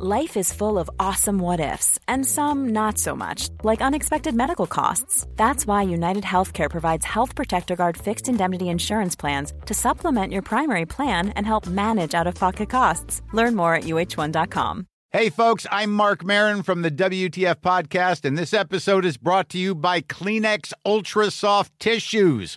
Life 0.00 0.36
is 0.36 0.52
full 0.52 0.78
of 0.78 0.88
awesome 1.00 1.40
what 1.40 1.58
ifs, 1.58 1.98
and 2.06 2.24
some 2.24 2.68
not 2.68 2.98
so 2.98 3.16
much, 3.16 3.48
like 3.64 3.80
unexpected 3.80 4.32
medical 4.32 4.68
costs. 4.68 5.26
That's 5.34 5.66
why 5.66 5.82
United 5.82 6.22
Healthcare 6.22 6.70
provides 6.70 7.04
Health 7.04 7.34
Protector 7.34 7.74
Guard 7.74 7.96
fixed 7.96 8.28
indemnity 8.28 8.68
insurance 8.68 9.16
plans 9.16 9.52
to 9.66 9.74
supplement 9.74 10.32
your 10.32 10.42
primary 10.42 10.86
plan 10.86 11.30
and 11.30 11.44
help 11.44 11.66
manage 11.66 12.14
out 12.14 12.28
of 12.28 12.36
pocket 12.36 12.70
costs. 12.70 13.22
Learn 13.32 13.56
more 13.56 13.74
at 13.74 13.84
uh1.com. 13.84 14.86
Hey, 15.10 15.30
folks, 15.30 15.66
I'm 15.68 15.90
Mark 15.90 16.24
Marin 16.24 16.62
from 16.62 16.82
the 16.82 16.90
WTF 16.92 17.56
Podcast, 17.56 18.24
and 18.24 18.38
this 18.38 18.54
episode 18.54 19.04
is 19.04 19.16
brought 19.16 19.48
to 19.48 19.58
you 19.58 19.74
by 19.74 20.00
Kleenex 20.02 20.72
Ultra 20.86 21.32
Soft 21.32 21.72
Tissues, 21.80 22.56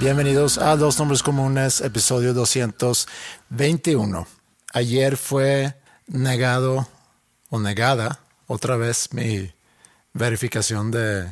Bienvenidos 0.00 0.58
a 0.58 0.76
Dos 0.76 0.98
Nombres 0.98 1.22
Comunes, 1.22 1.80
episodio 1.80 2.32
221. 2.32 4.26
Ayer 4.72 5.16
fue 5.16 5.74
negado 6.06 6.88
o 7.50 7.58
negada 7.58 8.20
otra 8.46 8.76
vez 8.76 9.12
mi 9.12 9.52
verificación 10.12 10.90
de, 10.90 11.28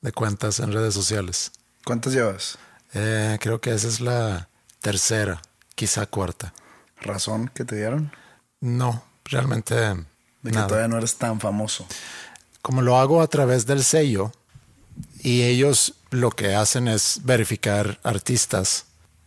de 0.00 0.12
cuentas 0.12 0.58
en 0.60 0.72
redes 0.72 0.94
sociales. 0.94 1.52
¿Cuántas 1.84 2.12
llevas? 2.12 2.58
Eh, 2.94 3.38
creo 3.40 3.60
que 3.60 3.72
esa 3.72 3.88
es 3.88 4.00
la 4.00 4.48
tercera, 4.80 5.40
quizá 5.74 6.06
cuarta. 6.06 6.52
¿Razón 7.00 7.48
que 7.54 7.64
te 7.64 7.76
dieron? 7.76 8.12
No, 8.60 9.04
realmente 9.24 9.74
De 9.74 9.94
que 10.42 10.50
nada. 10.50 10.66
todavía 10.66 10.88
no 10.88 10.98
eres 10.98 11.16
tan 11.16 11.38
famoso. 11.40 11.86
Como 12.60 12.82
lo 12.82 12.98
hago 12.98 13.20
a 13.20 13.26
través 13.28 13.66
del 13.66 13.84
sello 13.84 14.32
y 15.20 15.42
ellos 15.42 15.94
lo 16.14 16.30
que 16.30 16.54
hacen 16.54 16.88
es 16.88 17.20
verificar 17.24 17.98
artistas. 18.02 18.86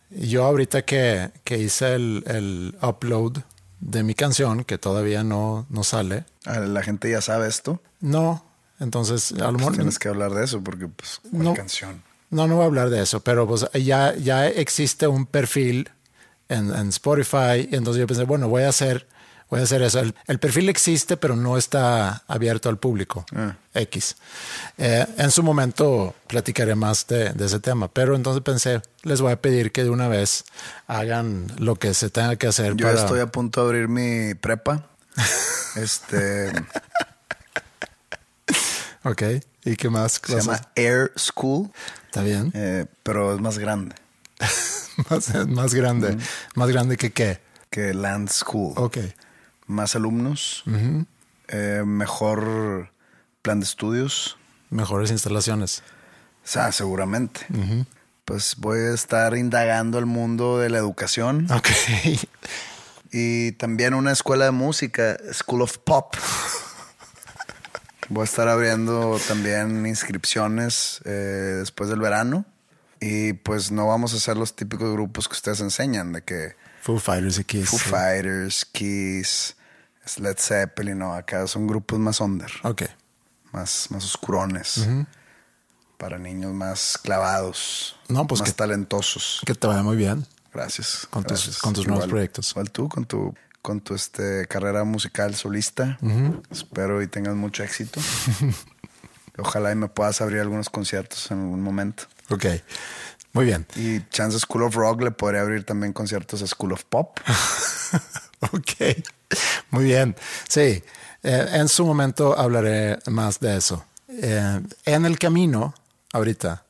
Yo 0.10 0.46
ahorita 0.46 0.84
que, 0.86 1.32
que 1.44 1.58
hice 1.58 1.94
el, 1.96 2.24
el 2.28 2.78
upload 2.82 3.40
de 3.80 4.04
mi 4.04 4.16
canción, 4.16 4.64
que 4.64 4.78
todavía 4.78 5.24
no, 5.24 5.66
no 5.70 5.84
sale, 5.84 6.26
Ah, 6.46 6.60
La 6.60 6.82
gente 6.82 7.12
ya 7.12 7.22
sabe 7.22 7.48
esto. 7.48 7.82
no, 8.00 8.46
entonces 8.80 9.32
a 9.34 9.36
lo 9.36 9.44
Pues 9.54 9.58
mejor... 9.60 9.76
tienes 9.76 10.00
que 10.00 10.08
hablar 10.08 10.32
de 10.34 10.46
eso 10.46 10.62
porque, 10.64 10.88
pues, 10.88 11.20
¿cuál 11.30 11.44
No. 11.44 11.54
canción? 11.54 12.04
No, 12.30 12.48
no 12.48 12.56
voy 12.56 12.64
a 12.64 12.68
hablar 12.68 12.90
de 12.90 13.02
eso, 13.02 13.20
pero 13.22 13.48
pues 13.48 13.66
ya, 13.74 14.14
ya 14.16 14.48
existe 14.48 15.08
un 15.08 15.26
perfil 15.26 15.90
en, 16.50 16.74
en 16.76 16.90
Spotify. 16.90 17.68
Y 17.72 17.76
entonces 17.76 18.00
yo 18.02 18.08
pensé, 18.08 18.24
bueno, 18.26 18.50
voy 18.50 18.64
a 18.64 18.70
hacer, 18.70 19.08
voy 19.50 19.60
a 19.60 19.64
hacer 19.64 19.82
eso. 19.82 20.00
El, 20.00 20.14
el 20.28 20.40
perfil 20.40 20.70
existe, 20.70 21.18
pero 21.18 21.36
no 21.36 21.58
está 21.58 22.24
abierto 22.28 22.70
al 22.70 22.78
público. 22.78 23.26
Ah. 23.36 23.56
X. 23.74 24.16
Eh, 24.78 25.06
en 25.18 25.30
su 25.32 25.44
momento 25.44 26.16
platicaré 26.28 26.74
más 26.76 27.06
de, 27.08 27.32
de 27.34 27.46
ese 27.46 27.60
tema, 27.60 27.88
pero 27.88 28.16
entonces 28.16 28.42
pensé, 28.44 28.82
les 29.04 29.22
voy 29.22 29.32
a 29.32 29.42
pedir 29.42 29.72
que 29.72 29.84
de 29.84 29.90
una 29.92 30.08
vez 30.08 30.46
hagan 30.88 31.48
lo 31.60 31.76
que 31.76 31.94
se 31.94 32.10
tenga 32.10 32.36
que 32.38 32.48
hacer 32.48 32.76
Yo 32.76 32.88
para. 32.88 33.00
estoy 33.00 33.20
a 33.20 33.28
punto 33.28 33.62
de 33.62 33.68
abrir 33.68 33.88
mi 33.88 34.34
prepa. 34.34 34.88
este 35.76 36.52
Ok. 39.04 39.24
¿Y 39.64 39.76
qué 39.76 39.90
más? 39.90 40.22
se 40.24 40.36
llama 40.38 40.62
Air 40.76 41.12
School, 41.18 41.70
Está 42.06 42.22
bien. 42.22 42.52
eh, 42.54 42.86
pero 43.04 43.34
es 43.36 43.42
más 43.42 43.58
grande 43.58 43.96
más, 45.10 45.34
más 45.48 45.74
grande. 45.74 46.18
Más 46.56 46.70
grande 46.70 46.98
que 46.98 47.12
qué. 47.12 47.40
que 47.70 47.94
Land 47.94 48.30
School. 48.30 48.74
Ok. 48.78 48.98
Más 49.68 49.96
alumnos, 49.96 50.64
eh, 51.48 51.84
mejor 51.86 52.92
plan 53.42 53.60
de 53.60 53.66
estudios. 53.66 54.38
Mejores 54.70 55.12
instalaciones. 55.12 55.84
O 56.44 56.48
sea, 56.48 56.72
seguramente. 56.72 57.46
Pues 58.26 58.56
voy 58.58 58.80
a 58.80 58.94
estar 58.94 59.38
indagando 59.38 60.00
el 60.00 60.06
mundo 60.06 60.58
de 60.60 60.70
la 60.70 60.78
educación. 60.78 61.48
Ok. 61.52 61.70
Y 63.12 63.54
también 63.54 63.94
una 63.94 64.12
escuela 64.12 64.46
de 64.46 64.52
música, 64.52 65.18
School 65.32 65.62
of 65.62 65.78
Pop. 65.80 66.16
Voy 68.10 68.22
a 68.22 68.26
estar 68.26 68.48
abriendo 68.48 69.20
también 69.28 69.86
inscripciones 69.86 71.02
eh, 71.06 71.56
después 71.60 71.90
del 71.90 72.00
verano. 72.00 72.46
Y 73.00 73.34
pues 73.34 73.72
no 73.72 73.88
vamos 73.88 74.14
a 74.14 74.18
hacer 74.18 74.38
los 74.38 74.56
típicos 74.56 74.92
grupos 74.92 75.28
que 75.28 75.34
ustedes 75.34 75.60
enseñan, 75.60 76.14
de 76.14 76.24
que 76.24 76.56
Foo 76.82 77.00
Fighters 77.00 77.40
y 77.40 77.44
Kiss. 77.44 77.70
Foo 77.70 77.80
sí. 77.80 77.90
Fighters, 77.90 78.66
Kiss, 78.66 79.57
Led 80.20 80.38
Zeppelin, 80.40 80.98
no, 80.98 81.14
acá 81.14 81.46
son 81.48 81.68
grupos 81.68 82.00
más 82.00 82.20
under, 82.22 82.52
Ok. 82.64 82.84
más, 83.52 83.88
más 83.92 84.04
oscurones. 84.06 84.88
Para 85.98 86.18
niños 86.20 86.54
más 86.54 86.98
clavados, 87.02 87.96
No, 88.08 88.28
pues 88.28 88.42
más 88.42 88.50
que- 88.52 88.56
talentosos. 88.56 89.42
Que 89.46 89.56
te 89.56 89.66
vaya 89.68 89.82
muy 89.84 89.98
bien. 89.98 90.26
Gracias. 90.54 91.08
Con 91.10 91.24
tus- 91.24 91.58
con 91.60 91.74
tus 91.74 91.88
nuevos 91.88 92.08
proyectos. 92.08 92.52
Igual 92.52 92.70
tú, 92.72 92.88
con 92.88 93.06
tu, 93.06 93.34
con 93.62 93.82
tu 93.82 93.96
este, 93.96 94.46
carrera 94.48 94.84
musical 94.84 95.36
solista. 95.36 95.98
Espero 96.52 97.02
y 97.02 97.08
tengas 97.08 97.36
mucho 97.36 97.64
éxito. 97.64 98.00
Ojalá 99.38 99.72
y 99.72 99.76
me 99.76 99.88
puedas 99.88 100.20
abrir 100.22 100.40
algunos 100.40 100.70
conciertos 100.70 101.30
en 101.32 101.40
algún 101.42 101.62
momento. 101.62 102.04
Ok. 102.30 102.46
Muy 103.38 103.46
bien. 103.46 103.68
Y 103.76 104.02
Chance 104.10 104.40
School 104.40 104.64
of 104.64 104.74
Rock 104.76 105.02
le 105.04 105.12
podría 105.12 105.42
abrir 105.42 105.64
también 105.64 105.94
conciertos 105.94 106.42
a 106.42 106.48
School 106.48 106.74
of 106.74 106.84
Pop. 106.86 107.20
Ok. 108.52 109.04
Muy 109.72 109.86
bien. 109.86 110.16
Sí. 110.48 110.84
Eh, 111.24 111.48
en 111.54 111.68
su 111.70 111.86
momento 111.86 112.38
hablaré 112.38 113.00
más 113.08 113.40
de 113.40 113.58
eso. 113.58 113.84
Eh, 114.10 114.62
en 114.86 115.06
el 115.06 115.18
camino, 115.18 115.74
ahorita, 116.14 116.64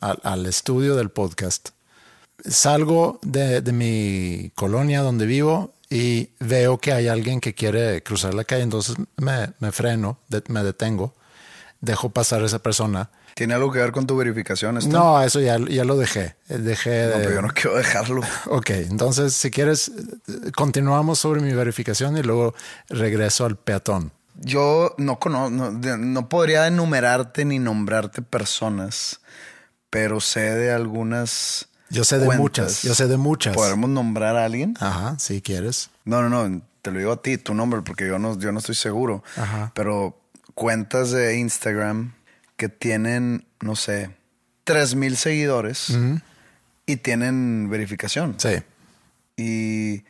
al, 0.00 0.18
al 0.22 0.46
estudio 0.46 0.96
del 0.96 1.10
podcast, 1.10 1.70
salgo 2.42 3.18
de, 3.22 3.60
de 3.60 3.72
mi 3.72 4.50
colonia 4.54 5.02
donde 5.02 5.26
vivo 5.26 5.74
y 5.90 6.30
veo 6.38 6.78
que 6.78 6.92
hay 6.92 7.08
alguien 7.08 7.40
que 7.40 7.54
quiere 7.54 8.02
cruzar 8.02 8.32
la 8.32 8.44
calle. 8.44 8.62
Entonces 8.62 8.96
me, 9.16 9.52
me 9.58 9.72
freno, 9.72 10.18
de- 10.28 10.42
me 10.48 10.62
detengo, 10.64 11.14
dejo 11.82 12.08
pasar 12.10 12.42
a 12.42 12.46
esa 12.46 12.60
persona. 12.60 13.10
¿Tiene 13.40 13.54
algo 13.54 13.72
que 13.72 13.78
ver 13.78 13.90
con 13.90 14.06
tu 14.06 14.18
verificación 14.18 14.76
esto? 14.76 14.90
No, 14.90 15.22
eso 15.22 15.40
ya, 15.40 15.56
ya 15.56 15.82
lo 15.86 15.96
dejé. 15.96 16.36
Eh, 16.50 16.58
Dejé 16.58 17.06
No, 17.06 17.16
de... 17.16 17.24
pero 17.24 17.30
yo 17.36 17.40
no 17.40 17.48
quiero 17.54 17.74
dejarlo. 17.74 18.20
Ok, 18.48 18.68
entonces 18.68 19.32
si 19.32 19.50
quieres, 19.50 19.90
continuamos 20.54 21.20
sobre 21.20 21.40
mi 21.40 21.54
verificación 21.54 22.18
y 22.18 22.22
luego 22.22 22.54
regreso 22.90 23.46
al 23.46 23.56
peatón. 23.56 24.12
Yo 24.34 24.94
no 24.98 25.18
conozco, 25.18 25.48
no, 25.48 25.70
no 25.70 26.28
podría 26.28 26.66
enumerarte 26.66 27.46
ni 27.46 27.58
nombrarte 27.58 28.20
personas, 28.20 29.22
pero 29.88 30.20
sé 30.20 30.42
de 30.42 30.70
algunas. 30.72 31.66
Yo 31.88 32.04
sé 32.04 32.18
de 32.18 32.26
cuentas. 32.26 32.42
muchas, 32.42 32.82
yo 32.82 32.94
sé 32.94 33.06
de 33.06 33.16
muchas. 33.16 33.54
¿Podemos 33.56 33.88
nombrar 33.88 34.36
a 34.36 34.44
alguien? 34.44 34.74
Ajá, 34.80 35.18
si 35.18 35.40
quieres. 35.40 35.88
No, 36.04 36.20
no, 36.22 36.28
no, 36.46 36.60
te 36.82 36.90
lo 36.90 36.98
digo 36.98 37.12
a 37.12 37.22
ti, 37.22 37.38
tu 37.38 37.54
nombre, 37.54 37.80
porque 37.80 38.06
yo 38.06 38.18
no, 38.18 38.38
yo 38.38 38.52
no 38.52 38.58
estoy 38.58 38.74
seguro. 38.74 39.24
Ajá. 39.38 39.72
Pero 39.74 40.20
cuentas 40.54 41.10
de 41.10 41.38
Instagram 41.38 42.12
que 42.60 42.68
tienen, 42.68 43.46
no 43.62 43.74
sé, 43.74 44.14
tres 44.64 44.94
mil 44.94 45.16
seguidores 45.16 45.96
y 46.84 46.96
tienen 46.96 47.70
verificación. 47.70 48.34
Sí, 48.38 48.56
Y 49.38 50.04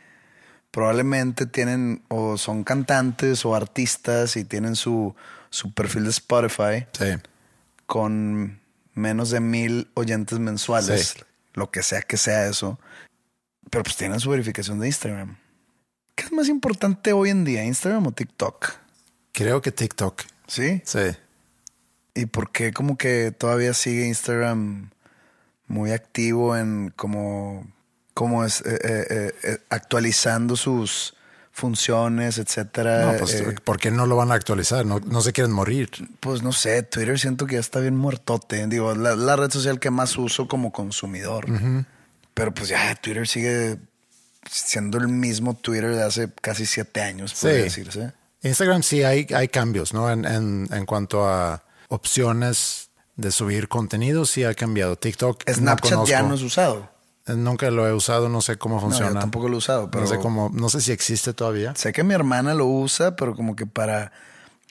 probablemente 0.72 1.46
tienen 1.46 2.02
o 2.08 2.36
son 2.36 2.64
cantantes 2.64 3.44
o 3.44 3.54
artistas 3.54 4.34
y 4.36 4.44
tienen 4.44 4.74
su, 4.74 5.14
su 5.50 5.72
perfil 5.72 6.02
de 6.04 6.10
Spotify 6.10 6.86
sí. 6.90 7.04
con 7.86 8.58
menos 8.94 9.30
de 9.30 9.38
mil 9.38 9.88
oyentes 9.94 10.40
mensuales, 10.40 11.14
Sí. 11.16 11.22
lo 11.54 11.70
que 11.70 11.84
sea 11.84 12.02
que 12.02 12.16
sea 12.16 12.48
eso. 12.48 12.80
Pero 13.70 13.84
pues 13.84 13.96
tienen 13.96 14.18
su 14.18 14.28
verificación 14.30 14.80
de 14.80 14.88
Instagram. 14.88 15.36
¿Qué 16.16 16.24
es 16.24 16.32
más 16.32 16.48
importante 16.48 17.12
hoy 17.12 17.30
en 17.30 17.44
día, 17.44 17.64
Instagram 17.64 18.08
o 18.08 18.10
TikTok? 18.12 18.72
Creo 19.30 19.62
que 19.62 19.70
TikTok. 19.70 20.22
¿Sí? 20.48 20.82
Sí. 20.84 20.98
¿Y 22.14 22.26
por 22.26 22.50
qué 22.52 22.72
como 22.72 22.96
que 22.96 23.30
todavía 23.32 23.74
sigue 23.74 24.06
Instagram 24.06 24.90
muy 25.66 25.92
activo 25.92 26.56
en 26.56 26.92
como 26.96 27.66
como 28.14 28.44
es 28.44 28.60
eh, 28.62 28.78
eh, 28.82 29.32
eh, 29.44 29.58
actualizando 29.70 30.56
sus 30.56 31.14
funciones, 31.52 32.38
etcétera. 32.38 33.12
No, 33.12 33.18
pues, 33.18 33.42
¿por 33.64 33.78
qué 33.78 33.90
no 33.90 34.06
lo 34.06 34.16
van 34.16 34.30
a 34.30 34.34
actualizar? 34.34 34.84
No, 34.86 34.98
no 35.00 35.20
se 35.20 35.32
quieren 35.32 35.52
morir. 35.52 35.90
pues 36.20 36.42
no 36.42 36.52
sé, 36.52 36.82
Twitter 36.82 37.18
siento 37.18 37.46
que 37.46 37.54
ya 37.54 37.60
está 37.60 37.80
bien 37.80 37.96
muertote. 37.96 38.66
Digo, 38.66 38.94
la, 38.94 39.14
la 39.16 39.36
red 39.36 39.50
social 39.50 39.78
que 39.78 39.90
más 39.90 40.16
uso 40.16 40.48
como 40.48 40.72
consumidor. 40.72 41.46
Pero 42.34 42.54
pues 42.54 42.68
ya 42.68 42.94
Twitter 42.96 43.26
sigue 43.28 43.78
siendo 44.50 44.98
el 44.98 45.08
mismo 45.08 45.54
Twitter 45.54 45.94
de 45.94 46.02
hace 46.02 46.30
casi 46.40 46.66
siete 46.66 47.02
años, 47.02 47.32
Sí. 47.34 47.48
decirse. 47.48 48.12
Instagram 48.42 48.82
sí 48.82 49.02
hay, 49.02 49.26
hay 49.34 49.48
cambios, 49.48 49.92
¿no? 49.92 50.10
En, 50.10 50.24
en, 50.24 50.66
en 50.72 50.86
cuanto 50.86 51.28
a 51.28 51.62
opciones 51.90 52.90
de 53.16 53.30
subir 53.30 53.68
contenido, 53.68 54.24
sí 54.24 54.44
ha 54.44 54.54
cambiado. 54.54 54.96
TikTok 54.96 55.42
Snapchat 55.50 55.92
no 55.92 56.06
ya 56.06 56.22
no 56.22 56.34
es 56.34 56.42
usado. 56.42 56.88
Eh, 57.26 57.34
Nunca 57.34 57.70
lo 57.70 57.86
he 57.86 57.92
usado, 57.92 58.28
no 58.30 58.40
sé 58.40 58.56
cómo 58.56 58.76
No, 58.76 58.80
funciona. 58.80 59.12
yo 59.12 59.18
tampoco 59.20 59.48
lo 59.48 59.56
he 59.56 59.58
usado, 59.58 59.90
pero 59.90 60.04
No 60.04 60.08
sé 60.10 60.18
cómo, 60.18 60.50
no 60.54 60.68
sé 60.70 60.80
si 60.80 60.90
existe 60.92 61.34
todavía. 61.34 61.74
sé 61.76 61.92
que 61.92 62.02
mi 62.02 62.14
hermana 62.14 62.54
lo 62.54 62.66
usa, 62.66 63.14
pero 63.16 63.34
como 63.36 63.54
que 63.56 63.66
para 63.66 64.10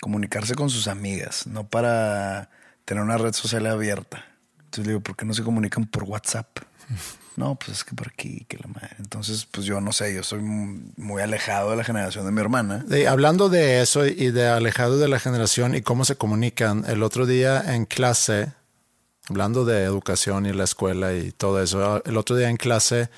comunicarse 0.01 0.55
con 0.55 0.69
sus 0.71 0.87
amigas, 0.87 1.45
no 1.45 1.67
para 1.67 2.49
tener 2.85 3.03
una 3.03 3.17
red 3.17 3.33
social 3.33 3.67
abierta. 3.67 4.25
Entonces 4.57 4.85
le 4.87 4.93
digo, 4.93 5.01
¿por 5.03 5.15
qué 5.15 5.25
no 5.25 5.33
se 5.33 5.43
comunican 5.43 5.85
por 5.85 6.03
WhatsApp? 6.03 6.47
No, 7.39 7.55
pues 7.55 7.69
es 7.77 7.83
que 7.85 7.95
por 7.95 8.09
aquí, 8.09 8.45
que 8.49 8.57
la 8.57 8.67
madre. 8.67 8.89
Entonces, 8.99 9.47
pues 9.49 9.65
yo 9.65 9.79
no 9.79 9.93
sé, 9.93 10.13
yo 10.13 10.23
soy 10.23 10.39
mu- 10.41 10.91
muy 10.97 11.21
alejado 11.21 11.71
de 11.71 11.77
la 11.77 11.85
generación 11.85 12.25
de 12.25 12.33
mi 12.33 12.41
hermana. 12.41 12.85
Hablando 13.07 13.47
de 13.47 13.81
eso 13.81 14.05
y 14.05 14.31
de 14.31 14.47
alejado 14.49 14.97
de 14.97 15.07
la 15.07 15.19
generación 15.21 15.73
y 15.73 15.81
cómo 15.81 16.03
se 16.03 16.17
comunican, 16.17 16.83
el 16.89 17.01
otro 17.01 17.25
día 17.25 17.73
en 17.73 17.85
clase, 17.85 18.51
hablando 19.29 19.63
de 19.63 19.83
educación 19.83 20.45
y 20.47 20.51
la 20.51 20.65
escuela 20.65 21.13
y 21.13 21.31
todo 21.31 21.63
eso, 21.63 22.03
el 22.03 22.17
otro 22.17 22.35
día 22.35 22.49
en 22.49 22.57
clase 22.57 23.09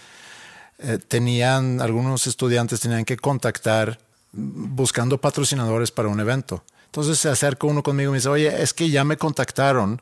eh, 0.77 0.99
tenían, 0.99 1.81
algunos 1.81 2.27
estudiantes 2.27 2.79
tenían 2.79 3.05
que 3.05 3.17
contactar 3.17 3.97
buscando 4.33 5.19
patrocinadores 5.19 5.89
para 5.89 6.09
un 6.09 6.19
evento. 6.19 6.63
Entonces 6.85 7.17
se 7.17 7.29
acerca 7.29 7.65
uno 7.65 7.81
conmigo 7.81 8.09
y 8.09 8.13
me 8.13 8.17
dice, 8.19 8.29
oye, 8.29 8.61
es 8.61 8.71
que 8.75 8.87
ya 8.91 9.03
me 9.03 9.17
contactaron, 9.17 9.99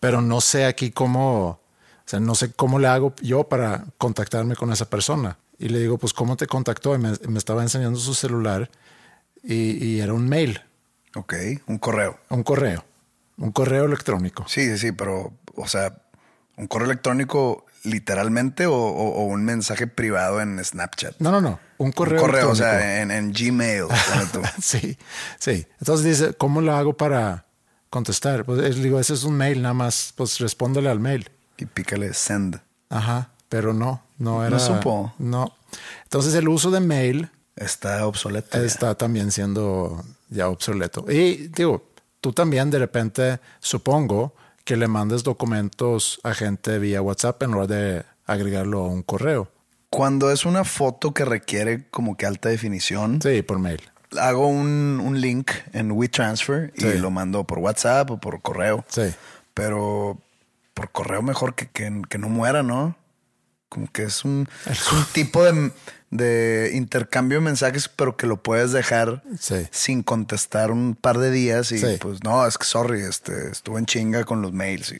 pero 0.00 0.20
no 0.20 0.40
sé 0.40 0.64
aquí 0.64 0.90
cómo, 0.90 1.60
o 2.04 2.08
sea, 2.08 2.20
no 2.20 2.34
sé 2.34 2.52
cómo 2.52 2.78
le 2.78 2.88
hago 2.88 3.14
yo 3.22 3.44
para 3.44 3.84
contactarme 3.98 4.56
con 4.56 4.72
esa 4.72 4.88
persona. 4.90 5.38
Y 5.58 5.68
le 5.68 5.78
digo, 5.78 5.98
pues, 5.98 6.12
¿cómo 6.12 6.36
te 6.36 6.46
contactó? 6.46 6.94
Y 6.94 6.98
me, 6.98 7.12
me 7.28 7.38
estaba 7.38 7.62
enseñando 7.62 7.98
su 7.98 8.14
celular 8.14 8.70
y, 9.42 9.84
y 9.84 10.00
era 10.00 10.12
un 10.12 10.28
mail, 10.28 10.60
Ok, 11.14 11.34
un 11.66 11.78
correo. 11.78 12.18
un 12.30 12.42
correo, 12.42 12.84
un 13.38 13.52
correo 13.52 13.84
electrónico. 13.84 14.44
Sí, 14.48 14.64
sí, 14.70 14.78
sí, 14.78 14.92
pero, 14.92 15.32
o 15.54 15.68
sea, 15.68 15.94
un 16.56 16.66
correo 16.66 16.86
electrónico 16.86 17.64
literalmente 17.84 18.66
o, 18.66 18.74
o- 18.74 19.14
o 19.14 19.24
un 19.24 19.44
mensaje 19.44 19.86
privado 19.86 20.40
en 20.40 20.62
Snapchat. 20.64 21.16
No, 21.18 21.30
no, 21.32 21.40
no, 21.40 21.58
un 21.78 21.92
correo, 21.92 22.20
un 22.22 22.26
correo, 22.26 22.48
o 22.50 22.52
electrónico. 22.54 22.80
sea, 22.80 23.02
en, 23.02 23.10
en 23.10 23.32
Gmail. 23.32 23.84
sí, 24.62 24.96
sí. 25.38 25.66
Entonces 25.80 26.06
dice, 26.06 26.34
¿cómo 26.34 26.60
lo 26.60 26.72
hago 26.74 26.96
para 26.96 27.46
contestar? 27.90 28.44
Pues 28.44 28.62
es- 28.64 28.76
digo, 28.82 28.98
ese 29.00 29.14
es 29.14 29.24
un 29.24 29.34
mail, 29.36 29.62
nada 29.62 29.74
más, 29.74 30.12
pues 30.16 30.38
respóndele 30.38 30.88
al 30.90 31.00
mail. 31.00 31.28
Y 31.58 31.66
pícale 31.66 32.12
send. 32.14 32.60
Ajá, 32.90 33.30
pero 33.48 33.72
no, 33.72 34.02
no 34.18 34.42
era. 34.42 34.50
No 34.56 34.58
supo. 34.60 35.12
No. 35.18 35.54
Entonces 36.04 36.34
el 36.34 36.48
uso 36.48 36.70
de 36.70 36.80
mail 36.80 37.30
Está 37.56 38.06
obsoleto. 38.06 38.58
ya. 38.58 38.64
está 38.64 38.94
también 38.94 39.30
siendo 39.30 40.02
ya 40.30 40.48
obsoleto. 40.48 41.04
Y 41.10 41.48
digo, 41.48 41.84
tú 42.20 42.32
también 42.32 42.70
de 42.70 42.78
repente 42.78 43.40
supongo 43.60 44.34
que 44.64 44.76
le 44.76 44.88
mandes 44.88 45.22
documentos 45.22 46.20
a 46.22 46.34
gente 46.34 46.78
vía 46.78 47.02
WhatsApp 47.02 47.42
en 47.42 47.50
lugar 47.52 47.68
de 47.68 48.04
agregarlo 48.26 48.84
a 48.84 48.88
un 48.88 49.02
correo. 49.02 49.48
Cuando 49.90 50.30
es 50.30 50.46
una 50.46 50.64
foto 50.64 51.12
que 51.12 51.24
requiere 51.24 51.86
como 51.90 52.16
que 52.16 52.24
alta 52.26 52.48
definición, 52.48 53.20
Sí, 53.20 53.42
por 53.42 53.58
mail. 53.58 53.82
hago 54.18 54.46
un, 54.46 55.00
un 55.04 55.20
link 55.20 55.50
en 55.72 55.92
WeTransfer 55.92 56.72
y 56.76 56.80
Sí. 56.80 56.98
lo 56.98 57.10
mando 57.10 57.44
por 57.44 57.58
WhatsApp 57.58 58.10
o 58.10 58.18
por 58.18 58.40
correo. 58.40 58.84
Sí. 58.88 59.12
Pero 59.52 60.18
por 60.82 60.90
correo 60.90 61.22
mejor 61.22 61.54
que, 61.54 61.68
que, 61.68 62.02
que 62.08 62.18
no 62.18 62.28
muera, 62.28 62.62
¿no? 62.62 62.96
Como 63.68 63.90
que 63.90 64.02
es 64.04 64.24
un, 64.24 64.48
es 64.70 64.92
un 64.92 65.04
tipo 65.12 65.44
de, 65.44 65.70
de 66.10 66.72
intercambio 66.74 67.38
de 67.38 67.44
mensajes, 67.44 67.88
pero 67.88 68.16
que 68.16 68.26
lo 68.26 68.42
puedes 68.42 68.72
dejar 68.72 69.22
Sí. 69.38 69.66
sin 69.70 70.02
contestar 70.02 70.70
un 70.70 70.94
par 70.94 71.18
de 71.18 71.30
días 71.30 71.72
y 71.72 71.78
Sí. 71.78 71.96
pues 72.00 72.22
no, 72.22 72.46
es 72.46 72.58
que 72.58 72.64
sorry, 72.66 73.00
este, 73.02 73.50
estuve 73.50 73.78
en 73.78 73.86
chinga 73.86 74.24
con 74.24 74.42
los 74.42 74.52
mails 74.52 74.92
y 74.92 74.98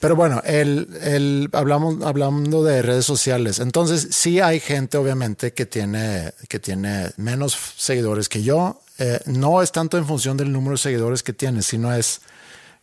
Pero 0.00 0.14
bueno, 0.14 0.40
el, 0.44 0.88
el- 1.02 1.48
hablamos, 1.54 2.04
hablando 2.04 2.62
de 2.62 2.82
redes 2.82 3.04
sociales. 3.06 3.58
Entonces, 3.58 4.08
sí 4.12 4.38
hay 4.40 4.60
gente, 4.60 4.96
obviamente, 4.96 5.52
que 5.54 5.66
tiene, 5.66 6.32
que 6.48 6.60
tiene 6.60 7.10
menos 7.16 7.58
seguidores 7.76 8.28
que 8.28 8.42
yo. 8.44 8.80
Eh, 8.98 9.18
no 9.26 9.60
es 9.62 9.72
tanto 9.72 9.96
en 9.98 10.06
función 10.06 10.36
del 10.36 10.52
número 10.52 10.72
de 10.72 10.78
seguidores 10.78 11.22
que 11.24 11.32
tienes, 11.32 11.66
sino 11.66 11.92
es 11.92 12.20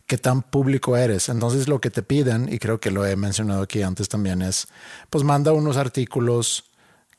qué 0.06 0.18
tan 0.18 0.42
público 0.42 0.96
eres. 0.96 1.28
Entonces, 1.28 1.68
lo 1.68 1.80
que 1.80 1.90
te 1.90 2.02
piden, 2.02 2.52
y 2.52 2.58
creo 2.58 2.80
que 2.80 2.90
lo 2.90 3.04
he 3.04 3.16
mencionado 3.16 3.62
aquí 3.62 3.82
antes 3.82 4.08
también, 4.08 4.42
es, 4.42 4.68
pues 5.10 5.24
manda 5.24 5.52
unos 5.52 5.76
artículos 5.76 6.64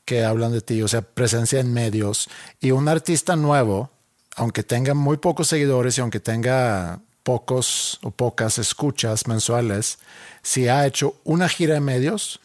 que 0.04 0.24
hablan 0.24 0.52
de 0.52 0.62
ti, 0.62 0.82
o 0.82 0.88
sea, 0.88 1.02
presencia 1.02 1.60
en 1.60 1.72
medios. 1.72 2.28
Y 2.60 2.70
un 2.70 2.88
artista 2.88 3.36
nuevo, 3.36 3.90
aunque 4.36 4.62
tenga 4.62 4.94
muy 4.94 5.18
pocos 5.18 5.48
seguidores 5.48 5.98
y 5.98 6.00
aunque 6.00 6.20
tenga 6.20 7.00
pocos 7.22 7.98
o 8.02 8.10
pocas 8.10 8.58
escuchas 8.58 9.26
mensuales, 9.26 9.98
si 10.42 10.68
ha 10.68 10.86
hecho 10.86 11.14
una 11.24 11.46
gira 11.46 11.74
de 11.74 11.80
medios, 11.80 12.40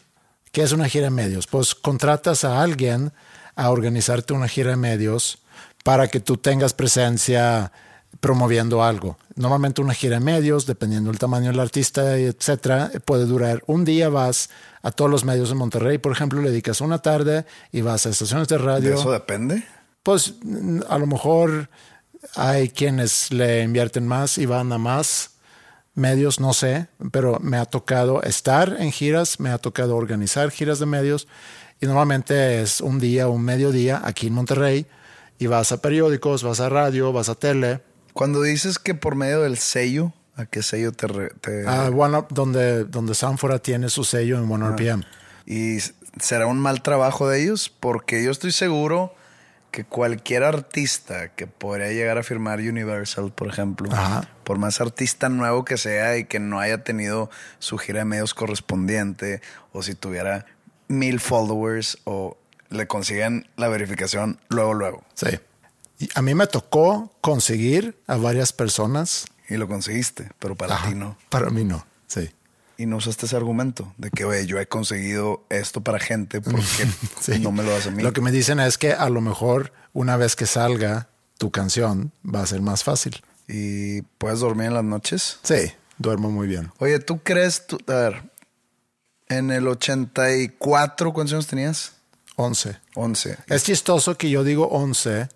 ¿qué 0.52 0.62
es 0.62 0.72
una 0.72 0.90
gira 0.90 1.04
de 1.04 1.10
medios? 1.10 1.46
Pues 1.46 1.74
contratas 1.74 2.44
a 2.44 2.60
alguien 2.60 3.12
a 3.56 3.70
organizarte 3.70 4.34
una 4.34 4.48
gira 4.48 4.70
de 4.70 4.76
medios 4.76 5.38
para 5.84 6.08
que 6.08 6.20
tú 6.20 6.36
tengas 6.36 6.74
presencia 6.74 7.72
promoviendo 8.20 8.84
algo. 8.84 9.16
Normalmente 9.36 9.80
una 9.80 9.94
gira 9.94 10.18
de 10.18 10.24
medios, 10.24 10.66
dependiendo 10.66 11.10
del 11.10 11.18
tamaño 11.18 11.50
del 11.50 11.60
artista, 11.60 12.18
y 12.18 12.24
etcétera, 12.24 12.90
puede 13.04 13.26
durar 13.26 13.62
un 13.66 13.84
día. 13.84 14.08
Vas 14.08 14.50
a 14.82 14.90
todos 14.90 15.10
los 15.10 15.24
medios 15.24 15.50
en 15.50 15.56
Monterrey, 15.56 15.98
por 15.98 16.12
ejemplo, 16.12 16.40
le 16.40 16.50
dedicas 16.50 16.80
una 16.80 17.00
tarde 17.00 17.44
y 17.72 17.80
vas 17.80 18.06
a 18.06 18.10
estaciones 18.10 18.48
de 18.48 18.58
radio. 18.58 18.90
de 18.90 18.96
eso 18.96 19.10
depende. 19.10 19.64
Pues 20.02 20.34
a 20.88 20.98
lo 20.98 21.06
mejor 21.06 21.68
hay 22.36 22.68
quienes 22.68 23.32
le 23.32 23.62
invierten 23.62 24.06
más 24.06 24.38
y 24.38 24.46
van 24.46 24.72
a 24.72 24.78
más 24.78 25.30
medios, 25.94 26.40
no 26.40 26.52
sé, 26.52 26.88
pero 27.12 27.38
me 27.40 27.56
ha 27.56 27.64
tocado 27.64 28.22
estar 28.22 28.76
en 28.78 28.92
giras, 28.92 29.40
me 29.40 29.50
ha 29.50 29.58
tocado 29.58 29.96
organizar 29.96 30.50
giras 30.50 30.78
de 30.78 30.86
medios 30.86 31.28
y 31.80 31.86
normalmente 31.86 32.62
es 32.62 32.80
un 32.80 32.98
día, 32.98 33.28
un 33.28 33.42
mediodía 33.42 34.02
aquí 34.04 34.26
en 34.26 34.34
Monterrey 34.34 34.86
y 35.38 35.46
vas 35.46 35.72
a 35.72 35.80
periódicos, 35.80 36.42
vas 36.42 36.60
a 36.60 36.68
radio, 36.68 37.12
vas 37.12 37.28
a 37.28 37.34
tele, 37.34 37.80
Cuando 38.14 38.40
dices 38.42 38.78
que 38.78 38.94
por 38.94 39.14
medio 39.16 39.42
del 39.42 39.58
sello, 39.58 40.12
¿a 40.36 40.46
qué 40.46 40.62
sello 40.62 40.92
te... 40.92 41.06
te- 41.40 41.66
a 41.68 41.88
One 41.90 42.16
Up, 42.16 42.28
donde, 42.30 42.84
donde 42.84 43.14
Sanfora 43.14 43.58
tiene 43.58 43.90
su 43.90 44.04
sello 44.04 44.38
en 44.38 44.50
One 44.50 44.70
RPM. 44.70 45.04
Y 45.46 45.78
será 46.20 46.46
un 46.46 46.58
mal 46.58 46.80
trabajo 46.82 47.28
de 47.28 47.42
ellos 47.42 47.68
porque 47.80 48.24
yo 48.24 48.30
estoy 48.30 48.52
seguro 48.52 49.14
que 49.70 49.84
cualquier 49.84 50.44
artista 50.44 51.34
que 51.34 51.48
podría 51.48 51.88
llegar 51.88 52.16
a 52.16 52.22
firmar 52.22 52.60
Universal, 52.60 53.32
por 53.32 53.48
ejemplo, 53.48 53.90
Ajá. 53.92 54.28
por 54.44 54.56
más 54.58 54.80
artista 54.80 55.28
nuevo 55.28 55.64
que 55.64 55.76
sea 55.76 56.16
y 56.16 56.24
que 56.26 56.38
no 56.38 56.60
haya 56.60 56.84
tenido 56.84 57.28
su 57.58 57.76
gira 57.78 57.98
de 57.98 58.04
medios 58.04 58.34
correspondiente 58.34 59.42
o 59.72 59.82
si 59.82 59.96
tuviera 59.96 60.46
mil 60.86 61.18
followers 61.18 61.98
o 62.04 62.36
le 62.70 62.86
consiguen 62.86 63.48
la 63.56 63.66
verificación 63.66 64.38
luego, 64.48 64.74
luego. 64.74 65.02
Sí. 65.14 65.26
Y 65.98 66.08
a 66.14 66.22
mí 66.22 66.34
me 66.34 66.46
tocó 66.46 67.12
conseguir 67.20 67.96
a 68.06 68.16
varias 68.16 68.52
personas. 68.52 69.26
Y 69.48 69.56
lo 69.56 69.68
conseguiste, 69.68 70.30
pero 70.38 70.56
para 70.56 70.74
Ajá, 70.74 70.88
ti 70.88 70.94
no. 70.94 71.16
Para 71.28 71.50
mí 71.50 71.64
no, 71.64 71.86
sí. 72.06 72.30
Y 72.76 72.86
no 72.86 72.96
usaste 72.96 73.26
ese 73.26 73.36
argumento 73.36 73.92
de 73.98 74.10
que, 74.10 74.24
oye, 74.24 74.46
yo 74.46 74.58
he 74.58 74.66
conseguido 74.66 75.44
esto 75.50 75.80
para 75.82 76.00
gente 76.00 76.40
porque 76.40 76.66
Sí. 77.20 77.38
no 77.38 77.52
me 77.52 77.62
lo 77.62 77.70
das 77.70 77.86
a 77.86 77.90
mí. 77.92 78.02
Lo 78.02 78.12
que 78.12 78.20
me 78.20 78.32
dicen 78.32 78.58
es 78.58 78.78
que 78.78 78.92
a 78.92 79.08
lo 79.10 79.20
mejor 79.20 79.72
una 79.92 80.16
vez 80.16 80.34
que 80.34 80.46
salga 80.46 81.08
tu 81.38 81.50
canción 81.52 82.10
va 82.24 82.40
a 82.42 82.46
ser 82.46 82.60
más 82.62 82.82
fácil. 82.82 83.22
¿Y 83.46 84.02
puedes 84.18 84.40
dormir 84.40 84.66
en 84.68 84.74
las 84.74 84.84
noches? 84.84 85.38
Sí, 85.42 85.72
duermo 85.98 86.30
muy 86.30 86.48
bien. 86.48 86.72
Oye, 86.78 86.98
¿tú 86.98 87.20
crees, 87.22 87.66
tú- 87.66 87.78
a 87.86 87.92
ver, 87.94 88.22
en 89.28 89.50
el 89.52 89.68
84, 89.68 91.12
¿cuántos 91.12 91.34
años 91.34 91.46
tenías? 91.46 91.92
11. 92.36 92.78
11. 92.94 93.36
Es 93.46 93.62
chistoso 93.64 94.16
que 94.16 94.30
yo 94.30 94.42
digo 94.42 94.66
11, 94.68 95.28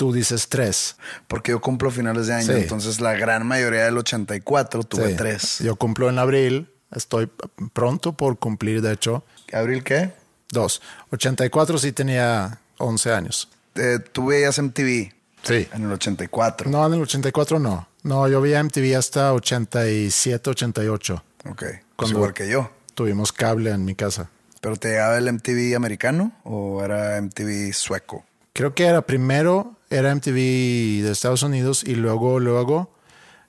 tú 0.00 0.14
dices 0.14 0.48
3. 0.48 0.96
Porque 1.28 1.50
yo 1.52 1.60
cumplo 1.60 1.90
finales 1.90 2.26
de 2.26 2.32
año, 2.32 2.46
Sí. 2.46 2.52
entonces 2.62 3.02
la 3.02 3.12
gran 3.12 3.46
mayoría 3.46 3.84
del 3.84 3.98
84 3.98 4.82
tuve 4.84 5.10
Sí. 5.10 5.14
3. 5.14 5.58
Yo 5.58 5.76
cumplo 5.76 6.08
en 6.08 6.18
abril, 6.18 6.70
estoy 6.90 7.30
pronto 7.74 8.14
por 8.14 8.38
cumplir, 8.38 8.80
de 8.80 8.92
hecho, 8.94 9.24
¿Abril 9.52 9.84
qué? 9.84 10.14
2. 10.52 10.80
84 11.10 11.76
sí 11.76 11.92
tenía 11.92 12.60
11 12.78 13.12
años. 13.12 13.50
Eh, 13.74 13.98
tú 14.10 14.28
veías 14.28 14.58
MTV 14.58 15.12
Sí. 15.42 15.68
en 15.74 15.84
el 15.84 15.92
84. 15.92 16.70
No, 16.70 16.86
en 16.86 16.94
el 16.94 17.02
84 17.02 17.58
no. 17.58 17.86
No, 18.02 18.26
yo 18.26 18.40
vi 18.40 18.54
MTV 18.54 18.96
hasta 18.96 19.34
87, 19.34 20.48
88. 20.48 21.22
Ok, 21.46 21.58
pues 21.60 21.80
Cuando- 21.96 22.18
igual 22.20 22.32
que 22.32 22.48
yo. 22.48 22.70
Tuvimos 22.94 23.32
cable 23.34 23.68
en 23.70 23.84
mi 23.84 23.94
casa. 23.94 24.30
¿Pero 24.62 24.76
te 24.76 24.88
llegaba 24.92 25.18
el 25.18 25.28
MTV 25.28 25.74
americano 25.76 26.32
o 26.44 26.82
era 26.82 27.18
MTV 27.18 27.74
sueco? 27.74 28.24
Creo 28.54 28.74
que 28.74 28.86
era 28.86 29.02
primero 29.02 29.76
era 29.90 30.14
MTV 30.14 31.02
de 31.02 31.10
Estados 31.10 31.42
Unidos 31.42 31.82
y 31.84 31.96
luego, 31.96 32.38
luego 32.40 32.94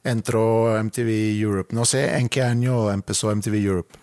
entró 0.03 0.81
MTV 0.83 1.39
Europe. 1.39 1.73
No 1.75 1.85
sé 1.85 2.17
en 2.17 2.27
qué 2.29 2.41
año 2.43 2.91
empezó 2.91 3.33
MTV 3.33 3.53
Europe. 3.55 3.95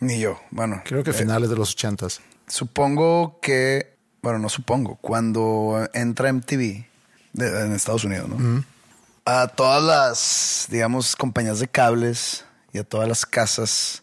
Ni 0.00 0.20
yo. 0.20 0.38
Bueno. 0.50 0.82
Creo 0.84 1.02
que 1.02 1.10
eh, 1.10 1.14
finales 1.14 1.48
de 1.50 1.56
los 1.56 1.72
ochentas. 1.72 2.20
Supongo 2.46 3.38
que, 3.40 3.96
bueno, 4.22 4.38
no 4.38 4.48
supongo, 4.48 4.96
cuando 4.96 5.88
entra 5.94 6.28
MTV 6.32 6.84
de- 7.32 7.60
en 7.64 7.72
Estados 7.72 8.04
Unidos, 8.04 8.28
¿no? 8.28 8.64
A 9.24 9.48
todas 9.48 9.82
las, 9.82 10.68
digamos, 10.70 11.16
compañías 11.16 11.58
de 11.58 11.66
cables 11.68 12.44
y 12.72 12.78
a 12.78 12.84
todas 12.84 13.08
las 13.08 13.26
casas 13.26 14.02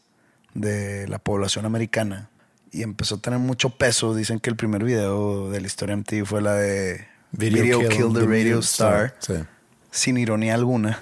de 0.53 1.07
la 1.07 1.19
población 1.19 1.65
americana 1.65 2.29
y 2.71 2.81
empezó 2.83 3.15
a 3.15 3.19
tener 3.21 3.39
mucho 3.39 3.69
peso. 3.69 4.13
Dicen 4.15 4.39
que 4.39 4.49
el 4.49 4.55
primer 4.55 4.83
video 4.83 5.49
de 5.49 5.61
la 5.61 5.67
historia 5.67 5.95
MTV 5.95 6.25
fue 6.25 6.41
la 6.41 6.55
de 6.55 7.07
Video, 7.33 7.89
Kill, 7.89 8.13
the 8.13 8.25
Radio 8.25 8.59
Star, 8.59 9.15
Sí. 9.19 9.33
sin 9.91 10.17
ironía 10.17 10.53
alguna. 10.55 10.99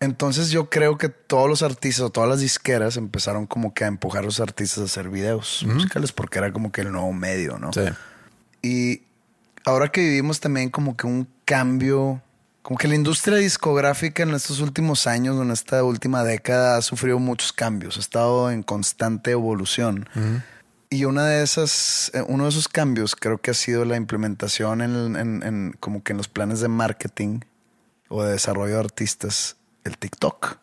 Entonces 0.00 0.50
yo 0.50 0.68
creo 0.68 0.98
que 0.98 1.08
todos 1.08 1.48
los 1.48 1.62
artistas 1.62 2.04
o 2.04 2.10
todas 2.10 2.28
las 2.28 2.40
disqueras 2.40 2.96
empezaron 2.96 3.46
como 3.46 3.72
que 3.72 3.84
a 3.84 3.86
empujar 3.86 4.22
a 4.22 4.26
los 4.26 4.40
artistas 4.40 4.78
a 4.80 4.84
hacer 4.84 5.08
videos 5.08 5.64
musicales 5.66 6.10
porque 6.12 6.38
era 6.38 6.52
como 6.52 6.72
que 6.72 6.80
el 6.80 6.90
nuevo 6.92 7.12
medio, 7.12 7.58
¿no? 7.58 7.72
Sí. 7.72 7.82
Y 8.62 9.02
ahora 9.64 9.90
que 9.92 10.00
vivimos 10.00 10.40
también 10.40 10.70
como 10.70 10.96
que 10.96 11.06
un 11.06 11.28
cambio, 11.44 12.20
como 12.62 12.78
que 12.78 12.88
la 12.88 12.96
industria 12.96 13.36
discográfica 13.36 14.24
en 14.24 14.34
estos 14.34 14.58
últimos 14.60 15.06
años, 15.06 15.40
en 15.40 15.50
esta 15.52 15.84
última 15.84 16.24
década, 16.24 16.76
ha 16.76 16.82
sufrido 16.82 17.20
muchos 17.20 17.52
cambios, 17.52 17.96
ha 17.96 18.00
estado 18.00 18.50
en 18.50 18.64
constante 18.64 19.30
evolución. 19.30 20.08
Y 20.92 21.06
una 21.06 21.24
de 21.26 21.42
esas, 21.42 22.10
eh, 22.14 22.22
uno 22.28 22.44
de 22.44 22.50
esos 22.50 22.68
cambios 22.68 23.16
creo 23.16 23.38
que 23.38 23.50
ha 23.50 23.54
sido 23.54 23.84
la 23.84 23.96
implementación 23.96 24.82
en, 24.82 25.16
en- 25.16 25.42
en 25.42 25.76
como 25.80 26.02
que 26.02 26.12
en 26.12 26.18
los 26.18 26.28
planes 26.28 26.60
de 26.60 26.68
marketing 26.68 27.40
o 28.08 28.22
de 28.22 28.32
desarrollo 28.32 28.74
de 28.74 28.80
artistas, 28.80 29.56
el 29.84 29.96
TikTok. 29.96 30.58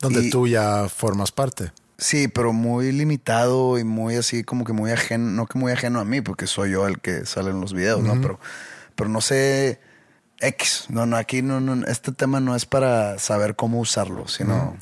Donde 0.00 0.20
Y- 0.22 0.30
tú 0.30 0.48
ya 0.48 0.88
formas 0.88 1.30
parte. 1.30 1.72
Sí, 1.96 2.28
pero 2.28 2.52
muy 2.54 2.90
limitado 2.92 3.78
y 3.78 3.84
muy 3.84 4.16
así, 4.16 4.42
como 4.42 4.64
que 4.64 4.72
muy 4.72 4.90
ajeno, 4.90 5.30
no 5.30 5.46
que 5.46 5.58
muy 5.58 5.70
ajeno 5.70 6.00
a 6.00 6.04
mí, 6.04 6.22
porque 6.22 6.46
soy 6.46 6.70
yo 6.72 6.86
el 6.88 6.98
que 6.98 7.26
sale 7.26 7.50
en 7.50 7.60
los 7.60 7.72
videos, 7.74 8.02
¿no? 8.02 8.18
Pero, 8.22 8.40
pero 8.96 9.10
no 9.10 9.20
sé, 9.20 9.78
X, 10.40 10.86
no, 10.88 11.04
no, 11.04 11.16
aquí 11.18 11.42
no, 11.42 11.60
no, 11.60 11.86
este 11.86 12.10
tema 12.12 12.40
no 12.40 12.56
es 12.56 12.64
para 12.64 13.18
saber 13.18 13.54
cómo 13.54 13.78
usarlo, 13.80 14.26
sino 14.28 14.76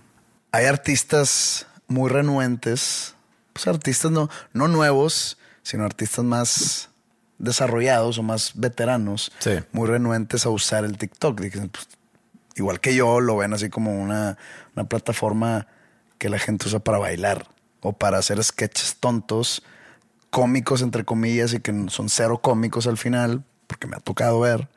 hay 0.53 0.67
artistas 0.67 1.67
muy 1.89 2.09
renuentes, 2.09 3.17
pues 3.59 3.67
artistas 3.75 4.13
no, 4.13 4.31
no 4.53 4.69
nuevos, 4.69 5.37
sino 5.65 5.85
artistas 5.85 6.25
más 6.25 6.91
desarrollados 7.39 8.19
o 8.19 8.23
más 8.23 8.53
veteranos, 8.55 9.33
Sí. 9.41 9.59
muy 9.73 9.89
renuentes 9.89 10.47
a 10.47 10.51
usar 10.51 10.85
el 10.85 10.97
TikTok. 10.97 11.41
Dicen, 11.41 11.69
pues, 11.69 11.89
igual 12.55 12.79
que 12.81 12.95
yo, 12.95 13.21
lo 13.21 13.37
ven 13.37 13.53
así 13.53 13.69
como 13.69 14.01
una, 14.01 14.39
una 14.77 14.89
plataforma 14.89 15.67
que 16.19 16.29
la 16.29 16.39
gente 16.39 16.67
usa 16.69 16.79
para 16.79 16.99
bailar 16.99 17.47
o 17.81 17.93
para 17.93 18.19
hacer 18.19 18.43
sketches 18.43 18.97
tontos, 19.01 19.63
cómicos 20.31 20.83
entre 20.83 21.05
comillas 21.05 21.53
y 21.53 21.61
que 21.61 21.73
son 21.89 22.09
cero 22.09 22.39
cómicos 22.43 22.87
al 22.87 22.97
final, 22.99 23.43
porque 23.67 23.87
me 23.89 23.97
ha 23.97 24.01
tocado 24.01 24.41
ver. 24.41 24.69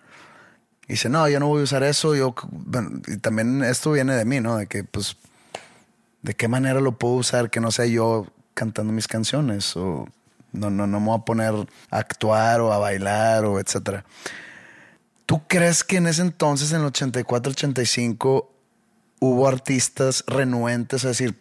Y 0.87 0.93
dice, 0.93 1.07
no, 1.09 1.27
yo 1.29 1.39
no 1.39 1.47
voy 1.47 1.61
a 1.61 1.63
usar 1.65 1.83
eso. 1.83 2.15
Yo, 2.15 2.33
bueno, 2.49 2.99
y 3.07 3.17
también 3.17 3.63
esto 3.63 3.91
viene 3.91 4.15
de 4.15 4.25
mí, 4.25 4.39
¿no? 4.39 4.57
De 4.57 4.65
que, 4.67 4.83
pues, 4.83 5.17
¿de 6.21 6.33
qué 6.33 6.47
manera 6.47 6.79
lo 6.81 6.91
puedo 6.97 7.15
usar 7.15 7.49
que 7.49 7.59
no 7.59 7.71
sea 7.71 7.85
yo 7.85 8.27
cantando 8.53 8.93
mis 8.93 9.07
canciones? 9.07 9.75
O 9.75 10.07
no, 10.53 10.69
no, 10.69 10.87
no 10.87 10.99
me 10.99 11.07
voy 11.07 11.17
a 11.17 11.25
poner 11.25 11.53
a 11.89 11.97
actuar 11.97 12.61
o 12.61 12.73
a 12.73 12.77
bailar 12.77 13.45
o 13.45 13.59
etcétera. 13.59 14.05
¿Tú 15.25 15.41
crees 15.47 15.83
que 15.83 15.97
en 15.97 16.07
ese 16.07 16.21
entonces, 16.21 16.73
en 16.73 16.81
el 16.81 16.87
84, 16.87 17.51
85, 17.51 18.51
hubo 19.19 19.47
artistas 19.47 20.25
renuentes 20.27 21.05
a 21.05 21.09
decir, 21.09 21.39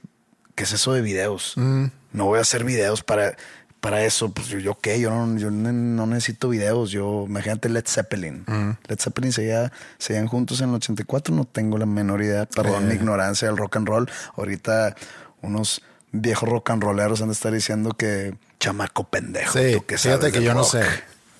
¿qué 0.54 0.64
es 0.64 0.72
eso 0.72 0.92
de 0.92 1.00
videos? 1.00 1.54
No 1.56 2.26
voy 2.26 2.38
a 2.38 2.42
hacer 2.42 2.62
videos 2.62 3.02
para, 3.02 3.36
para 3.80 4.04
eso. 4.04 4.30
Pues 4.30 4.46
yo, 4.46 4.58
yo 4.58 4.78
qué, 4.78 5.00
yo 5.00 5.10
no, 5.10 5.36
yo 5.38 5.50
no 5.50 6.06
necesito 6.06 6.50
videos. 6.50 6.92
Yo, 6.92 7.24
imagínate 7.26 7.68
Led 7.68 7.84
Zeppelin. 7.86 8.44
Led 8.86 8.98
Zeppelin 9.00 9.32
seguía, 9.32 9.72
seguían 9.98 10.28
juntos 10.28 10.60
en 10.60 10.68
el 10.68 10.76
84, 10.76 11.34
no 11.34 11.44
tengo 11.46 11.76
la 11.78 11.86
menor 11.86 12.22
idea. 12.22 12.46
Perdón 12.46 12.86
mi 12.86 12.94
ignorancia 12.94 13.48
del 13.48 13.56
rock 13.56 13.76
and 13.76 13.88
roll. 13.88 14.10
Ahorita 14.36 14.94
unos 15.42 15.82
viejos 16.12 16.48
rock 16.48 16.70
and 16.70 16.82
rolleros 16.82 17.20
han 17.22 17.28
de 17.28 17.34
estar 17.34 17.52
diciendo 17.52 17.90
que 17.92 18.34
chamaco 18.58 19.04
pendejo. 19.08 19.58
Sí, 19.58 19.74
¿tú 19.76 19.86
qué 19.86 19.98
fíjate 19.98 20.32
que 20.32 20.42
yo 20.42 20.54
no 20.54 20.60
rock?" 20.60 20.70
sé. 20.72 20.82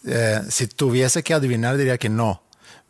Eh, 0.07 0.41
si 0.49 0.67
tuviese 0.67 1.23
que 1.23 1.35
adivinar, 1.35 1.77
diría 1.77 1.99
que 1.99 2.09
no. 2.09 2.43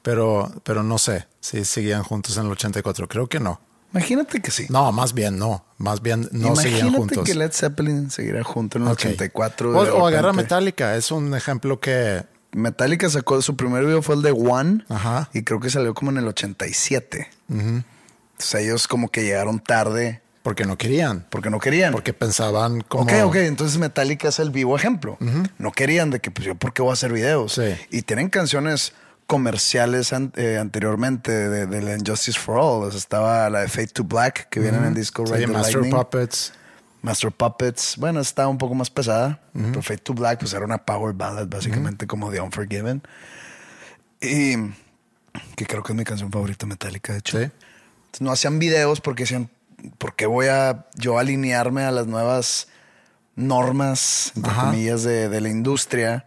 Pero, 0.02 0.50
pero 0.62 0.82
no 0.82 0.96
sé 0.98 1.26
si 1.40 1.64
seguían 1.64 2.02
juntos 2.04 2.36
en 2.38 2.46
el 2.46 2.52
84. 2.52 3.06
Creo 3.08 3.28
que 3.28 3.40
no. 3.40 3.60
Imagínate 3.92 4.40
que 4.40 4.50
sí. 4.50 4.66
No, 4.70 4.92
más 4.92 5.12
bien 5.14 5.36
no. 5.38 5.64
Más 5.76 6.00
bien 6.00 6.22
no 6.32 6.48
Imagínate 6.48 6.62
seguían 6.62 6.92
juntos. 6.94 7.24
que 7.24 7.34
Led 7.34 7.50
Zeppelin 7.52 8.10
seguirá 8.10 8.42
junto 8.44 8.78
en 8.78 8.84
el 8.84 8.92
Ok. 8.92 9.00
84. 9.00 9.76
O, 9.76 9.82
o 10.02 10.06
agarra. 10.06 10.32
Metallica. 10.32 10.94
Es 10.96 11.10
un 11.10 11.34
ejemplo 11.34 11.80
que. 11.80 12.24
Metallica 12.52 13.08
sacó 13.10 13.42
su 13.42 13.56
primer 13.56 13.84
video 13.84 14.00
fue 14.02 14.14
el 14.16 14.22
de 14.22 14.30
One 14.32 14.84
Ajá. 14.88 15.28
y 15.34 15.42
creo 15.42 15.60
que 15.60 15.70
salió 15.70 15.92
como 15.94 16.10
en 16.12 16.16
el 16.18 16.26
87. 16.28 17.28
Entonces 17.48 18.54
ellos 18.54 18.88
como 18.88 19.08
que 19.10 19.22
llegaron 19.22 19.60
tarde 19.60 20.22
Porque 20.42 20.64
no 20.64 20.78
querían. 20.78 21.26
porque 21.28 21.50
no 21.50 21.58
querían. 21.58 21.92
Porque 21.92 22.12
pensaban 22.14 22.80
como. 22.80 23.04
Ok, 23.04 23.12
ok, 23.24 23.36
entonces 23.36 23.78
Metallica 23.78 24.28
es 24.28 24.38
el 24.38 24.50
vivo 24.50 24.74
ejemplo. 24.76 25.18
No 25.58 25.72
querían 25.72 26.10
de 26.10 26.20
que, 26.20 26.30
pues 26.30 26.46
yo, 26.46 26.54
¿por 26.54 26.72
qué 26.72 26.80
voy 26.82 26.90
a 26.90 26.92
hacer 26.94 27.12
videos? 27.12 27.52
Sí. 27.54 27.74
Y 27.90 28.02
tienen 28.02 28.30
canciones 28.30 28.94
comerciales 29.26 30.12
an- 30.12 30.32
eh, 30.36 30.58
anteriormente 30.58 31.30
de, 31.30 31.66
de 31.66 31.82
la 31.82 31.94
Injustice 31.96 32.38
for 32.38 32.56
All. 32.56 32.84
O 32.84 32.90
sea, 32.90 32.98
estaba 32.98 33.48
la 33.50 33.60
de 33.60 33.68
Fade 33.68 33.88
to 33.88 34.02
Black, 34.04 34.48
que 34.48 34.60
viene 34.60 34.78
en 34.78 34.84
el 34.86 34.94
disco 34.94 35.26
Sí, 35.26 35.32
Ride 35.34 35.46
the 35.46 35.52
Master 35.52 35.74
Lightning. 35.82 35.92
Puppets. 36.00 36.52
Master 37.02 37.32
Puppets, 37.32 37.96
bueno, 37.98 38.20
estaba 38.20 38.48
un 38.48 38.58
poco 38.58 38.74
más 38.74 38.90
pesada. 38.90 39.40
Pero 39.52 39.82
Fade 39.82 39.98
to 39.98 40.14
Black, 40.14 40.38
pues 40.40 40.52
era 40.54 40.64
una 40.64 40.78
power 40.78 41.14
ballad, 41.14 41.46
básicamente 41.48 42.06
como 42.06 42.30
The 42.30 42.40
Unforgiven. 42.40 43.02
Y 44.20 44.56
que 45.56 45.66
creo 45.66 45.82
que 45.82 45.92
es 45.92 45.96
mi 45.96 46.04
canción 46.04 46.30
favorita 46.32 46.66
Metallica, 46.66 47.12
de 47.12 47.18
hecho. 47.20 47.38
Sí. 47.38 47.44
Entonces, 47.44 48.20
no 48.20 48.32
hacían 48.32 48.58
videos 48.58 49.00
porque 49.00 49.22
decían, 49.22 49.48
¿por 49.98 50.14
qué 50.16 50.26
voy 50.26 50.46
a 50.46 50.86
yo 50.96 51.18
alinearme 51.18 51.82
a 51.84 51.90
las 51.90 52.06
nuevas 52.06 52.68
normas, 53.36 54.32
entre 54.36 54.52
Ajá. 54.52 54.64
comillas, 54.70 55.02
de, 55.02 55.28
de 55.28 55.40
la 55.40 55.48
industria? 55.48 56.26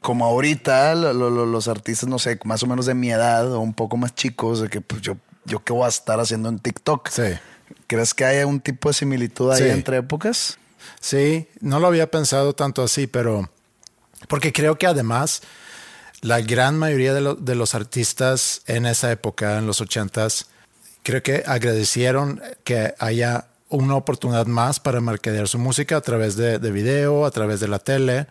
Como 0.00 0.24
ahorita 0.24 0.94
lo- 0.94 1.12
lo- 1.12 1.30
lo- 1.30 1.46
los 1.46 1.68
artistas, 1.68 2.08
no 2.08 2.18
sé, 2.18 2.38
más 2.44 2.62
o 2.62 2.66
menos 2.66 2.86
de 2.86 2.94
mi 2.94 3.10
edad 3.10 3.52
o 3.52 3.60
un 3.60 3.74
poco 3.74 3.96
más 3.96 4.14
chicos, 4.14 4.60
de 4.60 4.68
que 4.68 4.80
pues 4.80 5.02
yo, 5.02 5.16
yo 5.44 5.62
qué 5.62 5.72
voy 5.72 5.84
a 5.84 5.88
estar 5.88 6.18
haciendo 6.20 6.48
en 6.48 6.58
TikTok. 6.58 7.08
Sí. 7.08 7.22
¿Crees 7.86 8.14
que 8.14 8.24
haya 8.24 8.46
un 8.46 8.60
tipo 8.60 8.88
de 8.88 8.94
similitud 8.94 9.50
ahí 9.52 9.62
Sí. 9.64 9.68
entre 9.68 9.98
épocas? 9.98 10.58
Sí, 11.00 11.48
no 11.60 11.78
lo 11.80 11.86
había 11.88 12.10
pensado 12.10 12.54
tanto 12.54 12.82
así, 12.82 13.06
pero 13.06 13.50
porque 14.28 14.52
creo 14.52 14.78
que 14.78 14.86
además 14.86 15.42
la 16.22 16.40
gran 16.40 16.78
mayoría 16.78 17.12
de, 17.12 17.20
lo- 17.20 17.34
de 17.34 17.54
los 17.54 17.74
artistas 17.74 18.62
en 18.66 18.86
esa 18.86 19.10
época, 19.12 19.58
en 19.58 19.66
los 19.66 19.80
ochentas, 19.82 20.46
creo 21.02 21.22
que 21.22 21.42
agradecieron 21.46 22.40
que 22.64 22.94
haya 22.98 23.46
una 23.68 23.94
oportunidad 23.94 24.46
más 24.46 24.80
para 24.80 25.00
mercadear 25.00 25.46
su 25.48 25.58
música 25.58 25.96
a 25.96 26.00
través 26.00 26.36
de, 26.36 26.58
de 26.58 26.70
video, 26.72 27.24
a 27.24 27.30
través 27.30 27.60
de 27.60 27.68
la 27.68 27.78
tele. 27.78 28.26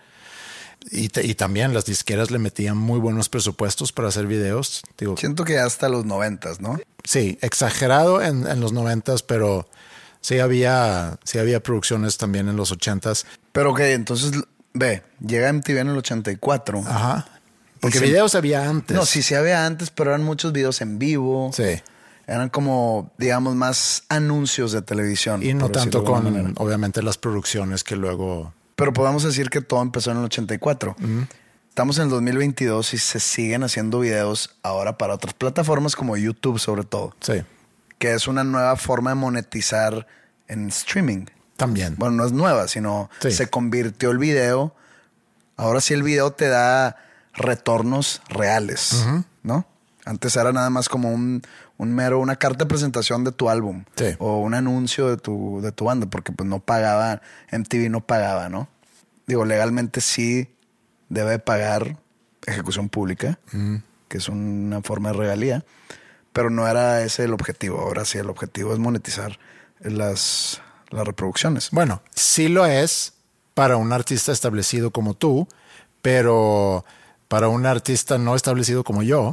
Y, 0.91 1.09
te- 1.09 1.25
y 1.25 1.35
también 1.35 1.73
las 1.73 1.85
disqueras 1.85 2.31
le 2.31 2.39
metían 2.39 2.77
muy 2.77 2.99
buenos 2.99 3.27
presupuestos 3.29 3.91
para 3.91 4.07
hacer 4.07 4.27
videos. 4.27 4.81
Digo, 4.97 5.17
Siento 5.17 5.43
que 5.43 5.59
hasta 5.59 5.89
los 5.89 6.05
noventas, 6.05 6.61
¿no? 6.61 6.79
Sí, 7.03 7.37
exagerado 7.41 8.21
en, 8.21 8.47
en 8.47 8.61
los 8.61 8.71
noventas, 8.71 9.21
pero 9.21 9.67
sí 10.21 10.39
había, 10.39 11.19
sí 11.25 11.37
había 11.37 11.61
producciones 11.61 12.17
también 12.17 12.47
en 12.47 12.55
los 12.55 12.71
ochentas. 12.71 13.25
Pero 13.51 13.71
ok, 13.71 13.79
entonces, 13.81 14.31
ve, 14.73 15.03
llega 15.25 15.51
MTV 15.51 15.79
en 15.79 15.87
el 15.89 15.97
84. 15.97 16.79
Ajá. 16.85 17.27
Porque 17.81 17.99
se- 17.99 18.05
videos 18.05 18.35
había 18.35 18.69
antes. 18.69 18.95
No, 18.95 19.05
sí 19.05 19.21
se 19.21 19.35
había 19.35 19.65
antes, 19.65 19.89
pero 19.89 20.11
eran 20.11 20.23
muchos 20.23 20.53
videos 20.53 20.79
en 20.81 20.97
vivo. 20.97 21.51
Sí. 21.53 21.81
Eran 22.29 22.49
como, 22.49 23.11
digamos, 23.17 23.55
más 23.55 24.03
anuncios 24.07 24.71
de 24.71 24.81
televisión. 24.83 25.41
Y 25.41 25.53
no 25.55 25.69
tanto 25.69 26.03
con, 26.03 26.23
manera. 26.25 26.51
obviamente, 26.57 27.01
las 27.01 27.17
producciones 27.17 27.83
que 27.83 27.95
luego. 27.95 28.53
Pero 28.75 28.93
podemos 28.93 29.23
decir 29.23 29.49
que 29.49 29.61
todo 29.61 29.81
empezó 29.81 30.11
en 30.11 30.17
el 30.17 30.25
84. 30.25 30.95
Estamos 31.69 31.97
en 31.97 32.03
el 32.05 32.09
2022 32.11 32.93
y 32.93 32.97
se 32.99 33.19
siguen 33.19 33.63
haciendo 33.63 33.99
videos 34.01 34.55
ahora 34.61 34.97
para 34.97 35.15
otras 35.15 35.33
plataformas 35.33 35.95
como 35.95 36.17
YouTube 36.17 36.59
sobre 36.59 36.83
todo, 36.83 37.15
Sí, 37.21 37.41
que 37.97 38.13
es 38.13 38.27
una 38.27 38.43
nueva 38.43 38.75
forma 38.75 39.11
de 39.11 39.15
monetizar 39.15 40.05
en 40.47 40.67
streaming. 40.67 41.25
también. 41.57 41.95
Bueno, 41.97 42.15
no 42.15 42.25
es 42.25 42.31
nueva, 42.31 42.67
sino 42.67 43.09
Sí. 43.21 43.31
se 43.31 43.49
convirtió 43.49 44.11
el 44.11 44.17
video. 44.17 44.73
Ahora 45.57 45.81
sí 45.81 45.93
el 45.93 46.03
video 46.03 46.31
te 46.31 46.47
da 46.47 46.95
retornos 47.33 48.21
reales, 48.29 49.05
¿no? 49.43 49.65
Antes 50.05 50.35
era 50.35 50.51
nada 50.53 50.69
más 50.69 50.89
como 50.89 51.11
un, 51.13 51.41
un 51.79 51.95
mero, 51.95 52.19
una 52.19 52.35
carta 52.35 52.65
de 52.65 52.67
presentación 52.67 53.23
de 53.23 53.31
tu 53.31 53.49
álbum. 53.49 53.85
Sí. 53.95 54.15
O 54.19 54.39
un 54.39 54.53
anuncio 54.53 55.09
de 55.09 55.17
tu, 55.17 55.61
de 55.61 55.71
tu 55.71 55.85
banda, 55.85 56.07
porque 56.07 56.31
pues 56.31 56.47
no 56.47 56.59
pagaba, 56.59 57.21
MTV 57.51 57.89
no 57.89 58.05
pagaba, 58.05 58.49
¿no? 58.49 58.67
Digo, 59.25 59.45
legalmente 59.45 60.01
sí 60.01 60.49
debe 61.07 61.39
pagar 61.39 61.97
ejecución 62.45 62.89
pública, 62.89 63.39
que 64.07 64.17
es 64.17 64.27
una 64.27 64.81
forma 64.81 65.11
de 65.11 65.17
regalía, 65.17 65.65
pero 66.33 66.49
no 66.49 66.67
era 66.67 67.01
ese 67.01 67.23
el 67.23 67.33
objetivo. 67.33 67.79
Ahora 67.79 68.03
sí, 68.03 68.17
el 68.17 68.29
objetivo 68.29 68.73
es 68.73 68.79
monetizar 68.79 69.39
las, 69.79 70.61
las 70.89 71.05
reproducciones. 71.05 71.69
Bueno, 71.71 72.01
sí 72.13 72.49
lo 72.49 72.65
es 72.65 73.13
para 73.53 73.77
un 73.77 73.93
artista 73.93 74.33
establecido 74.33 74.91
como 74.91 75.13
tú, 75.13 75.47
pero 76.01 76.83
para 77.29 77.47
un 77.47 77.65
artista 77.65 78.17
no 78.17 78.35
establecido 78.35 78.83
como 78.83 79.01
yo, 79.01 79.31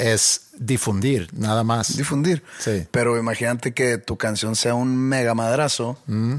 es 0.00 0.48
difundir, 0.58 1.28
nada 1.32 1.62
más. 1.64 1.96
Difundir. 1.96 2.42
Sí. 2.58 2.86
Pero 2.90 3.18
imagínate 3.18 3.72
que 3.72 3.98
tu 3.98 4.16
canción 4.16 4.56
sea 4.56 4.74
un 4.74 4.96
mega 4.96 5.34
madrazo 5.34 5.98
Mm. 6.06 6.36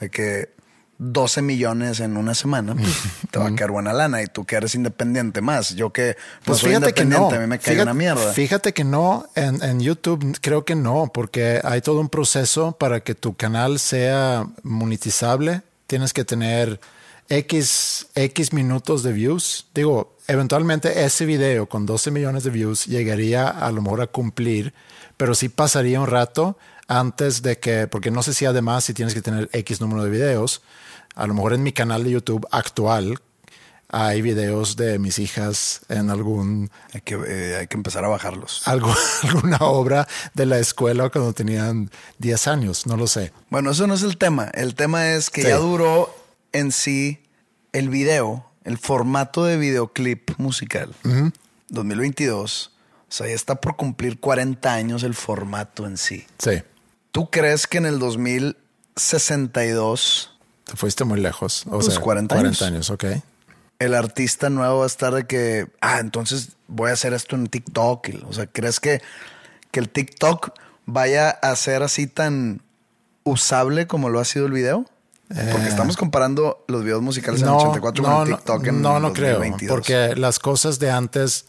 de 0.00 0.10
que 0.10 0.56
12 0.98 1.42
millones 1.42 2.00
en 2.00 2.16
una 2.16 2.34
semana, 2.34 2.74
pues, 2.74 2.86
te 3.30 3.38
va 3.38 3.48
a 3.48 3.54
quedar 3.54 3.70
buena 3.70 3.92
lana. 3.92 4.22
Y 4.22 4.26
tú 4.28 4.46
que 4.46 4.56
eres 4.56 4.74
independiente 4.74 5.42
más. 5.42 5.74
Yo 5.74 5.92
que 5.92 6.16
Pues 6.44 6.58
soy 6.58 6.70
fíjate 6.70 6.94
que 6.94 7.04
no. 7.04 7.16
independiente, 7.16 7.36
a 7.36 7.40
mí 7.40 7.46
me 7.46 7.58
cae 7.58 7.74
Fíjate- 7.74 7.82
una 7.82 7.94
mierda. 7.94 8.32
Fíjate 8.32 8.72
que 8.72 8.84
no, 8.84 9.28
en, 9.34 9.62
en 9.62 9.80
YouTube 9.80 10.38
creo 10.40 10.64
que 10.64 10.74
no, 10.74 11.10
porque 11.12 11.60
hay 11.62 11.82
todo 11.82 12.00
un 12.00 12.08
proceso 12.08 12.72
para 12.72 13.00
que 13.00 13.14
tu 13.14 13.36
canal 13.36 13.78
sea 13.78 14.46
monetizable. 14.62 15.62
Tienes 15.86 16.12
que 16.14 16.24
tener 16.24 16.80
X, 17.28 18.06
X 18.14 18.52
minutos 18.52 19.02
de 19.02 19.12
views. 19.12 19.66
Digo, 19.74 20.16
eventualmente 20.28 21.04
ese 21.04 21.26
video 21.26 21.68
con 21.68 21.86
12 21.86 22.10
millones 22.10 22.44
de 22.44 22.50
views 22.50 22.86
llegaría 22.86 23.48
a 23.48 23.70
lo 23.72 23.82
mejor 23.82 24.00
a 24.00 24.06
cumplir, 24.06 24.74
pero 25.16 25.34
sí 25.34 25.48
pasaría 25.48 26.00
un 26.00 26.06
rato 26.06 26.56
antes 26.88 27.42
de 27.42 27.58
que, 27.58 27.86
porque 27.88 28.10
no 28.10 28.22
sé 28.22 28.32
si 28.34 28.44
además 28.46 28.84
si 28.84 28.94
tienes 28.94 29.14
que 29.14 29.22
tener 29.22 29.48
X 29.52 29.80
número 29.80 30.04
de 30.04 30.10
videos. 30.10 30.62
A 31.14 31.26
lo 31.26 31.34
mejor 31.34 31.54
en 31.54 31.62
mi 31.62 31.72
canal 31.72 32.04
de 32.04 32.10
YouTube 32.10 32.46
actual 32.50 33.18
hay 33.88 34.20
videos 34.20 34.76
de 34.76 34.98
mis 34.98 35.18
hijas 35.20 35.80
en 35.88 36.10
algún 36.10 36.70
Hay 36.92 37.00
que, 37.02 37.14
eh, 37.26 37.56
hay 37.56 37.66
que 37.68 37.76
empezar 37.76 38.04
a 38.04 38.08
bajarlos. 38.08 38.62
algo, 38.68 38.92
alguna 39.22 39.58
obra 39.60 40.06
de 40.34 40.46
la 40.46 40.58
escuela 40.58 41.08
cuando 41.10 41.32
tenían 41.32 41.90
10 42.18 42.46
años, 42.48 42.86
no 42.86 42.96
lo 42.96 43.06
sé. 43.06 43.32
Bueno, 43.48 43.70
eso 43.70 43.86
no 43.86 43.94
es 43.94 44.02
el 44.02 44.16
tema. 44.16 44.50
El 44.54 44.74
tema 44.74 45.12
es 45.14 45.30
que 45.30 45.42
Sí. 45.42 45.48
ya 45.48 45.56
duró 45.56 46.14
en 46.58 46.72
sí 46.72 47.22
el 47.72 47.88
video, 47.88 48.50
el 48.64 48.78
formato 48.78 49.44
de 49.44 49.56
videoclip 49.56 50.30
musical. 50.38 50.94
2022. 51.68 52.72
O 53.08 53.12
sea, 53.12 53.28
ya 53.28 53.34
está 53.34 53.56
por 53.56 53.76
cumplir 53.76 54.18
40 54.20 54.72
años 54.72 55.02
el 55.02 55.14
formato 55.14 55.86
en 55.86 55.96
sí. 55.96 56.26
Sí, 56.38 56.62
¿Tú 57.12 57.30
crees 57.30 57.66
que 57.66 57.78
en 57.78 57.86
el 57.86 57.98
2062 57.98 60.32
te 60.64 60.76
fuiste 60.76 61.04
muy 61.04 61.20
lejos. 61.20 61.64
O 61.66 61.70
Pues 61.78 61.86
sea, 61.86 62.00
40 62.00 62.38
años. 62.38 62.62
años, 62.62 62.90
ok. 62.90 63.04
el 63.78 63.94
artista 63.94 64.50
nuevo 64.50 64.78
va 64.78 64.84
a 64.84 64.88
estar 64.88 65.14
de 65.14 65.26
que, 65.26 65.68
ah, 65.80 65.98
entonces 66.00 66.50
voy 66.66 66.90
a 66.90 66.94
hacer 66.94 67.12
esto 67.12 67.36
en 67.36 67.46
TikTok? 67.46 68.08
O 68.28 68.32
sea, 68.32 68.46
¿crees 68.46 68.80
que, 68.80 69.00
que 69.70 69.80
el 69.80 69.88
TikTok 69.88 70.50
vaya 70.86 71.30
a 71.30 71.54
ser 71.56 71.82
así 71.82 72.06
tan 72.06 72.62
usable 73.22 73.86
como 73.86 74.08
lo 74.08 74.18
ha 74.18 74.24
sido 74.24 74.46
el 74.46 74.52
video? 74.52 74.86
Porque 75.28 75.66
Eh. 75.66 75.68
estamos 75.68 75.96
comparando 75.96 76.64
los 76.68 76.84
videos 76.84 77.02
musicales 77.02 77.42
en 77.42 77.48
el 77.48 77.54
84 77.54 78.04
con 78.04 78.28
el 78.28 78.36
TikTok 78.36 78.66
en 78.66 78.82
no, 78.82 79.00
no 79.00 79.12
creo, 79.12 79.34
2022. 79.38 79.74
porque 79.74 80.14
las 80.16 80.38
cosas 80.38 80.78
de 80.78 80.90
antes, 80.90 81.46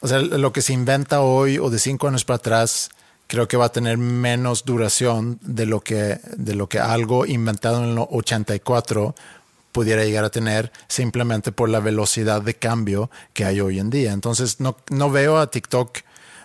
o 0.00 0.08
sea, 0.08 0.20
lo 0.20 0.52
que 0.52 0.62
se 0.62 0.72
inventa 0.72 1.20
hoy 1.20 1.58
o 1.58 1.68
de 1.68 1.78
cinco 1.78 2.06
años 2.08 2.24
para 2.24 2.36
atrás, 2.36 2.90
creo 3.26 3.48
que 3.48 3.56
va 3.56 3.66
a 3.66 3.72
tener 3.72 3.98
menos 3.98 4.64
duración 4.64 5.38
de 5.42 5.66
lo 5.66 5.80
que, 5.80 6.20
de 6.36 6.54
lo 6.54 6.68
que 6.68 6.78
algo 6.78 7.26
inventado 7.26 7.82
en 7.82 7.90
el 7.90 7.98
84 7.98 9.14
pudiera 9.72 10.04
llegar 10.04 10.24
a 10.24 10.30
tener 10.30 10.70
simplemente 10.86 11.50
por 11.50 11.68
la 11.70 11.80
velocidad 11.80 12.42
de 12.42 12.54
cambio 12.54 13.10
que 13.32 13.44
hay 13.46 13.60
hoy 13.60 13.78
en 13.78 13.90
día. 13.90 14.12
Entonces, 14.12 14.60
no, 14.60 14.76
no 14.90 15.10
veo 15.10 15.38
a 15.38 15.50
TikTok 15.50 15.98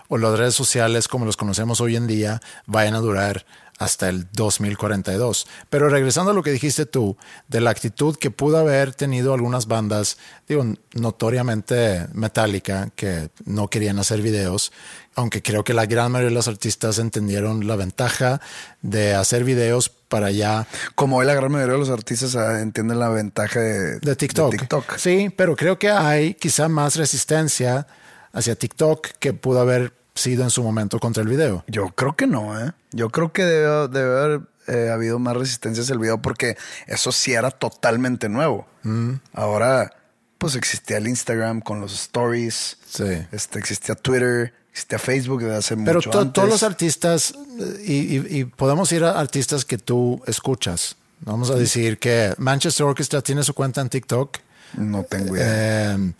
o 0.07 0.17
las 0.17 0.37
redes 0.39 0.55
sociales 0.55 1.07
como 1.09 1.25
los 1.25 1.35
conocemos 1.35 1.81
hoy 1.81 1.97
en 1.97 2.07
día 2.07 2.41
vayan 2.65 2.95
a 2.95 2.99
durar 2.99 3.45
hasta 3.77 4.09
el 4.09 4.27
2042. 4.31 5.47
Pero 5.69 5.89
regresando 5.89 6.31
a 6.31 6.33
lo 6.33 6.43
que 6.43 6.51
dijiste 6.51 6.85
tú, 6.85 7.17
de 7.47 7.61
la 7.61 7.69
actitud 7.69 8.15
que 8.15 8.31
pudo 8.31 8.57
haber 8.57 8.93
tenido 8.93 9.33
algunas 9.33 9.67
bandas, 9.67 10.17
digo, 10.47 10.65
notoriamente 10.93 12.07
metálica, 12.13 12.89
que 12.95 13.29
no 13.45 13.69
querían 13.69 13.99
hacer 13.99 14.21
videos, 14.21 14.71
aunque 15.15 15.41
creo 15.41 15.63
que 15.63 15.73
la 15.73 15.85
gran 15.85 16.11
mayoría 16.11 16.29
de 16.29 16.35
los 16.35 16.47
artistas 16.47 16.99
entendieron 16.99 17.67
la 17.67 17.75
ventaja 17.75 18.41
de 18.81 19.15
hacer 19.15 19.43
videos 19.43 19.89
para 19.89 20.31
ya 20.31 20.67
Como 20.95 21.17
hoy 21.17 21.25
la 21.25 21.33
gran 21.33 21.51
mayoría 21.51 21.73
de 21.73 21.79
los 21.79 21.89
artistas 21.89 22.35
ah, 22.35 22.61
entienden 22.61 22.99
la 22.99 23.09
ventaja 23.09 23.59
de, 23.59 23.99
de 23.99 24.15
TikTok. 24.15 24.51
TikTok. 24.51 24.97
Sí, 24.97 25.29
pero 25.35 25.55
creo 25.55 25.77
que 25.77 25.89
hay 25.89 26.33
quizá 26.33 26.69
más 26.69 26.95
resistencia 26.95 27.87
hacia 28.31 28.55
TikTok 28.55 29.07
que 29.19 29.33
pudo 29.33 29.59
haber 29.59 29.93
sido 30.17 30.43
en 30.43 30.49
su 30.49 30.63
momento 30.63 30.99
contra 30.99 31.23
el 31.23 31.29
video. 31.29 31.63
Yo 31.67 31.87
creo 31.95 32.15
que 32.15 32.27
no, 32.27 32.59
¿eh? 32.59 32.71
Yo 32.91 33.09
creo 33.09 33.31
que 33.31 33.43
debe, 33.43 33.87
debe 33.87 34.19
haber 34.19 34.41
eh, 34.67 34.89
habido 34.91 35.19
más 35.19 35.35
resistencia 35.37 35.83
hacia 35.83 35.93
el 35.93 35.99
video 35.99 36.21
porque 36.21 36.57
eso 36.87 37.11
sí 37.11 37.33
era 37.33 37.51
totalmente 37.51 38.27
nuevo. 38.29 38.67
Mm. 38.83 39.13
Ahora, 39.33 39.93
pues 40.37 40.55
existía 40.55 40.97
el 40.97 41.07
Instagram 41.07 41.61
con 41.61 41.79
los 41.79 41.93
stories. 41.93 42.77
Sí. 42.87 43.25
Este, 43.31 43.59
existía 43.59 43.95
Twitter, 43.95 44.53
existía 44.71 44.99
Facebook 44.99 45.41
desde 45.41 45.55
hace 45.57 45.77
Pero 45.77 45.95
mucho 45.99 46.09
to- 46.09 46.19
antes. 46.19 46.33
todos 46.33 46.49
los 46.49 46.63
artistas, 46.63 47.33
eh, 47.59 47.81
y, 47.85 47.93
y- 48.17 48.39
y 48.41 48.43
podemos 48.45 48.91
ir 48.91 49.03
a 49.03 49.19
artistas 49.19 49.65
que 49.65 49.77
tú 49.77 50.21
escuchas. 50.27 50.95
Vamos 51.21 51.49
a 51.49 51.55
decir 51.55 51.97
que 51.97 52.35
Manchester 52.37 52.85
Orchestra 52.85 53.21
tiene 53.21 53.41
su 53.43 53.53
cuenta 53.55 53.81
en 53.81 53.89
TikTok. 53.89 54.37
No 54.75 55.03
tengo 55.03 55.35
idea. 55.35 55.95
Eh, 55.95 56.11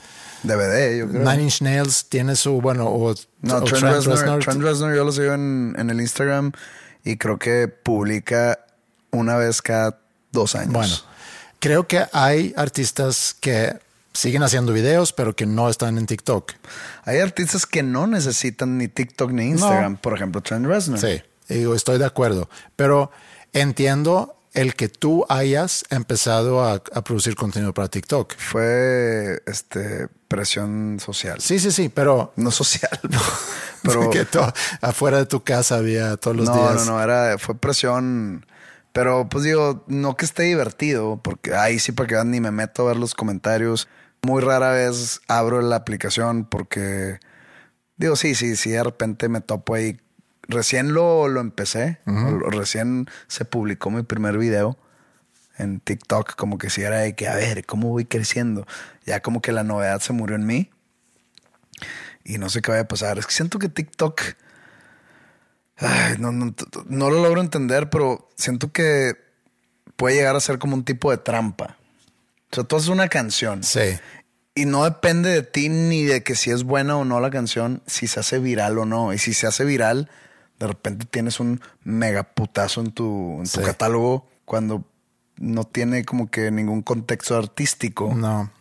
DVD, 0.47 0.97
yo 0.99 1.09
creo. 1.09 1.23
Nine 1.23 1.43
Inch 1.43 1.61
Nails 1.61 2.07
tiene 2.09 2.35
su, 2.35 2.61
bueno, 2.61 2.87
o, 2.87 3.13
no, 3.41 3.55
o 3.57 3.63
Trent, 3.63 3.83
Reznor. 3.83 4.43
Trent 4.43 4.61
Reznor 4.61 4.95
yo 4.95 5.03
lo 5.03 5.11
sigo 5.11 5.33
en, 5.33 5.75
en 5.77 5.89
el 5.89 6.01
Instagram 6.01 6.51
y 7.03 7.17
creo 7.17 7.37
que 7.37 7.67
publica 7.67 8.59
una 9.11 9.37
vez 9.37 9.61
cada 9.61 9.99
dos 10.31 10.55
años. 10.55 10.73
Bueno, 10.73 10.95
creo 11.59 11.87
que 11.87 12.05
hay 12.13 12.53
artistas 12.57 13.35
que 13.39 13.77
siguen 14.13 14.43
haciendo 14.43 14.73
videos, 14.73 15.13
pero 15.13 15.35
que 15.35 15.45
no 15.45 15.69
están 15.69 15.97
en 15.97 16.05
TikTok. 16.05 16.53
Hay 17.05 17.19
artistas 17.19 17.65
que 17.65 17.83
no 17.83 18.07
necesitan 18.07 18.77
ni 18.77 18.87
TikTok 18.87 19.31
ni 19.31 19.45
Instagram. 19.45 19.97
Por 19.97 20.15
ejemplo, 20.15 20.41
Trent 20.41 20.65
Reznor. 20.65 20.99
Sí, 20.99 21.21
digo, 21.47 21.75
estoy 21.75 21.99
de 21.99 22.05
acuerdo. 22.05 22.49
Pero 22.75 23.11
entiendo 23.53 24.36
el 24.53 24.75
que 24.75 24.87
tú 24.89 25.25
hayas 25.29 25.85
empezado 25.89 26.63
a, 26.63 26.73
a 26.75 27.03
producir 27.03 27.35
contenido 27.35 27.73
para 27.73 27.87
TikTok. 27.89 28.33
Fue 28.37 29.41
este 29.45 30.07
presión 30.27 30.99
social. 30.99 31.39
Sí, 31.39 31.59
sí, 31.59 31.71
sí, 31.71 31.89
pero 31.89 32.33
No 32.35 32.51
social, 32.51 32.99
pero 33.83 34.09
que 34.11 34.25
to- 34.25 34.51
afuera 34.81 35.17
de 35.19 35.25
tu 35.25 35.43
casa 35.43 35.75
había 35.77 36.17
todos 36.17 36.35
los 36.37 36.47
no, 36.47 36.55
días. 36.55 36.85
no, 36.85 36.93
no, 36.93 37.03
era, 37.03 37.37
fue 37.37 37.55
presión. 37.55 38.45
Pero 38.93 39.29
pues 39.29 39.43
digo, 39.43 39.83
no 39.87 40.17
que 40.17 40.25
esté 40.25 40.43
divertido, 40.43 41.19
porque 41.23 41.53
ahí 41.53 41.77
sí 41.77 41.91
para 41.91 42.07
que 42.07 42.15
vean, 42.15 42.31
ni 42.31 42.39
me 42.41 42.49
meto 42.51 42.83
a 42.83 42.87
ver 42.87 42.97
los 42.97 43.13
comentarios. 43.13 43.87
Muy 44.23 44.41
rara 44.41 44.71
vez 44.71 45.21
abro 45.27 45.61
la 45.61 45.75
aplicación 45.75 46.45
porque 46.45 47.19
digo, 47.97 48.15
sí, 48.15 48.33
sí, 48.33 48.55
sí, 48.55 48.71
de 48.71 48.83
repente 48.83 49.29
me 49.29 49.41
topo 49.41 49.75
ahí. 49.75 49.99
Recién 50.47 50.93
lo, 50.93 51.27
lo 51.27 51.41
empecé, 51.41 51.99
recién 52.05 53.09
se 53.27 53.45
publicó 53.45 53.91
mi 53.91 54.03
primer 54.03 54.37
video 54.37 54.77
en 55.57 55.79
TikTok, 55.79 56.35
como 56.35 56.57
que 56.57 56.69
si 56.69 56.83
era 56.83 56.99
de 56.99 57.15
que, 57.15 57.27
a 57.27 57.35
ver, 57.35 57.65
¿cómo 57.65 57.89
voy 57.89 58.05
creciendo? 58.05 58.65
Ya 59.05 59.21
como 59.21 59.41
que 59.41 59.51
la 59.51 59.63
novedad 59.63 59.99
se 59.99 60.13
murió 60.13 60.35
en 60.35 60.45
mí 60.45 60.69
y 62.23 62.37
no 62.37 62.49
sé 62.49 62.61
qué 62.61 62.71
vaya 62.71 62.83
a 62.83 62.87
pasar. 62.87 63.17
Es 63.17 63.25
que 63.25 63.33
siento 63.33 63.57
que 63.57 63.69
TikTok, 63.69 64.21
ay, 65.77 66.15
no, 66.19 66.31
no, 66.31 66.53
no 66.85 67.09
lo 67.09 67.21
logro 67.21 67.41
entender, 67.41 67.89
pero 67.89 68.29
siento 68.35 68.71
que 68.71 69.15
puede 69.95 70.15
llegar 70.15 70.35
a 70.35 70.39
ser 70.39 70.59
como 70.59 70.75
un 70.75 70.83
tipo 70.83 71.09
de 71.11 71.17
trampa. 71.17 71.77
O 72.51 72.55
sea, 72.55 72.63
tú 72.63 72.77
haces 72.77 72.89
una 72.89 73.09
canción 73.09 73.63
Sí, 73.63 73.99
y 74.55 74.65
no 74.65 74.85
depende 74.85 75.29
de 75.29 75.43
ti 75.43 75.69
ni 75.69 76.03
de 76.03 76.23
que 76.23 76.35
si 76.35 76.51
es 76.51 76.63
buena 76.63 76.97
o 76.97 77.05
no 77.05 77.19
la 77.19 77.29
canción, 77.29 77.81
si 77.85 78.07
se 78.07 78.19
hace 78.19 78.39
viral 78.39 78.77
o 78.77 78.85
no. 78.85 79.13
Y 79.13 79.17
si 79.19 79.33
se 79.33 79.47
hace 79.47 79.63
viral, 79.65 80.09
de 80.59 80.67
repente 80.67 81.05
tienes 81.05 81.39
un 81.39 81.61
megaputazo 81.83 82.81
en 82.81 82.91
tu, 82.91 83.39
en 83.39 83.49
tu 83.49 83.61
catálogo 83.61 84.27
cuando 84.45 84.83
no 85.37 85.65
tiene 85.65 86.03
como 86.03 86.29
que 86.31 86.49
ningún 86.51 86.81
contexto 86.81 87.37
artístico. 87.37 88.13
no. 88.15 88.51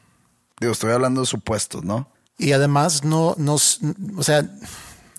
Digo, 0.59 0.73
estoy 0.73 0.93
hablando 0.93 1.21
de 1.21 1.27
supuestos, 1.27 1.85
¿no? 1.85 2.09
Y 2.39 2.53
además 2.53 3.05
no, 3.05 3.35
no, 3.37 3.55
o 3.57 4.23
sea, 4.23 4.49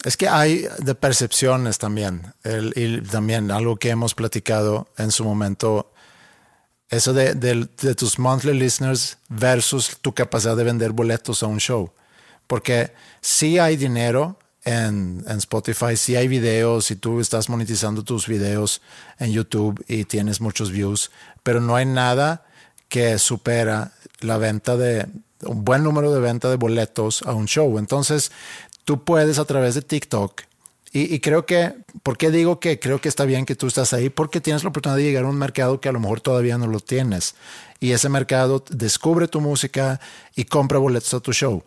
es 0.04 0.18
que 0.18 0.28
hay 0.28 0.68
de 0.80 0.96
percepciones 0.96 1.78
también. 1.78 2.34
El- 2.44 2.74
y 2.76 3.02
también 3.02 3.52
algo 3.52 3.76
que 3.78 3.90
hemos 3.92 4.16
platicado 4.16 4.88
en 4.98 5.12
su 5.12 5.24
momento, 5.24 5.92
eso 6.90 7.14
de, 7.14 7.36
de 7.36 7.96
tus 7.96 8.18
monthly 8.18 8.54
listeners 8.58 9.20
versus 9.30 9.98
tu 10.02 10.12
capacidad 10.16 10.56
de 10.58 10.64
vender 10.64 10.92
boletos 10.92 11.44
a 11.44 11.46
un 11.48 11.60
show. 11.60 11.92
Porque 12.48 12.94
sí 13.22 13.60
hay 13.60 13.78
dinero 13.78 14.40
en, 14.68 15.24
Spotify. 15.40 15.96
Si 15.96 16.16
hay 16.16 16.28
videos, 16.28 16.86
si 16.86 16.96
tú 16.96 17.20
estás 17.20 17.50
monetizando 17.50 18.04
tus 18.04 18.28
videos 18.28 18.82
en 19.18 19.32
YouTube 19.32 19.84
y 19.88 20.04
tienes 20.04 20.42
muchos 20.42 20.72
views, 20.72 21.10
pero 21.42 21.62
no 21.62 21.76
hay 21.76 21.86
nada 21.86 22.46
que 22.90 23.18
supera 23.18 23.94
la 24.20 24.38
venta 24.38 24.76
de 24.76 25.08
un 25.44 25.64
buen 25.64 25.84
número 25.84 26.14
de 26.14 26.20
venta 26.20 26.50
de 26.50 26.58
boletos 26.58 27.22
a 27.24 27.34
un 27.34 27.46
show. 27.46 27.78
Entonces, 27.80 28.32
tú 28.84 29.04
puedes 29.04 29.40
a 29.40 29.46
través 29.46 29.76
de 29.76 29.82
TikTok 29.82 30.42
y, 30.94 31.20
creo 31.20 31.46
que, 31.46 31.76
¿por 32.02 32.18
qué 32.18 32.32
digo 32.32 32.60
que 32.60 32.80
creo 32.80 33.00
que 33.00 33.10
está 33.10 33.26
bien 33.26 33.46
que 33.46 33.56
tú 33.56 33.68
estás 33.68 33.94
ahí? 33.94 34.10
Porque 34.10 34.42
tienes 34.42 34.64
la 34.64 34.70
oportunidad 34.70 34.98
de 34.98 35.04
llegar 35.04 35.26
a 35.26 35.28
un 35.28 35.38
mercado 35.38 35.80
que 35.80 35.90
a 35.90 35.92
lo 35.92 36.00
mejor 36.00 36.22
todavía 36.22 36.58
no 36.58 36.66
lo 36.66 36.80
tienes. 36.80 37.36
Y 37.80 37.92
ese 37.92 38.10
mercado 38.10 38.64
descubre 38.70 39.28
tu 39.28 39.40
música 39.40 40.00
y 40.36 40.46
compra 40.46 40.80
boletos 40.80 41.14
a 41.14 41.20
tu 41.20 41.34
show. 41.34 41.64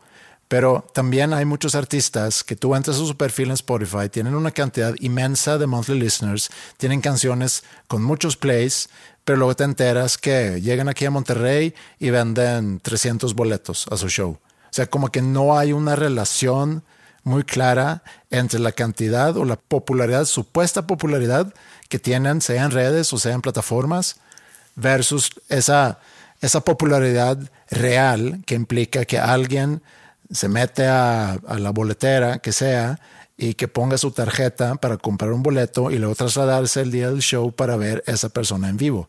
Pero 0.51 0.85
también 0.93 1.33
hay 1.33 1.45
muchos 1.45 1.77
artistas 1.77 2.43
que 2.43 2.57
tú 2.57 2.75
entras 2.75 2.97
a 2.97 3.07
su 3.07 3.17
perfil 3.17 3.51
en 3.51 3.53
Spotify, 3.53 4.09
tienen 4.11 4.35
una 4.35 4.51
cantidad 4.51 4.97
inmensa 4.99 5.59
de 5.59 5.69
monthly 5.69 6.01
listeners, 6.01 6.51
tienen 6.77 7.01
canciones 7.01 7.63
con 7.87 8.03
muchos 8.03 8.37
plays, 8.37 8.89
pero 9.25 9.39
luego 9.39 9.55
te 9.55 9.63
enteras 9.63 10.19
que 10.19 10.61
llegan 10.61 10.89
aquí 10.89 11.05
a 11.05 11.13
Monterrey 11.13 11.73
y 12.01 12.11
venden 12.11 12.81
300 12.81 13.33
boletos 13.37 13.87
a 13.93 13.97
su 13.97 14.09
show. 14.09 14.41
O 14.41 14.73
sea, 14.73 14.87
como 14.87 15.13
que 15.13 15.23
no 15.23 15.57
hay 15.57 15.73
una 15.73 15.95
relación 15.95 16.83
muy 17.23 17.45
clara 17.45 18.03
entre 18.29 18.59
la 18.59 18.73
cantidad 18.73 19.37
o 19.37 19.45
la 19.45 19.55
popularidad, 19.55 20.25
supuesta 20.25 20.85
popularidad 20.85 21.55
que 21.89 22.01
tienen, 22.01 22.41
sea 22.41 22.65
en 22.65 22.73
redes 22.73 23.13
o 23.13 23.19
sea 23.19 23.35
en 23.35 23.41
plataformas, 23.41 24.17
versus 24.75 25.31
esa, 25.49 26.01
esa 26.41 26.63
popularidad 26.63 27.39
real 27.71 28.43
que 28.47 28.57
implica 28.57 29.05
que 29.05 29.21
alguien 29.21 29.81
se 30.31 30.49
mete 30.49 30.87
a, 30.87 31.33
a, 31.33 31.59
la 31.59 31.71
boletera, 31.71 32.39
que 32.39 32.53
sea, 32.53 33.01
y 33.37 33.55
que 33.55 33.69
ponga 33.69 33.97
su 33.97 34.11
tarjeta 34.11 34.75
para 34.75 34.99
comprar 34.99 35.33
un 35.33 35.43
boleto 35.43 35.91
y 35.91 35.99
luego 35.99 36.15
trasladarse 36.15 36.83
el 36.83 36.91
día 36.91 37.09
del 37.11 37.21
show 37.21 37.53
para 37.53 37.77
ver 37.77 38.05
a 38.07 38.13
esa 38.13 38.29
persona 38.29 38.69
en 38.69 38.77
vivo. 38.77 39.09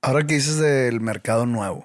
Ahora 0.00 0.26
que 0.26 0.34
dices 0.34 0.56
del 0.56 1.00
mercado 1.00 1.44
nuevo, 1.44 1.84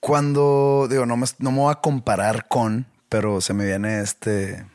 cuando 0.00 0.86
digo, 0.90 1.06
no 1.06 1.16
me, 1.16 1.26
no 1.38 1.50
me 1.52 1.58
voy 1.58 1.72
a 1.72 1.76
comparar 1.76 2.48
con, 2.48 2.86
pero 3.08 3.40
se 3.40 3.54
me 3.54 3.64
viene 3.64 4.00
este, 4.00 4.66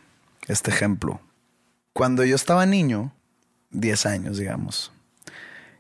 este 0.48 0.72
ejemplo. 0.72 1.20
Cuando 1.94 2.24
yo 2.24 2.36
estaba 2.36 2.66
niño, 2.66 3.14
10 3.72 4.06
años, 4.06 4.38
digamos, 4.38 4.92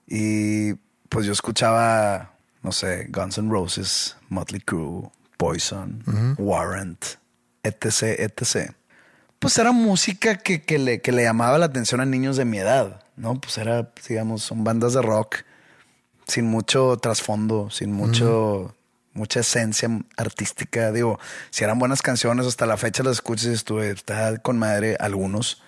y 0.05 0.73
pues 1.09 1.25
yo 1.25 1.33
escuchaba, 1.33 2.33
no 2.61 2.71
sé, 2.71 3.07
Guns 3.09 3.37
N' 3.37 3.49
Roses, 3.49 4.17
Motley 4.29 4.61
Crue, 4.61 5.09
Poison, 5.37 6.35
Warrant, 6.37 7.03
etc., 7.63 8.19
etc. 8.19 8.71
Pues 9.39 9.57
era 9.57 9.71
música 9.71 10.37
que, 10.37 10.63
que, 10.63 10.79
le, 10.79 11.01
que 11.01 11.11
le 11.11 11.23
llamaba 11.23 11.57
la 11.57 11.65
atención 11.65 12.01
a 12.01 12.05
niños 12.05 12.37
de 12.37 12.45
mi 12.45 12.57
edad, 12.57 13.03
¿no? 13.15 13.39
Pues 13.39 13.57
era, 13.57 13.91
digamos, 14.07 14.43
son 14.43 14.63
bandas 14.63 14.93
de 14.93 15.01
rock 15.01 15.37
sin 16.27 16.45
mucho 16.45 16.97
trasfondo, 16.97 17.69
sin 17.69 17.91
mucho 17.91 18.75
mucha 19.15 19.39
esencia 19.39 19.89
artística. 20.17 20.91
Digo, 20.91 21.19
si 21.49 21.63
eran 21.63 21.79
buenas 21.79 22.01
canciones, 22.03 22.45
hasta 22.45 22.67
la 22.67 22.77
fecha 22.77 23.01
las 23.01 23.13
escuchas 23.13 23.47
y 23.47 23.53
estuve, 23.53 23.89
está 23.89 24.37
con 24.37 24.59
madre 24.59 24.97
algunos. 24.99 25.63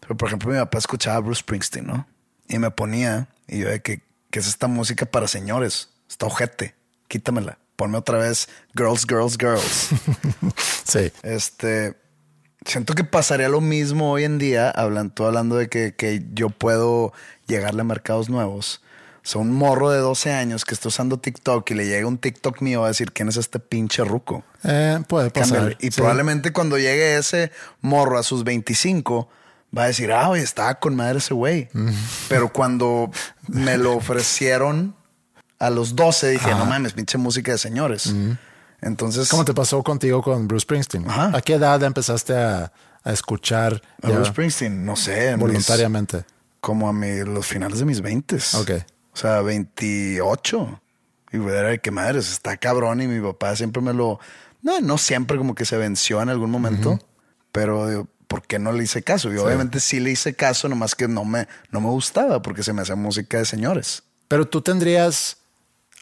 Pero 0.00 0.16
por 0.16 0.28
ejemplo, 0.28 0.50
mi 0.50 0.58
papá 0.58 0.78
escuchaba 0.78 1.18
Bruce 1.20 1.40
Springsteen, 1.40 1.86
¿no? 1.86 2.06
Y 2.48 2.58
me 2.58 2.70
ponía, 2.70 3.28
y 3.46 3.60
yo 3.60 3.68
de 3.68 3.80
que, 3.80 4.02
¿qué 4.30 4.40
es 4.40 4.48
esta 4.48 4.66
música 4.66 5.06
para 5.06 5.28
señores? 5.28 5.90
Está 6.08 6.26
ojete, 6.26 6.74
quítamela. 7.08 7.58
Ponme 7.80 7.96
otra 7.96 8.18
vez 8.18 8.46
Girls, 8.76 9.06
Girls, 9.08 9.38
Girls. 9.38 9.88
sí. 10.84 11.10
Este, 11.22 11.96
siento 12.66 12.94
que 12.94 13.04
pasaría 13.04 13.48
lo 13.48 13.62
mismo 13.62 14.12
hoy 14.12 14.24
en 14.24 14.36
día, 14.36 14.68
hablando, 14.68 15.26
hablando 15.26 15.56
de 15.56 15.70
que, 15.70 15.94
que 15.94 16.22
yo 16.34 16.50
puedo 16.50 17.14
llegarle 17.46 17.80
a 17.80 17.84
mercados 17.84 18.28
nuevos 18.28 18.82
o 19.22 19.28
sea, 19.28 19.40
un 19.40 19.50
morro 19.50 19.90
de 19.90 19.98
12 19.98 20.30
años 20.30 20.66
que 20.66 20.74
está 20.74 20.88
usando 20.88 21.18
TikTok 21.18 21.70
y 21.70 21.74
le 21.74 21.86
llega 21.86 22.06
un 22.06 22.18
TikTok 22.18 22.60
mío 22.60 22.80
va 22.80 22.86
a 22.86 22.88
decir, 22.88 23.12
¿quién 23.12 23.28
es 23.28 23.38
este 23.38 23.58
pinche 23.58 24.04
ruco? 24.04 24.44
Eh, 24.62 24.98
puede 25.08 25.30
pasar. 25.30 25.76
Y 25.80 25.90
probablemente 25.90 26.52
cuando 26.52 26.76
llegue 26.76 27.16
ese 27.16 27.50
morro 27.80 28.18
a 28.18 28.22
sus 28.22 28.44
25, 28.44 29.26
va 29.76 29.84
a 29.84 29.86
decir, 29.86 30.12
ah, 30.12 30.28
oye, 30.28 30.42
estaba 30.42 30.74
con 30.76 30.96
madre 30.96 31.18
ese 31.18 31.32
güey. 31.32 31.70
Pero 32.28 32.52
cuando 32.52 33.10
me 33.48 33.78
lo 33.78 33.92
ofrecieron 33.96 34.94
a 35.60 35.68
los 35.68 35.94
12, 35.94 36.30
dije, 36.30 36.50
no 36.54 36.64
mames, 36.64 36.94
pinche 36.94 37.18
música 37.18 37.52
de 37.52 37.58
señores. 37.58 38.12
Entonces... 38.80 39.28
¿Cómo 39.28 39.44
te 39.44 39.54
pasó 39.54 39.82
contigo 39.82 40.22
con 40.22 40.48
Bruce 40.48 40.62
Springsteen? 40.62 41.04
¿A 41.08 41.40
qué 41.42 41.54
edad 41.54 41.82
empezaste 41.82 42.34
a, 42.34 42.72
escuchar? 43.04 43.80
A 44.02 44.08
Bruce 44.08 44.30
Springsteen, 44.30 44.84
no 44.84 44.96
sé. 44.96 45.36
Voluntariamente. 45.36 46.24
como 46.60 46.88
a 46.88 46.92
los 46.92 47.46
finales 47.46 47.78
de 47.78 47.84
mis 47.84 48.00
20. 48.00 48.36
Ok. 48.54 48.70
O 49.12 49.16
sea, 49.16 49.42
28. 49.42 50.80
Y 51.32 51.36
era 51.36 51.76
que 51.76 51.90
madres, 51.90 52.32
está 52.32 52.56
cabrón. 52.56 53.02
Y 53.02 53.06
mi 53.06 53.20
papá 53.20 53.54
siempre 53.54 53.82
me 53.82 53.92
lo. 53.92 54.18
No, 54.62 54.80
no 54.80 54.96
siempre 54.96 55.36
como 55.36 55.54
que 55.54 55.66
se 55.66 55.76
venció 55.76 56.22
en 56.22 56.30
algún 56.30 56.50
momento. 56.50 56.98
Pero 57.52 57.86
digo, 57.86 58.08
¿por 58.28 58.46
qué 58.46 58.58
no 58.58 58.72
le 58.72 58.84
hice 58.84 59.02
caso? 59.02 59.32
Y 59.32 59.36
obviamente 59.36 59.78
sí 59.80 60.00
le 60.00 60.10
hice 60.10 60.34
caso, 60.34 60.68
nomás 60.68 60.94
que 60.94 61.06
no 61.08 61.24
me, 61.24 61.48
no 61.70 61.80
me 61.80 61.88
gustaba 61.88 62.40
porque 62.40 62.62
se 62.62 62.72
me 62.72 62.82
hacía 62.82 62.96
música 62.96 63.38
de 63.38 63.44
señores. 63.44 64.04
Pero 64.28 64.46
tú 64.46 64.60
tendrías 64.62 65.39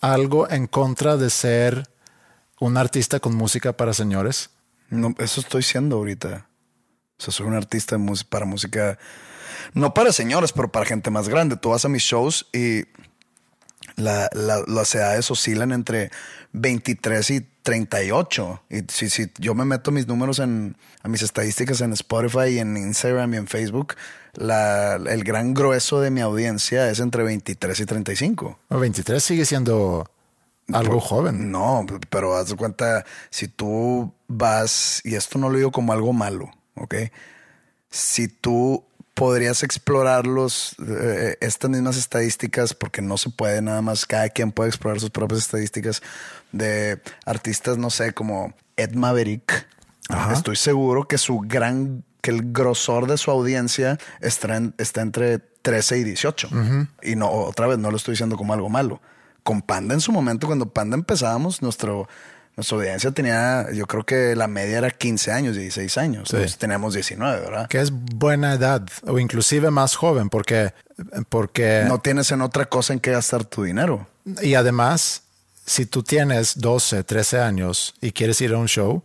algo 0.00 0.48
en 0.50 0.66
contra 0.66 1.16
de 1.16 1.30
ser 1.30 1.88
un 2.60 2.76
artista 2.76 3.20
con 3.20 3.34
música 3.34 3.72
para 3.76 3.92
señores. 3.92 4.50
No, 4.90 5.14
eso 5.18 5.40
estoy 5.40 5.62
siendo 5.62 5.96
ahorita. 5.96 6.48
O 7.18 7.22
sea, 7.22 7.32
soy 7.32 7.46
un 7.46 7.54
artista 7.54 7.96
para 8.28 8.46
música 8.46 8.98
no 9.74 9.94
para 9.94 10.12
señores, 10.12 10.52
pero 10.52 10.70
para 10.70 10.86
gente 10.86 11.10
más 11.10 11.28
grande. 11.28 11.56
Tú 11.56 11.70
vas 11.70 11.84
a 11.84 11.88
mis 11.88 12.02
shows 12.02 12.46
y 12.52 12.84
la, 13.96 14.28
las 14.32 14.94
edades 14.94 15.30
oscilan 15.30 15.72
entre 15.72 16.10
23 16.52 17.30
y 17.30 17.40
38. 17.62 18.62
Y 18.70 18.80
si, 18.88 19.10
si 19.10 19.30
yo 19.38 19.54
me 19.54 19.64
meto 19.64 19.90
mis 19.90 20.06
números 20.06 20.38
en 20.38 20.76
a 21.02 21.08
mis 21.08 21.22
estadísticas 21.22 21.80
en 21.80 21.92
Spotify 21.92 22.48
y 22.50 22.58
en 22.58 22.76
Instagram 22.76 23.34
y 23.34 23.36
en 23.36 23.46
Facebook, 23.46 23.94
la, 24.34 24.94
el 24.94 25.24
gran 25.24 25.54
grueso 25.54 26.00
de 26.00 26.10
mi 26.10 26.20
audiencia 26.20 26.90
es 26.90 27.00
entre 27.00 27.22
23 27.22 27.80
y 27.80 27.86
35. 27.86 28.58
23 28.70 29.22
sigue 29.22 29.44
siendo 29.44 30.10
algo 30.72 31.00
joven. 31.00 31.50
No, 31.50 31.86
pero 32.10 32.36
haz 32.36 32.48
de 32.48 32.56
cuenta, 32.56 33.04
si 33.30 33.48
tú 33.48 34.12
vas, 34.26 35.00
y 35.04 35.14
esto 35.14 35.38
no 35.38 35.48
lo 35.48 35.56
digo 35.56 35.72
como 35.72 35.92
algo 35.92 36.12
malo, 36.12 36.50
¿ok? 36.74 36.94
Si 37.90 38.28
tú 38.28 38.84
podrías 39.14 39.62
explorarlos, 39.62 40.76
eh, 40.86 41.36
estas 41.40 41.70
mismas 41.70 41.96
estadísticas, 41.96 42.74
porque 42.74 43.02
no 43.02 43.18
se 43.18 43.30
puede 43.30 43.60
nada 43.62 43.82
más, 43.82 44.06
cada 44.06 44.28
quien 44.28 44.52
puede 44.52 44.68
explorar 44.68 45.00
sus 45.00 45.10
propias 45.10 45.40
estadísticas 45.40 46.02
de 46.52 47.00
artistas, 47.24 47.78
no 47.78 47.90
sé, 47.90 48.12
como 48.12 48.54
Ed 48.76 48.92
Maverick. 48.94 49.66
Estoy 50.32 50.56
seguro 50.56 51.06
que 51.06 51.18
su 51.18 51.40
gran, 51.40 52.04
que 52.20 52.30
el 52.30 52.52
grosor 52.52 53.06
de 53.06 53.18
su 53.18 53.30
audiencia 53.30 53.98
está, 54.20 54.60
está 54.78 55.02
entre 55.02 55.38
13 55.38 55.98
y 55.98 56.04
18. 56.04 56.48
Y 57.02 57.16
no, 57.16 57.30
otra 57.30 57.66
vez, 57.66 57.78
no 57.78 57.90
lo 57.90 57.96
estoy 57.96 58.12
diciendo 58.12 58.36
como 58.36 58.52
algo 58.52 58.68
malo. 58.68 59.00
Con 59.42 59.62
Panda 59.62 59.94
en 59.94 60.00
su 60.00 60.12
momento, 60.12 60.46
cuando 60.46 60.68
Panda 60.68 60.96
empezábamos, 60.96 61.62
nuestro 61.62 62.08
nuestra 62.58 62.76
audiencia 62.76 63.12
tenía, 63.12 63.68
yo 63.72 63.86
creo 63.86 64.04
que 64.04 64.34
la 64.34 64.48
media 64.48 64.78
era 64.78 64.90
15 64.90 65.30
años, 65.30 65.54
16 65.54 65.96
años. 65.96 66.28
Entonces 66.32 66.58
teníamos 66.58 66.92
19, 66.92 67.40
¿verdad? 67.40 67.68
Que 67.68 67.80
es 67.80 67.92
buena 67.92 68.54
edad 68.54 68.82
o 69.06 69.20
inclusive 69.20 69.70
más 69.70 69.94
joven 69.94 70.28
porque, 70.28 70.74
porque... 71.28 71.84
No 71.86 72.00
tienes 72.00 72.32
en 72.32 72.40
otra 72.40 72.64
cosa 72.64 72.94
en 72.94 72.98
que 72.98 73.12
gastar 73.12 73.44
tu 73.44 73.62
dinero. 73.62 74.08
Y 74.42 74.54
además, 74.54 75.22
si 75.66 75.86
tú 75.86 76.02
tienes 76.02 76.58
12, 76.58 77.04
13 77.04 77.38
años 77.38 77.94
y 78.00 78.10
quieres 78.10 78.40
ir 78.40 78.52
a 78.52 78.58
un 78.58 78.66
show, 78.66 79.04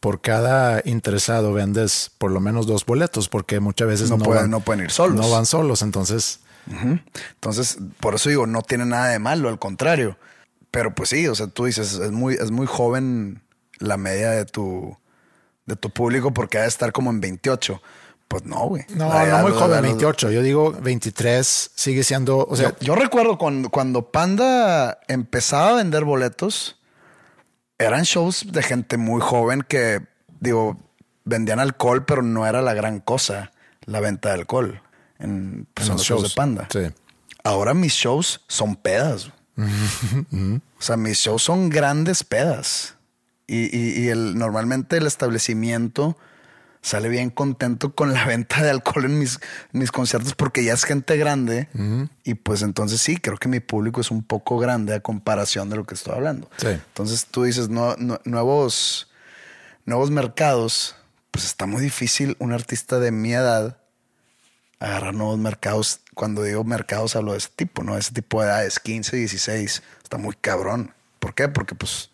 por 0.00 0.20
cada 0.20 0.82
interesado 0.84 1.52
vendes 1.52 2.10
por 2.18 2.30
lo 2.30 2.40
menos 2.40 2.66
dos 2.66 2.84
boletos 2.84 3.28
porque 3.28 3.60
muchas 3.60 3.88
veces 3.88 4.10
no, 4.10 4.18
pueden, 4.18 4.50
no 4.50 4.60
pueden 4.60 4.84
ir 4.84 4.90
solos. 4.90 5.16
No 5.16 5.30
van 5.30 5.46
solos, 5.46 5.82
entonces... 5.82 6.40
Entonces, 7.34 7.78
por 7.98 8.14
eso 8.14 8.28
digo, 8.28 8.46
no 8.46 8.62
tiene 8.62 8.86
nada 8.86 9.08
de 9.08 9.18
malo, 9.18 9.48
al 9.48 9.58
contrario. 9.58 10.16
Pero 10.70 10.94
pues 10.94 11.08
sí, 11.08 11.26
o 11.26 11.34
sea, 11.34 11.48
tú 11.48 11.64
dices, 11.64 11.94
es 11.94 12.12
muy, 12.12 12.34
es 12.34 12.52
muy 12.52 12.66
joven 12.66 13.42
la 13.78 13.96
media 13.96 14.30
de 14.30 14.44
tu, 14.44 14.96
de 15.66 15.76
tu 15.76 15.90
público 15.90 16.32
porque 16.32 16.58
ha 16.58 16.62
de 16.62 16.68
estar 16.68 16.92
como 16.92 17.10
en 17.10 17.20
28. 17.20 17.82
Pues 18.28 18.44
no, 18.44 18.68
güey. 18.68 18.84
No, 18.94 19.26
no 19.26 19.38
muy 19.38 19.50
joven, 19.50 19.82
28. 19.82 20.30
Yo 20.30 20.42
digo 20.42 20.70
23 20.70 21.72
sigue 21.74 22.04
siendo, 22.04 22.46
o 22.48 22.54
sea. 22.54 22.76
Yo, 22.78 22.94
recuerdo 22.94 23.38
cuando, 23.38 23.70
cuando 23.70 24.12
Panda 24.12 25.00
empezaba 25.08 25.70
a 25.70 25.74
vender 25.74 26.04
boletos, 26.04 26.79
eran 27.80 28.02
shows 28.04 28.46
de 28.52 28.62
gente 28.62 28.96
muy 28.96 29.20
joven 29.20 29.62
que, 29.66 30.02
digo, 30.38 30.78
vendían 31.24 31.58
alcohol, 31.58 32.04
pero 32.04 32.22
no 32.22 32.46
era 32.46 32.62
la 32.62 32.74
gran 32.74 33.00
cosa 33.00 33.50
la 33.86 34.00
venta 34.00 34.28
de 34.28 34.34
alcohol 34.36 34.82
en, 35.18 35.66
pues, 35.74 35.88
los 35.88 36.02
shows 36.02 36.22
de 36.22 36.30
Panda. 36.30 36.68
Sí. 36.70 36.92
Ahora 37.42 37.74
mis 37.74 37.94
shows 37.94 38.42
son 38.46 38.76
pedas 38.76 39.30
o 40.32 40.82
sea, 40.82 40.96
mis 40.96 41.18
shows 41.18 41.42
son 41.42 41.68
grandes 41.68 42.24
pedas. 42.24 42.94
Y, 43.46 44.08
el, 44.08 44.38
normalmente 44.38 44.96
el 44.96 45.08
establecimiento 45.08 46.16
sale 46.82 47.08
bien 47.08 47.30
contento 47.30 47.94
con 47.94 48.12
la 48.12 48.24
venta 48.26 48.62
de 48.62 48.70
alcohol 48.70 49.04
en 49.04 49.18
mis, 49.18 49.38
mis 49.72 49.92
conciertos 49.92 50.34
porque 50.34 50.64
ya 50.64 50.72
es 50.72 50.84
gente 50.84 51.16
grande. 51.16 51.68
Y 52.24 52.34
pues 52.34 52.62
entonces 52.62 53.00
sí, 53.00 53.16
creo 53.16 53.36
que 53.36 53.48
mi 53.48 53.60
público 53.60 54.00
es 54.00 54.10
un 54.10 54.22
poco 54.22 54.58
grande 54.58 54.94
a 54.94 55.00
comparación 55.00 55.68
de 55.70 55.76
lo 55.76 55.84
que 55.84 55.94
estoy 55.94 56.14
hablando. 56.14 56.50
Sí. 56.56 56.68
Entonces 56.68 57.26
tú 57.26 57.44
dices, 57.44 57.68
no, 57.68 57.96
no- 57.96 58.20
nuevos, 58.24 59.10
nuevos 59.84 60.10
mercados, 60.10 60.96
pues 61.30 61.44
está 61.44 61.66
muy 61.66 61.82
difícil 61.82 62.36
un 62.40 62.52
artista 62.52 62.98
de 62.98 63.12
mi 63.12 63.32
edad 63.34 63.76
agarrar 64.78 65.14
nuevos 65.14 65.38
mercados. 65.38 66.00
Cuando 66.14 66.42
digo 66.42 66.64
mercados 66.64 67.14
hablo 67.16 67.32
de 67.32 67.38
ese 67.38 67.50
tipo, 67.54 67.82
¿no? 67.82 67.96
Ese 67.98 68.12
tipo 68.12 68.40
de 68.42 68.48
edades, 68.48 68.78
15, 68.80 69.16
16, 69.16 69.82
está 70.02 70.16
muy 70.18 70.34
cabrón. 70.40 70.94
¿Por 71.18 71.34
qué? 71.34 71.48
Porque 71.48 71.74
pues 71.74 72.10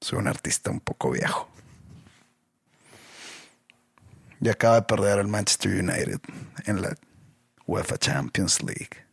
soy 0.00 0.18
un 0.18 0.28
artista 0.28 0.70
un 0.70 0.80
poco 0.80 1.10
viejo. 1.10 1.48
Y 4.40 4.48
acaba 4.48 4.76
de 4.76 4.82
perder 4.82 5.18
el 5.18 5.28
Manchester 5.28 5.72
United 5.72 6.20
en 6.66 6.82
la 6.82 6.94
UEFA 7.66 7.98
Champions 7.98 8.62
League 8.62 9.06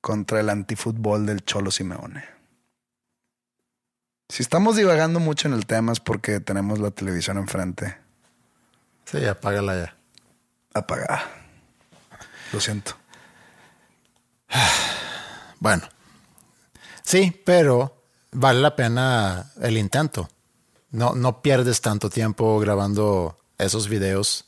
contra 0.00 0.40
el 0.40 0.48
antifútbol 0.50 1.26
del 1.26 1.44
Cholo 1.44 1.70
Simeone. 1.70 2.24
Si 4.28 4.42
estamos 4.42 4.76
divagando 4.76 5.20
mucho 5.20 5.48
en 5.48 5.54
el 5.54 5.66
tema 5.66 5.92
es 5.92 6.00
porque 6.00 6.40
tenemos 6.40 6.78
la 6.78 6.90
televisión 6.90 7.38
enfrente 7.38 7.96
Sí, 9.04 9.24
apágala 9.24 9.76
ya. 9.76 9.96
apagada. 10.74 11.22
Lo 12.52 12.60
siento. 12.60 12.96
Bueno, 15.58 15.88
sí, 17.02 17.42
pero 17.46 18.04
vale 18.30 18.60
la 18.60 18.76
pena 18.76 19.50
el 19.62 19.78
intento. 19.78 20.28
No, 20.96 21.14
no 21.14 21.42
pierdes 21.42 21.82
tanto 21.82 22.08
tiempo 22.08 22.58
grabando 22.58 23.36
esos 23.58 23.86
videos, 23.86 24.46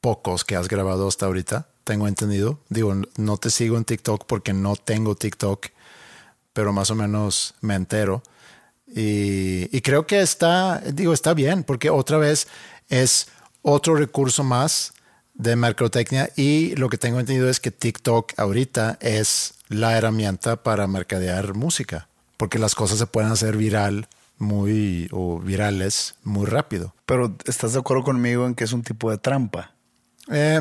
pocos 0.00 0.46
que 0.46 0.56
has 0.56 0.66
grabado 0.66 1.06
hasta 1.06 1.26
ahorita, 1.26 1.66
tengo 1.84 2.08
entendido. 2.08 2.58
Digo, 2.70 2.94
no 3.18 3.36
te 3.36 3.50
sigo 3.50 3.76
en 3.76 3.84
TikTok 3.84 4.24
porque 4.24 4.54
no 4.54 4.76
tengo 4.76 5.14
TikTok, 5.14 5.66
pero 6.54 6.72
más 6.72 6.90
o 6.90 6.94
menos 6.94 7.52
me 7.60 7.74
entero. 7.74 8.22
Y, 8.86 9.78
creo 9.82 10.06
que 10.06 10.22
está, 10.22 10.78
digo, 10.78 11.12
está 11.12 11.34
bien, 11.34 11.64
porque 11.64 11.90
otra 11.90 12.16
vez 12.16 12.48
es 12.88 13.28
otro 13.60 13.94
recurso 13.94 14.42
más 14.42 14.94
de 15.34 15.54
mercadotecnia 15.54 16.30
y 16.34 16.74
lo 16.76 16.88
que 16.88 16.96
tengo 16.96 17.20
entendido 17.20 17.50
es 17.50 17.60
que 17.60 17.72
TikTok 17.72 18.32
ahorita 18.38 18.96
es 19.02 19.52
la 19.68 19.98
herramienta 19.98 20.62
para 20.62 20.86
mercadear 20.86 21.52
música, 21.52 22.08
porque 22.38 22.58
las 22.58 22.74
cosas 22.74 22.98
se 22.98 23.06
pueden 23.06 23.30
hacer 23.30 23.58
viral 23.58 24.08
muy 24.40 25.08
o 25.12 25.38
virales 25.38 26.16
muy 26.24 26.46
rápido. 26.46 26.94
Pero 27.06 27.36
¿estás 27.44 27.74
de 27.74 27.78
acuerdo 27.78 28.02
conmigo 28.02 28.46
en 28.46 28.56
que 28.56 28.64
es 28.64 28.72
un 28.72 28.82
tipo 28.82 29.10
de 29.12 29.18
trampa? 29.18 29.74
Eh, 30.28 30.60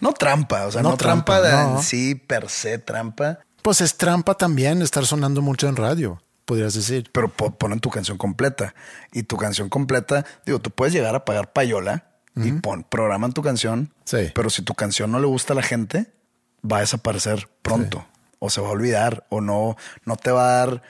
No 0.00 0.12
trampa, 0.14 0.64
o 0.66 0.72
sea, 0.72 0.80
No 0.82 0.92
no, 0.92 0.96
trampa, 0.96 1.40
trampa, 1.42 1.58
de 1.62 1.64
no. 1.72 1.76
en 1.78 1.82
sí 1.82 2.14
per 2.14 2.48
se 2.48 2.78
trampa, 2.78 3.40
pues 3.60 3.80
es 3.82 3.96
trampa 3.98 4.34
también 4.34 4.80
estar 4.80 5.04
sonando 5.04 5.42
mucho 5.42 5.68
en 5.68 5.76
radio, 5.76 6.22
podrías 6.46 6.72
decir. 6.74 7.10
pero 7.12 7.28
po- 7.28 7.50
ponen 7.50 7.80
tu 7.80 7.90
canción 7.90 8.16
completa. 8.16 8.74
Y 9.12 9.24
tu 9.24 9.36
canción 9.36 9.68
completa, 9.68 10.24
digo, 10.46 10.58
tú 10.58 10.70
puedes 10.70 10.94
llegar 10.94 11.14
a 11.14 11.24
pagar 11.26 11.52
payola 11.52 12.06
y 12.36 12.50
pon, 12.52 12.84
programan 12.88 13.32
tu 13.32 13.42
canción, 13.42 13.92
Sí. 14.04 14.32
pero 14.34 14.50
si 14.50 14.62
tu 14.62 14.74
canción 14.74 15.12
no 15.12 15.20
le 15.20 15.26
gusta 15.26 15.52
a 15.52 15.56
la 15.56 15.62
gente, 15.62 16.06
va 16.64 16.78
a 16.78 16.80
desaparecer 16.80 17.48
pronto. 17.62 18.06
O 18.38 18.50
se 18.50 18.60
va 18.60 18.68
a 18.68 18.72
olvidar, 18.72 19.24
o 19.30 19.40
no, 19.40 19.76
no 20.04 20.16
te 20.16 20.30
va 20.30 20.46
a 20.48 20.66
dar. 20.66 20.82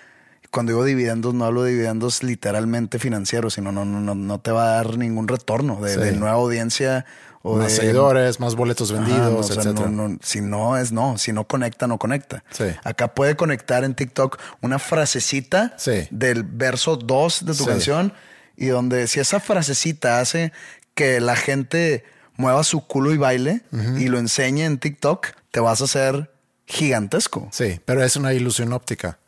Cuando 0.54 0.70
digo 0.72 0.84
dividendos, 0.84 1.34
no 1.34 1.44
hablo 1.44 1.64
de 1.64 1.72
dividendos 1.72 2.22
literalmente 2.22 3.00
financieros, 3.00 3.54
sino 3.54 3.72
no, 3.72 3.84
no, 3.84 4.14
no, 4.14 4.40
te 4.40 4.52
va 4.52 4.64
a 4.70 4.74
dar 4.76 4.96
ningún 4.96 5.26
retorno 5.26 5.80
de, 5.80 5.94
Sí. 5.94 6.00
de 6.00 6.12
nueva 6.12 6.36
audiencia 6.36 7.04
o 7.42 7.56
más 7.56 7.72
de 7.72 7.74
seguidores, 7.80 8.38
más 8.38 8.54
boletos 8.54 8.90
Ajá, 8.92 9.00
vendidos, 9.00 9.32
no, 9.32 9.38
o 9.38 9.42
sea, 9.42 9.56
etcétera. 9.62 9.88
no, 9.90 10.16
si 10.22 10.40
no 10.40 10.78
es 10.78 10.92
no, 10.92 11.18
si 11.18 11.32
no 11.32 11.44
conecta, 11.46 11.86
no 11.88 11.98
conecta. 11.98 12.44
Sí. 12.50 12.64
Acá 12.84 13.08
puede 13.14 13.34
conectar 13.36 13.82
en 13.82 13.94
TikTok 13.94 14.38
una 14.62 14.78
frasecita 14.78 15.74
Sí. 15.76 16.06
del 16.12 16.44
verso 16.44 16.96
2 16.96 17.44
de 17.46 17.54
tu 17.54 17.66
canción 17.66 18.12
y 18.56 18.66
donde 18.66 19.08
si 19.08 19.18
esa 19.20 19.40
frasecita 19.40 20.20
hace 20.20 20.52
que 20.94 21.20
la 21.20 21.34
gente 21.34 22.04
mueva 22.36 22.62
su 22.62 22.86
culo 22.86 23.12
y 23.12 23.16
baile 23.16 23.62
y 23.98 24.06
lo 24.06 24.18
enseñe 24.20 24.64
en 24.64 24.78
TikTok, 24.78 25.26
te 25.50 25.58
vas 25.58 25.80
a 25.80 25.84
hacer 25.84 26.30
gigantesco. 26.66 27.48
Sí, 27.52 27.80
pero 27.84 28.02
es 28.02 28.16
una 28.16 28.32
ilusión 28.32 28.72
óptica, 28.72 29.18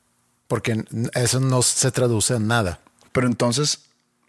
porque 0.49 0.85
eso 1.15 1.41
no 1.41 1.63
se 1.63 1.91
traduce 1.91 2.35
en 2.35 2.47
nada. 2.47 2.81
Pero 3.13 3.27
entonces 3.27 3.81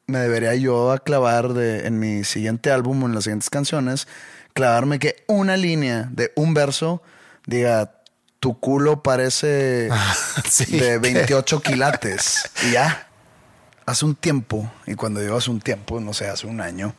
me 0.08 0.20
debería 0.20 0.56
yo 0.56 0.92
a 0.92 1.00
clavar 1.00 1.54
de, 1.54 1.86
en 1.88 2.00
mi 2.00 2.24
siguiente 2.24 2.72
álbum 2.72 3.04
o 3.04 3.06
en 3.08 3.16
las 3.16 3.26
siguientes 3.26 3.50
canciones, 3.50 4.08
clavarme 4.54 5.00
que 5.00 5.24
una 5.28 5.58
línea 5.58 6.10
de 6.12 6.32
un 6.36 6.54
verso 6.54 7.02
diga, 7.46 7.92
tu 8.40 8.60
culo 8.60 9.04
parece 9.04 9.90
Sí, 10.50 10.66
de 10.78 10.80
que- 10.80 10.98
28 11.00 11.62
quilates. 11.62 12.50
Y 12.68 12.72
ya. 12.72 13.04
Hace 13.86 14.04
un 14.06 14.16
tiempo, 14.16 14.70
y 14.86 14.96
cuando 14.96 15.22
digo 15.22 15.38
hace 15.38 15.50
un 15.50 15.62
tiempo, 15.62 16.02
no 16.02 16.14
sé, 16.14 16.28
hace 16.28 16.46
un 16.46 16.60
año, 16.60 16.94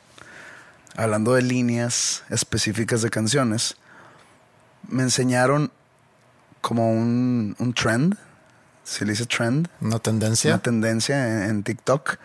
hablando 0.96 1.34
de 1.34 1.42
líneas 1.42 2.22
específicas 2.30 3.02
de 3.02 3.10
canciones, 3.10 3.76
me 4.88 5.02
enseñaron 5.02 5.70
como 6.62 6.90
un, 6.90 7.54
un 7.58 7.74
trend, 7.74 8.16
si 8.88 9.04
le 9.04 9.12
dice 9.12 9.26
trend, 9.26 9.68
Una 9.80 9.98
tendencia. 9.98 10.54
una 10.54 10.62
tendencia 10.62 11.44
en, 11.44 11.50
en 11.50 11.62
TikTok 11.62 12.16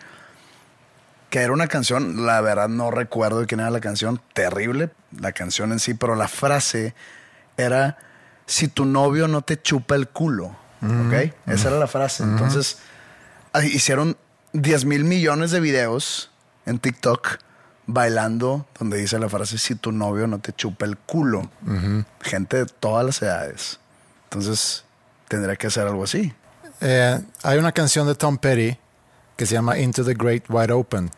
que 1.29 1.39
era 1.39 1.51
una 1.51 1.67
canción, 1.67 2.27
la 2.27 2.41
verdad 2.41 2.69
no 2.69 2.91
recuerdo 2.91 3.39
de 3.39 3.47
quién 3.47 3.59
era 3.59 3.71
la 3.71 3.79
canción, 3.79 4.21
terrible 4.33 4.91
la 5.19 5.31
canción 5.31 5.71
en 5.71 5.79
sí, 5.79 5.95
pero 5.95 6.15
la 6.15 6.27
frase 6.27 6.93
era 7.57 7.97
si 8.45 8.67
tu 8.67 8.85
novio 8.85 9.27
no 9.27 9.41
te 9.41 9.59
chupa 9.61 9.95
el 9.95 10.07
culo, 10.07 10.55
¿ok? 10.81 11.33
Esa 11.47 11.69
era 11.69 11.79
la 11.79 11.87
frase. 11.87 12.23
Entonces 12.23 12.77
ah, 13.53 13.63
hicieron 13.63 14.15
10 14.53 14.85
mil 14.85 15.03
millones 15.05 15.51
de 15.51 15.59
videos 15.59 16.29
en 16.65 16.77
TikTok 16.79 17.39
bailando 17.87 18.67
donde 18.77 18.97
dice 18.97 19.17
la 19.19 19.27
frase 19.27 19.57
si 19.57 19.75
tu 19.75 19.91
novio 19.91 20.27
no 20.27 20.39
te 20.39 20.53
chupa 20.53 20.85
el 20.85 20.97
culo. 20.97 21.49
Gente 22.21 22.57
de 22.57 22.65
todas 22.67 23.05
las 23.05 23.21
edades. 23.21 23.79
Entonces 24.25 24.85
tendría 25.27 25.55
que 25.55 25.67
hacer 25.67 25.87
algo 25.87 26.03
así. 26.03 26.31
Eh, 26.81 27.19
hay 27.43 27.57
una 27.57 27.71
canción 27.71 28.07
de 28.07 28.15
Tom 28.15 28.37
Petty 28.37 28.77
que 29.35 29.45
se 29.45 29.53
llama 29.55 29.77
Into 29.79 30.03
the 30.03 30.13
Great 30.13 30.43
Wide 30.49 30.71
Open. 30.73 31.09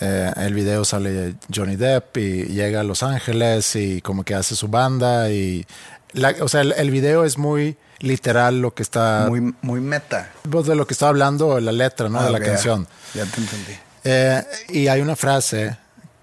Eh, 0.00 0.32
el 0.36 0.54
video 0.54 0.84
sale 0.84 1.36
Johnny 1.54 1.76
Depp 1.76 2.16
y 2.16 2.44
llega 2.46 2.80
a 2.80 2.82
Los 2.82 3.02
Ángeles 3.02 3.76
y 3.76 4.00
como 4.00 4.24
que 4.24 4.34
hace 4.34 4.56
su 4.56 4.66
banda 4.68 5.30
y 5.30 5.64
la- 6.12 6.34
o 6.40 6.48
sea 6.48 6.60
el, 6.62 6.72
el 6.72 6.90
video 6.90 7.24
es 7.24 7.38
muy 7.38 7.76
literal 8.00 8.60
lo 8.60 8.74
que 8.74 8.82
está 8.82 9.26
Muy, 9.28 9.54
muy 9.62 9.80
meta. 9.80 10.30
pues, 10.50 10.66
de 10.66 10.74
lo 10.74 10.86
que 10.88 10.94
está 10.94 11.06
hablando 11.08 11.60
la 11.60 11.70
letra 11.72 12.08
¿no? 12.08 12.18
Ah, 12.18 12.24
de 12.24 12.30
la 12.32 12.40
canción 12.40 12.88
Ya 13.14 13.24
te 13.26 13.40
entendí. 13.40 13.72
Eh, 14.04 14.42
y 14.70 14.88
hay 14.88 15.00
una 15.00 15.14
frase 15.14 15.76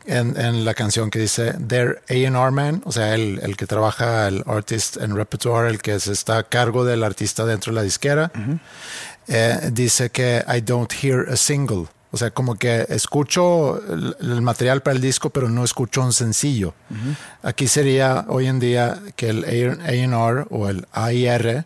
en, 0.05 0.39
en 0.39 0.65
la 0.65 0.73
canción 0.73 1.09
que 1.09 1.19
dice 1.19 1.53
their 1.67 2.01
A&R 2.09 2.51
man, 2.51 2.81
o 2.85 2.91
sea, 2.91 3.13
el, 3.15 3.39
el 3.43 3.55
que 3.57 3.67
trabaja 3.67 4.27
el 4.27 4.43
artist 4.47 4.97
and 4.97 5.15
repertoire, 5.15 5.69
el 5.69 5.81
que 5.81 5.99
se 5.99 6.11
está 6.11 6.37
a 6.39 6.43
cargo 6.43 6.85
del 6.85 7.03
artista 7.03 7.45
dentro 7.45 7.71
de 7.71 7.75
la 7.75 7.83
disquera, 7.83 8.31
eh, 9.27 9.69
dice 9.71 10.09
que 10.09 10.43
I 10.47 10.61
don't 10.61 10.91
hear 11.01 11.27
a 11.29 11.35
single. 11.37 11.87
O 12.11 12.17
sea, 12.17 12.31
como 12.31 12.55
que 12.55 12.87
escucho 12.89 13.79
el, 13.87 14.15
el 14.19 14.41
material 14.41 14.81
para 14.81 14.95
el 14.95 15.01
disco, 15.01 15.29
pero 15.29 15.47
no 15.47 15.63
escucho 15.63 16.01
un 16.01 16.11
sencillo. 16.11 16.73
Aquí 17.43 17.67
sería 17.67 18.25
hoy 18.29 18.47
en 18.47 18.59
día 18.59 18.97
que 19.15 19.29
el 19.29 19.43
A&R 19.43 20.45
o 20.49 20.69
el 20.69 20.87
AIR 20.91 21.65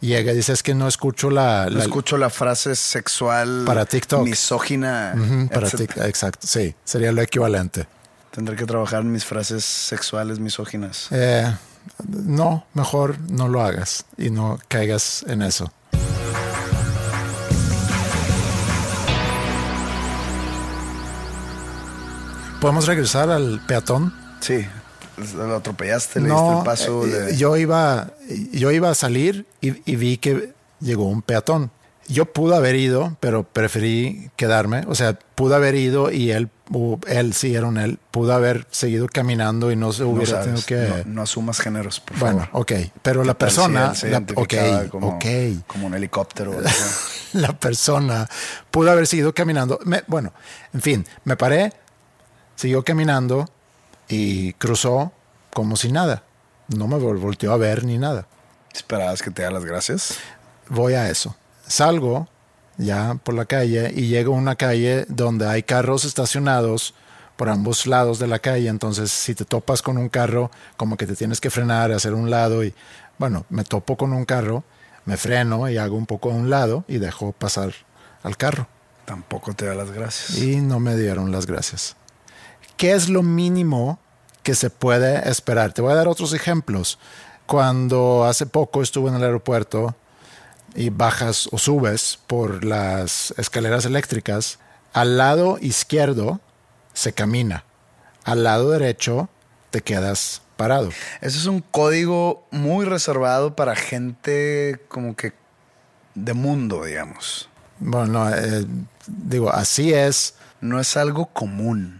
llega 0.00 0.32
y 0.32 0.36
dice 0.36 0.52
es 0.52 0.62
que 0.62 0.74
no 0.74 0.88
escucho 0.88 1.30
la... 1.30 1.66
No 1.70 1.78
la- 1.78 1.84
escucho 1.84 2.16
la 2.16 2.30
frase 2.30 2.74
sexual 2.76 3.62
Para 3.66 3.84
TikTok. 3.86 4.24
misógina. 4.24 5.14
Para 5.52 5.68
tic- 5.68 6.04
exacto, 6.06 6.46
sí, 6.46 6.74
sería 6.84 7.12
lo 7.12 7.22
equivalente. 7.22 7.86
Tendré 8.30 8.56
que 8.56 8.64
trabajar 8.64 9.00
en 9.02 9.10
mis 9.12 9.24
frases 9.24 9.64
sexuales 9.64 10.38
misóginas. 10.38 11.08
Eh, 11.10 11.52
no, 12.08 12.66
mejor 12.74 13.18
no 13.30 13.48
lo 13.48 13.62
hagas 13.62 14.04
y 14.16 14.30
no 14.30 14.58
caigas 14.68 15.24
en 15.28 15.42
eso. 15.42 15.72
¿Podemos 22.60 22.86
regresar 22.86 23.30
al 23.30 23.60
peatón? 23.66 24.12
Sí. 24.40 24.66
Lo 25.34 25.56
atropellaste, 25.56 26.20
le 26.20 26.26
diste 26.30 26.40
No, 26.42 26.58
el 26.58 26.64
paso. 26.64 27.06
eh, 27.06 27.36
yo, 27.36 27.56
iba, 27.56 28.12
yo 28.52 28.70
iba 28.70 28.90
a 28.90 28.94
salir 28.94 29.46
y, 29.60 29.90
y 29.90 29.96
vi 29.96 30.16
que 30.18 30.52
llegó 30.80 31.06
un 31.08 31.22
peatón. 31.22 31.70
Yo 32.08 32.24
pude 32.26 32.56
haber 32.56 32.74
ido, 32.74 33.16
pero 33.20 33.44
preferí 33.44 34.30
quedarme. 34.34 34.82
O 34.88 34.96
sea, 34.96 35.16
pude 35.36 35.54
haber 35.54 35.76
ido 35.76 36.10
y 36.10 36.32
él, 36.32 36.48
él 37.06 37.34
sí 37.34 37.54
era 37.54 37.68
un 37.68 37.78
él, 37.78 38.00
pudo 38.10 38.32
haber 38.32 38.66
seguido 38.72 39.06
caminando 39.06 39.70
y 39.70 39.76
no 39.76 39.92
se 39.92 40.02
no, 40.02 40.08
hubiera 40.08 40.42
sabes, 40.42 40.66
tenido 40.66 40.96
que... 40.96 41.04
no, 41.06 41.14
no 41.14 41.22
asumas 41.22 41.60
géneros, 41.60 42.00
por 42.00 42.18
Bueno, 42.18 42.38
favor. 42.46 42.62
ok, 42.62 42.72
pero 43.02 43.22
la 43.22 43.34
¿Qué 43.34 43.38
tal 43.38 43.50
si 43.50 43.56
persona, 43.56 43.80
la- 43.80 43.90
ok, 43.92 44.02
identificaba 44.02 44.88
como, 44.88 45.08
ok, 45.16 45.24
como 45.68 45.86
un 45.86 45.94
helicóptero. 45.94 46.56
la 47.34 47.52
persona 47.52 48.28
pudo 48.72 48.90
haber 48.90 49.06
seguido 49.06 49.32
caminando. 49.32 49.78
Me- 49.84 50.02
bueno, 50.08 50.32
en 50.72 50.80
fin, 50.80 51.06
me 51.24 51.36
paré, 51.36 51.72
Siguió 52.56 52.82
caminando 52.84 53.48
y 54.10 54.52
cruzó 54.54 55.12
como 55.54 55.76
si 55.76 55.90
nada. 55.90 56.22
No 56.68 56.86
me 56.86 56.96
vol- 56.96 57.18
volteó 57.18 57.52
a 57.52 57.56
ver 57.56 57.84
ni 57.84 57.96
nada. 57.96 58.26
¿Esperabas 58.74 59.22
que 59.22 59.30
te 59.30 59.42
diera 59.42 59.52
las 59.54 59.64
gracias? 59.64 60.18
Voy 60.68 60.92
a 60.94 61.08
eso. 61.08 61.34
Salgo 61.66 62.28
ya 62.76 63.14
por 63.24 63.34
la 63.34 63.44
calle 63.46 63.92
y 63.94 64.08
llego 64.08 64.34
a 64.34 64.38
una 64.38 64.56
calle 64.56 65.04
donde 65.08 65.46
hay 65.48 65.62
carros 65.62 66.04
estacionados 66.04 66.94
por 67.36 67.48
ambos 67.48 67.86
lados 67.86 68.18
de 68.18 68.26
la 68.26 68.38
calle. 68.38 68.68
Entonces, 68.68 69.10
si 69.10 69.34
te 69.34 69.44
topas 69.44 69.82
con 69.82 69.96
un 69.96 70.08
carro, 70.08 70.50
como 70.76 70.96
que 70.96 71.06
te 71.06 71.16
tienes 71.16 71.40
que 71.40 71.50
frenar, 71.50 71.90
hacer 71.92 72.14
un 72.14 72.30
lado 72.30 72.62
y, 72.64 72.74
bueno, 73.18 73.46
me 73.48 73.64
topo 73.64 73.96
con 73.96 74.12
un 74.12 74.24
carro, 74.24 74.62
me 75.06 75.16
freno 75.16 75.68
y 75.68 75.76
hago 75.78 75.96
un 75.96 76.06
poco 76.06 76.30
a 76.30 76.34
un 76.34 76.50
lado 76.50 76.84
y 76.86 76.98
dejo 76.98 77.32
pasar 77.32 77.72
al 78.22 78.36
carro. 78.36 78.66
Tampoco 79.04 79.54
te 79.54 79.66
da 79.66 79.74
las 79.74 79.90
gracias. 79.90 80.38
Y 80.38 80.56
no 80.60 80.78
me 80.78 80.96
dieron 80.96 81.32
las 81.32 81.46
gracias. 81.46 81.96
¿Qué 82.80 82.92
es 82.92 83.10
lo 83.10 83.22
mínimo 83.22 83.98
que 84.42 84.54
se 84.54 84.70
puede 84.70 85.28
esperar? 85.28 85.74
Te 85.74 85.82
voy 85.82 85.92
a 85.92 85.96
dar 85.96 86.08
otros 86.08 86.32
ejemplos. 86.32 86.98
Cuando 87.44 88.24
hace 88.24 88.46
poco 88.46 88.80
estuve 88.80 89.10
en 89.10 89.16
el 89.16 89.22
aeropuerto 89.22 89.94
y 90.74 90.88
bajas 90.88 91.46
o 91.52 91.58
subes 91.58 92.18
por 92.26 92.64
las 92.64 93.34
escaleras 93.36 93.84
eléctricas, 93.84 94.60
al 94.94 95.18
lado 95.18 95.58
izquierdo 95.60 96.40
se 96.94 97.12
camina, 97.12 97.66
al 98.24 98.44
lado 98.44 98.70
derecho 98.70 99.28
te 99.68 99.82
quedas 99.82 100.40
parado. 100.56 100.88
Ese 101.20 101.36
es 101.36 101.44
un 101.44 101.60
código 101.60 102.46
muy 102.50 102.86
reservado 102.86 103.56
para 103.56 103.76
gente 103.76 104.80
como 104.88 105.14
que 105.16 105.34
de 106.14 106.32
mundo, 106.32 106.84
digamos. 106.84 107.50
Bueno, 107.78 108.06
no, 108.06 108.34
eh, 108.34 108.64
digo, 109.06 109.50
así 109.50 109.92
es. 109.92 110.36
No 110.62 110.80
es 110.80 110.96
algo 110.96 111.26
común. 111.26 111.99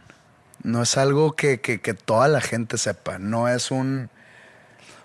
No 0.63 0.83
es 0.83 0.97
algo 0.97 1.35
que, 1.37 1.61
que- 1.61 1.81
que 1.81 1.95
toda 1.95 2.29
la 2.29 2.41
gente 2.41 2.79
sepa. 2.79 3.19
No 3.19 3.49
es 3.49 3.71
un... 3.71 4.11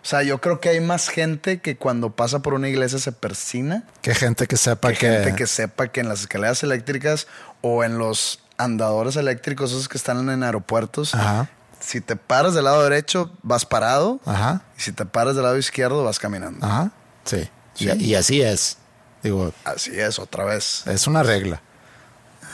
O 0.03 0.07
sea, 0.07 0.21
yo 0.21 0.39
creo 0.39 0.59
que 0.59 0.69
hay 0.69 0.81
más 0.81 1.09
gente 1.09 1.59
que 1.61 1.77
cuando 1.77 2.11
pasa 2.15 2.39
por 2.39 2.53
una 2.53 2.67
iglesia 2.69 2.99
se 2.99 3.11
persina 3.11 3.83
Que 4.03 4.13
gente 4.13 4.45
que 4.45 4.55
sepa 4.57 4.89
que 4.89 4.97
que... 4.97 5.09
gente 5.09 5.35
que 5.35 5.47
sepa 5.47 5.87
que 5.87 5.99
en 6.01 6.09
las 6.09 6.21
escaleras 6.21 6.61
eléctricas 6.61 7.25
o 7.61 7.83
en 7.83 7.97
los 7.97 8.43
andadores 8.57 9.15
eléctricos, 9.15 9.71
esos 9.71 9.87
que 9.89 9.97
están 9.97 10.29
en 10.29 10.43
aeropuertos, 10.43 11.15
Ajá, 11.15 11.49
si 11.79 12.01
te 12.01 12.15
paras 12.15 12.53
del 12.53 12.65
lado 12.65 12.83
derecho, 12.83 13.31
vas 13.41 13.65
parado. 13.65 14.19
ajá. 14.25 14.61
Y 14.77 14.81
si 14.81 14.91
te 14.91 15.05
paras 15.05 15.33
del 15.35 15.43
lado 15.43 15.57
izquierdo, 15.57 16.03
vas 16.03 16.19
caminando. 16.19 16.65
Ajá, 16.65 16.91
sí. 17.25 17.49
Sí. 17.73 17.89
Y, 17.89 18.03
y 18.11 18.15
así 18.15 18.41
es. 18.41 18.77
Digo, 19.23 19.51
Así 19.63 19.99
es, 19.99 20.19
otra 20.19 20.45
vez. 20.45 20.83
es 20.85 21.07
una 21.07 21.23
regla. 21.23 21.61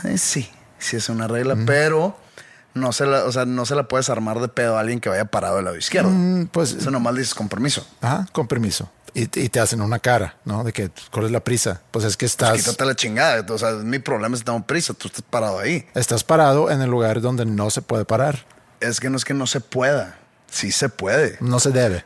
Eh, 0.05 0.17
sí, 0.17 0.49
sí 0.79 0.95
es 0.97 1.09
una 1.09 1.27
regla, 1.27 1.55
pero 1.65 2.17
no 2.73 2.91
se, 2.93 3.05
la, 3.05 3.25
o 3.25 3.31
sea, 3.31 3.45
no 3.45 3.65
se 3.65 3.75
la 3.75 3.88
puedes 3.88 4.10
armar 4.10 4.39
de 4.39 4.47
pedo 4.47 4.77
a 4.77 4.79
alguien 4.81 4.99
que 4.99 5.10
vaya 5.10 5.25
parado 5.25 5.57
del 5.57 5.65
lado 5.65 5.77
izquierdo. 5.77 6.10
Mm, 6.12 6.47
pues, 6.47 6.73
Eso 6.73 6.91
nomás 6.91 7.15
dices 7.15 7.34
con 7.34 7.49
permiso. 7.49 7.86
ajá, 8.01 8.27
con 8.31 8.47
permiso. 8.47 8.89
Y, 9.13 9.23
y 9.23 9.49
te 9.49 9.60
hacen 9.60 9.81
una 9.81 9.99
cara, 9.99 10.38
¿no? 10.45 10.63
De 10.63 10.71
que, 10.71 10.89
¿cuál 11.12 11.25
es 11.25 11.31
la 11.31 11.41
prisa? 11.41 11.81
Pues 11.91 12.05
es 12.05 12.15
que 12.15 12.25
estás, 12.25 12.51
Pues 12.51 12.63
quítate 12.63 12.86
la 12.86 12.95
chingada. 12.95 13.45
O 13.53 13.57
sea, 13.57 13.71
mi 13.73 13.99
problema 13.99 14.36
es 14.36 14.41
que 14.41 14.45
tengo 14.45 14.65
prisa. 14.65 14.93
Tú 14.93 15.10
estás 15.10 15.23
parado 15.29 15.60
ahí. 15.60 15.86
estás 15.95 16.23
parado 16.23 16.71
en 16.71 16.81
el 16.81 16.89
lugar 16.89 17.19
donde 17.19 17.45
no 17.45 17.69
se 17.69 17.81
puede 17.81 18.05
parar. 18.05 18.45
Es 18.79 19.01
que 19.01 19.10
no 19.10 19.17
es 19.17 19.25
que 19.25 19.34
no 19.34 19.47
se 19.47 19.60
pueda. 19.60 20.17
Sí 20.49 20.71
se 20.71 20.88
puede. 20.88 21.38
No 21.41 21.60
se 21.60 21.71
debe. 21.71 22.05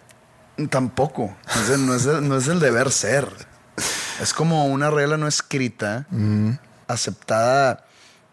Tampoco. 0.71 1.36
No, 1.78 1.93
es 1.95 2.06
el, 2.08 2.28
no 2.28 2.38
es 2.38 2.47
el 2.47 2.60
deber 2.60 2.91
ser. 2.91 3.28
Es 4.19 4.34
como 4.34 4.65
una 4.65 4.89
regla 4.89 5.17
no 5.17 5.28
escrita, 5.28 6.08
aceptada, 6.88 7.86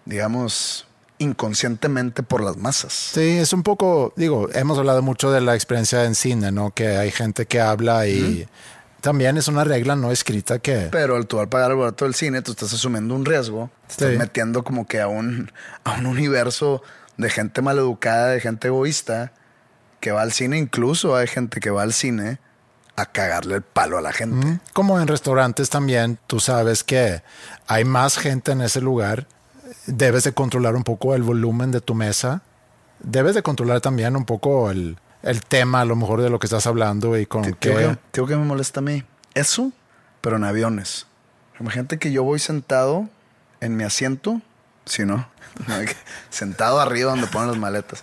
digamos, 0.05 0.87
inconscientemente 1.23 2.23
por 2.23 2.43
las 2.43 2.57
masas. 2.57 2.93
Sí, 2.93 3.39
es 3.39 3.53
un 3.53 3.63
poco, 3.63 4.13
digo, 4.17 4.49
hemos 4.53 4.79
hablado 4.79 5.03
mucho 5.03 5.31
de 5.31 5.41
la 5.41 5.55
experiencia 5.55 6.05
en 6.05 6.15
cine, 6.15 6.53
¿no? 6.53 6.71
Que 6.73 6.97
hay 6.97 7.11
gente 7.11 7.47
que 7.47 7.61
habla 7.61 8.07
y 8.07 8.47
también 9.01 9.37
es 9.37 9.49
una 9.49 9.65
regla 9.65 9.97
no 9.97 10.11
escrita 10.13 10.59
que... 10.59 10.89
Pero 10.93 11.17
al 11.17 11.27
tú 11.27 11.41
al 11.41 11.49
pagar 11.49 11.71
el 11.73 11.77
boleto 11.77 12.05
del 12.05 12.15
cine, 12.15 12.43
tú 12.43 12.53
estás 12.53 12.73
asumiendo 12.73 13.15
un 13.15 13.25
riesgo. 13.25 13.71
Te 13.87 13.93
estás 13.93 14.11
Sí. 14.13 14.17
metiendo 14.19 14.63
como 14.65 14.87
que 14.87 15.01
a 15.01 15.09
un, 15.09 15.51
a 15.85 15.93
un 15.99 16.07
universo 16.07 16.83
de 17.17 17.29
gente 17.31 17.63
maleducada, 17.63 18.29
de 18.29 18.41
gente 18.41 18.69
egoísta, 18.69 19.33
que 20.01 20.13
va 20.13 20.23
al 20.23 20.33
cine. 20.33 20.59
Incluso 20.59 21.17
hay 21.17 21.27
gente 21.27 21.61
que 21.61 21.71
va 21.71 21.83
al 21.83 21.93
cine 21.93 22.39
a 22.97 23.07
cagarle 23.07 23.57
el 23.57 23.63
palo 23.63 23.99
a 23.99 24.01
la 24.03 24.13
gente. 24.13 24.61
Como 24.73 25.01
en 25.01 25.09
restaurantes 25.09 25.71
también, 25.71 26.19
tú 26.27 26.41
sabes 26.41 26.85
que 26.85 27.23
hay 27.67 27.85
más 27.85 28.19
gente 28.19 28.53
en 28.53 28.61
ese 28.61 28.81
lugar, 28.81 29.27
debes 29.87 30.25
de 30.25 30.33
controlar 30.33 30.77
un 30.77 30.85
poco 30.85 31.15
el 31.15 31.23
volumen 31.23 31.71
de 31.71 31.81
tu 31.81 31.95
mesa, 31.95 32.43
debes 33.01 33.35
de 33.35 33.43
controlar 33.43 33.81
también 33.81 34.17
un 34.17 34.25
poco 34.25 34.71
el, 34.71 34.99
el 35.23 35.43
tema 35.43 35.81
a 35.81 35.85
lo 35.85 35.97
mejor 35.97 36.21
de 36.23 36.31
lo 36.31 36.39
que 36.39 36.47
estás 36.47 36.67
hablando 36.67 37.19
y 37.19 37.27
con 37.27 37.43
qué... 37.43 37.55
Que, 37.55 37.99
digo 38.13 38.27
que 38.27 38.37
me 38.37 38.45
molesta 38.45 38.81
a 38.81 38.83
mí. 38.83 39.05
Eso, 39.35 39.73
pero 40.21 40.37
en 40.37 40.45
aviones. 40.45 41.07
Imagínate 41.61 41.99
que 41.99 42.13
yo 42.13 42.25
voy 42.25 42.39
sentado 42.39 43.09
en 43.61 43.77
mi 43.77 43.85
asiento, 43.85 44.41
si 44.85 45.05
no, 45.05 45.29
sentado 46.31 46.81
arriba 46.81 47.13
donde 47.13 47.29
ponen 47.29 47.49
las 47.49 47.59
maletas. 47.59 48.03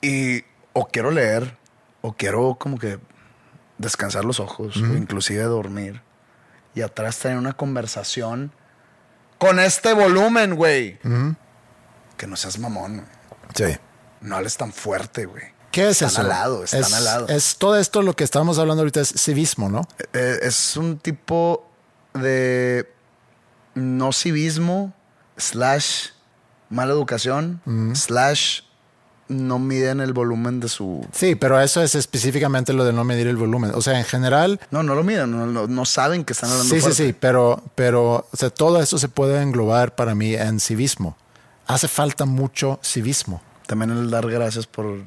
Y 0.00 0.44
o 0.72 0.86
quiero 0.86 1.10
leer, 1.10 1.56
o 2.00 2.12
quiero 2.14 2.54
como 2.54 2.78
que 2.78 2.98
descansar 3.76 4.24
los 4.24 4.40
ojos, 4.40 4.76
o 4.76 4.96
inclusive 4.96 5.42
dormir. 5.42 6.00
Y 6.74 6.82
atrás 6.82 7.18
tener 7.18 7.38
una 7.38 7.54
conversación 7.54 8.52
con 9.38 9.58
este 9.60 9.92
volumen, 9.92 10.56
güey. 10.56 10.98
Que 12.16 12.26
no 12.26 12.36
seas 12.36 12.58
mamón, 12.58 12.96
güey. 12.96 13.08
Sí. 13.54 13.78
No 14.20 14.36
hables 14.36 14.56
tan 14.56 14.72
fuerte, 14.72 15.26
güey. 15.26 15.44
¿Qué 15.70 15.88
es 15.88 16.02
están 16.02 16.08
eso? 16.08 16.20
Al 16.22 16.28
lado, 16.28 16.64
están 16.64 16.80
es, 16.80 16.92
al 16.92 17.04
lado. 17.04 17.28
Es 17.28 17.56
todo 17.56 17.78
esto 17.78 18.02
lo 18.02 18.14
que 18.14 18.24
estamos 18.24 18.58
hablando 18.58 18.82
ahorita 18.82 19.00
es 19.00 19.12
civismo, 19.16 19.68
¿no? 19.68 19.86
Eh, 20.12 20.38
es 20.42 20.76
un 20.76 20.98
tipo 20.98 21.70
de 22.14 22.92
no 23.74 24.12
civismo, 24.12 24.92
slash 25.36 26.08
mala 26.70 26.92
educación, 26.92 27.60
slash 27.94 28.62
no 29.28 29.58
miden 29.58 30.00
el 30.00 30.12
volumen 30.12 30.58
de 30.60 30.68
su... 30.68 31.06
Sí, 31.12 31.34
pero 31.34 31.60
eso 31.60 31.82
es 31.82 31.94
específicamente 31.94 32.72
lo 32.72 32.84
de 32.84 32.92
no 32.92 33.04
medir 33.04 33.26
el 33.26 33.36
volumen. 33.36 33.72
O 33.74 33.82
sea, 33.82 33.98
en 33.98 34.04
general, 34.04 34.58
No, 34.70 34.82
no 34.82 34.94
lo 34.94 35.04
miden, 35.04 35.30
no, 35.30 35.46
no- 35.46 35.66
no 35.66 35.84
saben 35.84 36.24
que 36.24 36.32
están 36.32 36.50
hablando 36.50 36.70
sí, 36.74 36.76
sí, 36.76 36.80
fuerte. 36.80 37.06
sí, 37.08 37.12
pero, 37.18 37.62
pero 37.74 38.26
o 38.30 38.36
sea, 38.36 38.50
todo 38.50 38.80
esto 38.82 38.98
se 38.98 39.08
puede 39.08 39.40
englobar 39.42 39.94
para 39.94 40.14
mí 40.14 40.34
en 40.34 40.60
civismo. 40.60 41.16
Hace 41.66 41.88
falta 41.88 42.24
mucho 42.24 42.80
civismo. 42.82 43.42
También 43.66 43.90
el 43.90 44.10
dar 44.10 44.26
gracias 44.30 44.66
por 44.66 45.02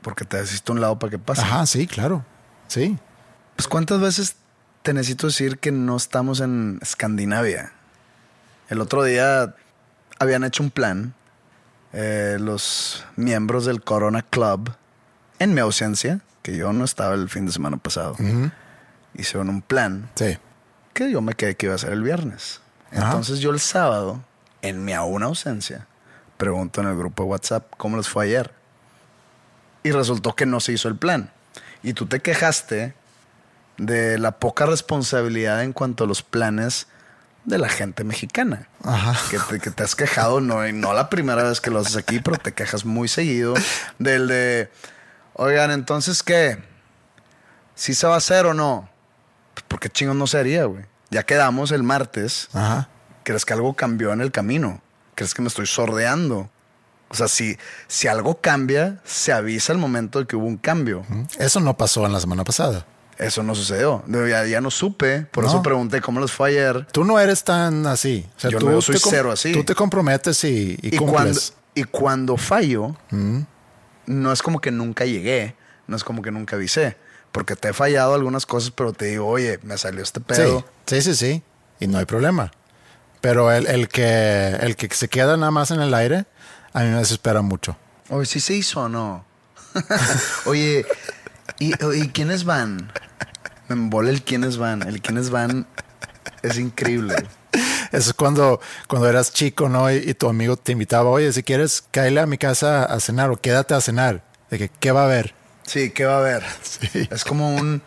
porque 0.00 0.24
te 0.24 0.42
hiciste 0.42 0.72
a 0.72 0.74
un 0.74 0.80
lado 0.80 0.98
para 0.98 1.10
que 1.10 1.18
pase. 1.18 1.42
Ajá, 1.42 1.66
sí, 1.66 1.86
claro. 1.86 2.24
Sí. 2.68 2.96
Pues 3.56 3.68
cuántas 3.68 4.00
veces 4.00 4.36
te 4.82 4.94
necesito 4.94 5.26
decir 5.26 5.58
que 5.58 5.70
no 5.72 5.94
estamos 5.98 6.40
en 6.40 6.78
Escandinavia. 6.80 7.72
El 8.70 8.80
otro 8.80 9.04
día 9.04 9.54
habían 10.18 10.44
hecho 10.44 10.62
un 10.62 10.70
plan 10.70 11.12
eh, 11.92 12.36
los 12.40 13.04
miembros 13.16 13.64
del 13.64 13.82
Corona 13.82 14.22
Club 14.22 14.72
en 15.38 15.54
mi 15.54 15.60
ausencia, 15.60 16.20
que 16.42 16.56
yo 16.56 16.72
no 16.72 16.84
estaba 16.84 17.14
el 17.14 17.28
fin 17.28 17.46
de 17.46 17.52
semana 17.52 17.76
pasado. 17.76 18.16
Hicieron 19.14 19.48
un 19.48 19.62
plan 19.62 20.08
Sí. 20.14 20.38
que 20.92 21.10
yo 21.10 21.20
me 21.20 21.34
quedé 21.34 21.56
que 21.56 21.66
iba 21.66 21.74
a 21.74 21.78
ser 21.78 21.92
el 21.92 22.02
viernes. 22.02 22.60
Ajá. 22.92 23.06
Entonces 23.06 23.40
yo 23.40 23.50
el 23.50 23.60
sábado, 23.60 24.22
en 24.62 24.84
mi 24.84 24.92
aún 24.92 25.22
ausencia, 25.22 25.86
pregunto 26.36 26.80
en 26.80 26.88
el 26.88 26.96
grupo 26.96 27.22
de 27.24 27.28
WhatsApp 27.30 27.66
cómo 27.76 27.96
les 27.96 28.08
fue 28.08 28.24
ayer. 28.26 28.52
Y 29.82 29.90
resultó 29.92 30.34
que 30.36 30.46
no 30.46 30.60
se 30.60 30.72
hizo 30.72 30.88
el 30.88 30.96
plan. 30.96 31.30
Y 31.82 31.94
tú 31.94 32.06
te 32.06 32.20
quejaste 32.20 32.94
de 33.78 34.18
la 34.18 34.32
poca 34.38 34.66
responsabilidad 34.66 35.62
en 35.64 35.72
cuanto 35.72 36.04
a 36.04 36.06
los 36.06 36.22
planes 36.22 36.86
de 37.44 37.58
la 37.58 37.68
gente 37.68 38.04
mexicana. 38.04 38.68
Ajá. 38.84 39.16
Que 39.30 39.38
te, 39.38 39.60
que 39.60 39.70
te 39.70 39.82
has 39.82 39.94
quejado, 39.94 40.40
no, 40.40 40.66
y 40.66 40.72
no 40.72 40.92
la 40.92 41.10
primera 41.10 41.42
vez 41.42 41.60
que 41.60 41.70
lo 41.70 41.80
haces 41.80 41.96
aquí, 41.96 42.20
pero 42.20 42.36
te 42.36 42.52
quejas 42.52 42.84
muy 42.84 43.08
seguido 43.08 43.54
del 43.98 44.28
de, 44.28 44.70
oigan, 45.34 45.70
entonces, 45.70 46.22
¿qué? 46.22 46.62
¿Sí 47.74 47.94
se 47.94 48.06
va 48.06 48.14
a 48.14 48.18
hacer 48.18 48.46
o 48.46 48.54
no? 48.54 48.88
Pues, 49.54 49.64
¿Por 49.66 49.80
qué 49.80 49.88
chingos 49.88 50.16
no 50.16 50.26
se 50.26 50.38
haría, 50.38 50.64
güey? 50.64 50.84
Ya 51.10 51.24
quedamos 51.24 51.72
el 51.72 51.82
martes. 51.82 52.48
Ajá. 52.52 52.88
¿Crees 53.24 53.44
que 53.44 53.52
algo 53.52 53.74
cambió 53.74 54.12
en 54.12 54.20
el 54.20 54.32
camino? 54.32 54.80
¿Crees 55.14 55.34
que 55.34 55.42
me 55.42 55.48
estoy 55.48 55.66
sordeando? 55.66 56.50
O 57.08 57.14
sea, 57.14 57.26
si, 57.26 57.58
si 57.88 58.06
algo 58.06 58.40
cambia, 58.40 59.00
se 59.04 59.32
avisa 59.32 59.72
el 59.72 59.78
momento 59.78 60.20
de 60.20 60.26
que 60.26 60.36
hubo 60.36 60.46
un 60.46 60.56
cambio. 60.56 61.04
Eso 61.38 61.58
no 61.60 61.76
pasó 61.76 62.06
en 62.06 62.12
la 62.12 62.20
semana 62.20 62.44
pasada. 62.44 62.86
Eso 63.20 63.42
no 63.42 63.54
sucedió. 63.54 64.02
Ya, 64.08 64.46
ya 64.46 64.60
no 64.62 64.70
supe. 64.70 65.22
Por 65.30 65.44
No. 65.44 65.50
eso 65.50 65.62
pregunté 65.62 66.00
cómo 66.00 66.20
les 66.20 66.32
fue 66.32 66.48
ayer. 66.48 66.86
Tú 66.90 67.04
no 67.04 67.20
eres 67.20 67.44
tan 67.44 67.86
así. 67.86 68.26
O 68.36 68.40
sea, 68.40 68.50
Yo 68.50 68.58
tú 68.58 68.70
no, 68.70 68.80
soy 68.80 68.96
cero 68.98 69.30
así. 69.30 69.52
Tú 69.52 69.62
te 69.62 69.74
comprometes 69.74 70.42
y, 70.44 70.78
y 70.80 70.94
Y 70.94 70.98
cuando, 70.98 71.38
y 71.74 71.84
cuando 71.84 72.36
fallo, 72.38 72.96
no 74.06 74.32
es 74.32 74.42
como 74.42 74.60
que 74.60 74.70
nunca 74.70 75.04
llegué, 75.04 75.54
no 75.86 75.96
es 75.96 76.02
como 76.04 76.22
que 76.22 76.30
nunca 76.30 76.56
avisé. 76.56 76.96
Porque 77.30 77.54
te 77.56 77.68
he 77.68 77.72
fallado 77.74 78.14
algunas 78.14 78.46
cosas, 78.46 78.70
pero 78.72 78.92
te 78.94 79.04
digo, 79.04 79.26
oye, 79.28 79.60
me 79.62 79.76
salió 79.78 80.02
este 80.02 80.20
pedo. 80.20 80.64
Sí, 80.86 81.02
sí, 81.02 81.14
sí, 81.14 81.14
sí. 81.14 81.42
Y 81.78 81.86
no 81.86 81.98
hay 81.98 82.06
problema. 82.06 82.50
Pero 83.20 83.52
el, 83.52 83.66
el 83.66 83.88
que, 83.88 84.56
el 84.62 84.76
que 84.76 84.88
se 84.94 85.08
queda 85.08 85.36
nada 85.36 85.50
más 85.52 85.70
en 85.70 85.80
el 85.82 85.92
aire, 85.92 86.24
a 86.72 86.80
mí 86.80 86.88
me 86.88 86.96
desespera 86.96 87.42
mucho. 87.42 87.76
Oye, 88.08 88.24
¿sí 88.24 88.40
se 88.40 88.54
hizo 88.54 88.80
o 88.80 88.88
no? 88.88 89.24
Oye, 90.46 90.86
¿y, 91.58 91.72
¿y 91.94 92.08
quiénes 92.08 92.44
van? 92.44 92.90
Me 93.70 93.74
embola 93.76 94.10
el 94.10 94.22
quiénes 94.22 94.56
van. 94.56 94.82
El 94.82 95.00
quiénes 95.00 95.30
van 95.30 95.64
es 96.42 96.58
increíble. 96.58 97.14
Eso 97.92 98.10
es 98.10 98.14
cuando, 98.14 98.60
cuando 98.88 99.08
eras 99.08 99.32
chico, 99.32 99.68
¿no? 99.68 99.90
Y, 99.92 99.96
y 100.10 100.14
tu 100.14 100.28
amigo 100.28 100.56
te 100.56 100.72
invitaba, 100.72 101.08
oye, 101.08 101.32
si 101.32 101.44
quieres, 101.44 101.84
cáele 101.92 102.18
a 102.20 102.26
mi 102.26 102.36
casa 102.36 102.84
a 102.84 102.98
cenar 102.98 103.30
o 103.30 103.36
quédate 103.36 103.74
a 103.74 103.80
cenar. 103.80 104.24
De 104.50 104.58
que, 104.58 104.68
¿qué 104.68 104.90
va 104.90 105.02
a 105.02 105.04
haber? 105.04 105.34
Sí, 105.62 105.90
¿qué 105.90 106.04
va 106.04 106.16
a 106.16 106.18
haber? 106.18 106.42
Sí. 106.62 107.08
Es 107.12 107.24
como 107.24 107.54
un... 107.54 107.80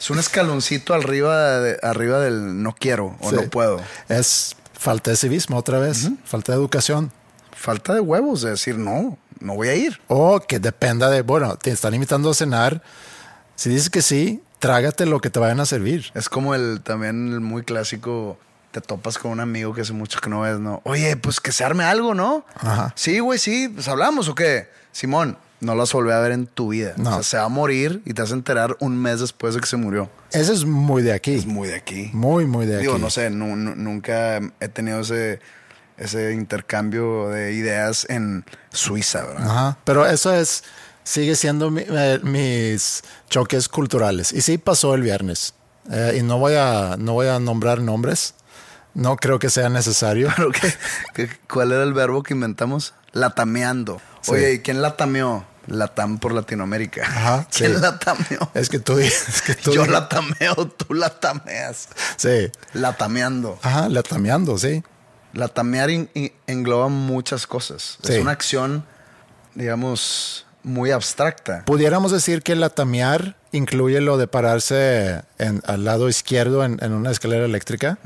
Es 0.00 0.08
un 0.10 0.18
escaloncito 0.18 0.94
arriba, 0.94 1.60
de- 1.60 1.78
arriba 1.82 2.18
del 2.20 2.62
no 2.62 2.74
quiero 2.74 3.16
o 3.20 3.28
Sí. 3.30 3.36
no 3.36 3.42
puedo. 3.50 3.80
Es 4.08 4.56
falta 4.72 5.10
de 5.10 5.16
civismo 5.18 5.56
otra 5.58 5.78
vez, 5.78 6.08
falta 6.24 6.52
de 6.52 6.58
educación. 6.58 7.12
Falta 7.54 7.92
de 7.94 8.00
huevos 8.00 8.40
de 8.42 8.50
decir 8.50 8.76
no, 8.78 9.18
no 9.40 9.54
voy 9.54 9.68
a 9.68 9.74
ir. 9.74 10.00
O 10.08 10.40
que 10.40 10.58
dependa 10.60 11.08
de, 11.10 11.20
bueno, 11.22 11.56
te 11.56 11.70
están 11.70 11.92
invitando 11.94 12.30
a 12.30 12.34
cenar. 12.34 12.82
Si 13.54 13.70
dices 13.70 13.88
que 13.88 14.02
sí, 14.02 14.42
trágate 14.58 15.06
lo 15.06 15.20
que 15.20 15.30
te 15.30 15.38
vayan 15.38 15.60
a 15.60 15.66
servir. 15.66 16.06
Es 16.14 16.28
como 16.28 16.54
el 16.54 16.80
también 16.82 17.32
el 17.32 17.40
muy 17.40 17.62
clásico, 17.62 18.38
te 18.72 18.80
topas 18.80 19.18
con 19.18 19.30
un 19.32 19.40
amigo 19.40 19.72
que 19.74 19.82
hace 19.82 19.92
mucho 19.92 20.20
que 20.20 20.28
no 20.30 20.40
ves, 20.42 20.58
¿no? 20.58 20.80
Oye, 20.84 21.16
pues 21.16 21.40
que 21.40 21.52
se 21.52 21.64
arme 21.64 21.84
algo, 21.84 22.14
¿no? 22.14 22.44
Ajá. 22.56 22.92
Sí, 22.96 23.18
güey, 23.20 23.38
sí, 23.38 23.68
pues 23.68 23.88
hablamos 23.88 24.28
o 24.28 24.34
qué. 24.34 24.68
Simón, 24.92 25.38
no 25.60 25.74
las 25.74 25.92
volví 25.92 26.10
a 26.12 26.18
ver 26.20 26.32
en 26.32 26.46
tu 26.46 26.68
vida. 26.68 26.92
No. 26.96 27.10
O 27.10 27.12
sea, 27.14 27.22
se 27.22 27.36
va 27.38 27.44
a 27.44 27.48
morir 27.48 28.02
y 28.04 28.12
te 28.14 28.22
vas 28.22 28.30
a 28.30 28.34
enterar 28.34 28.76
un 28.80 29.00
mes 29.00 29.20
después 29.20 29.54
de 29.54 29.60
que 29.60 29.66
se 29.66 29.76
murió. 29.76 30.10
Eso 30.32 30.52
es 30.52 30.64
muy 30.64 31.02
de 31.02 31.12
aquí. 31.12 31.34
Es 31.34 31.46
muy 31.46 31.68
de 31.68 31.76
aquí. 31.76 32.10
Muy, 32.12 32.44
muy 32.46 32.66
de 32.66 32.78
Digo, 32.78 32.94
aquí. 32.94 33.02
no 33.02 33.10
sé, 33.10 33.30
nu- 33.30 33.56
nu- 33.56 33.74
nunca 33.76 34.38
he 34.60 34.68
tenido 34.68 35.00
ese, 35.00 35.40
ese 35.96 36.32
intercambio 36.34 37.28
de 37.28 37.52
ideas 37.54 38.06
en 38.10 38.44
Suiza, 38.70 39.24
¿verdad? 39.24 39.50
Ajá. 39.50 39.78
Pero 39.84 40.06
eso 40.06 40.34
es, 40.34 40.64
sigue 41.06 41.36
siendo 41.36 41.70
mi- 41.70 41.84
eh, 41.86 42.18
mis 42.24 43.02
choques 43.30 43.68
culturales. 43.68 44.32
Y 44.32 44.40
sí 44.40 44.58
pasó 44.58 44.94
el 44.94 45.02
viernes. 45.02 45.54
Eh, 45.90 46.16
y 46.18 46.22
no 46.24 46.38
voy 46.38 46.54
a, 46.56 46.96
no 46.98 47.12
voy 47.12 47.28
a 47.28 47.38
nombrar 47.38 47.80
nombres. 47.80 48.34
No 48.92 49.14
creo 49.16 49.38
que 49.38 49.48
sea 49.50 49.68
necesario. 49.68 50.32
Pero 50.36 50.50
¿qué, 50.50 50.74
qué- 51.14 51.30
cuál 51.48 51.70
era 51.72 51.84
el 51.84 51.92
verbo 51.92 52.22
que 52.24 52.34
inventamos? 52.34 52.92
Latameando. 53.12 54.00
Sí. 54.20 54.32
Oye, 54.32 54.54
¿y 54.54 54.58
quién 54.60 54.82
latameó? 54.82 55.46
Latam 55.68 56.18
por 56.18 56.32
Latinoamérica. 56.32 57.02
Ajá, 57.06 57.46
¿Quién 57.56 57.74
sí. 57.74 57.80
latameó? 57.80 58.50
Es 58.54 58.68
que 58.68 58.78
tú, 58.78 58.98
es 58.98 59.42
que 59.42 59.54
tú 59.54 59.72
Yo 59.72 59.86
latameo, 59.86 60.54
tú 60.68 60.92
latameas. 60.94 61.88
Sí. 62.16 62.50
Latameando. 62.72 63.58
Ajá, 63.62 63.88
latameando, 63.88 64.58
sí. 64.58 64.82
Latamear 65.34 65.90
in- 65.90 66.10
in- 66.14 66.32
engloba 66.46 66.88
muchas 66.88 67.46
cosas. 67.46 67.98
Sí. 68.02 68.14
Es 68.14 68.20
una 68.20 68.30
acción, 68.32 68.86
digamos, 69.54 70.45
muy 70.66 70.90
abstracta. 70.90 71.64
Pudiéramos 71.64 72.10
decir 72.12 72.42
que 72.42 72.54
latamear 72.56 73.36
incluye 73.52 74.00
lo 74.00 74.18
de 74.18 74.26
pararse 74.26 75.22
en- 75.38 75.62
al 75.66 75.84
lado 75.84 76.08
izquierdo 76.08 76.64
en, 76.64 76.78
en 76.82 76.92
una 76.92 77.10
escalera 77.10 77.44
eléctrica. 77.44 77.98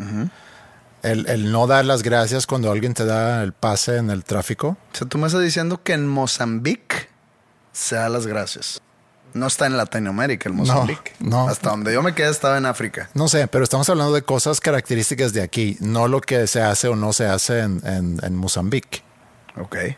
el, 1.02 1.26
el 1.28 1.50
no 1.50 1.66
dar 1.66 1.84
las 1.86 2.02
gracias 2.02 2.46
cuando 2.46 2.70
alguien 2.70 2.92
te 2.94 3.06
da 3.06 3.42
el 3.42 3.52
pase 3.54 3.96
en 3.96 4.11
el 4.11 4.22
tráfico. 4.24 4.76
O 4.92 4.96
sea, 4.96 5.08
tú 5.08 5.16
me 5.18 5.26
estás 5.26 5.42
diciendo 5.42 5.82
que 5.82 5.94
en 5.94 6.06
Mozambique 6.06 7.08
se 7.72 7.96
da 7.96 8.08
las 8.11 8.26
gracias. 8.26 8.80
No 9.32 9.46
está 9.46 9.64
en 9.66 9.76
Latinoamérica 9.76 10.48
el 10.48 10.54
Mozambique. 10.56 11.12
no. 11.20 11.48
Hasta 11.48 11.70
donde 11.70 11.92
yo 11.94 12.02
me 12.02 12.14
quedé 12.14 12.28
estaba 12.30 12.58
en 12.58 12.66
África. 12.66 13.08
No 13.14 13.28
sé, 13.28 13.46
pero 13.46 13.64
estamos 13.64 13.88
hablando 13.88 14.12
de 14.12 14.22
cosas 14.22 14.61
características 14.61 15.32
de 15.32 15.40
aquí, 15.42 15.76
no 15.80 16.08
lo 16.08 16.20
que 16.20 16.46
se 16.46 16.61
hace 16.61 16.88
o 16.88 16.96
no 16.96 17.12
se 17.14 17.26
hace 17.26 17.61
en, 17.61 17.80
en- 17.86 18.18
en 18.22 18.36
Mozambique. 18.36 19.02
Ok. 19.56 19.76
Eh, 19.76 19.96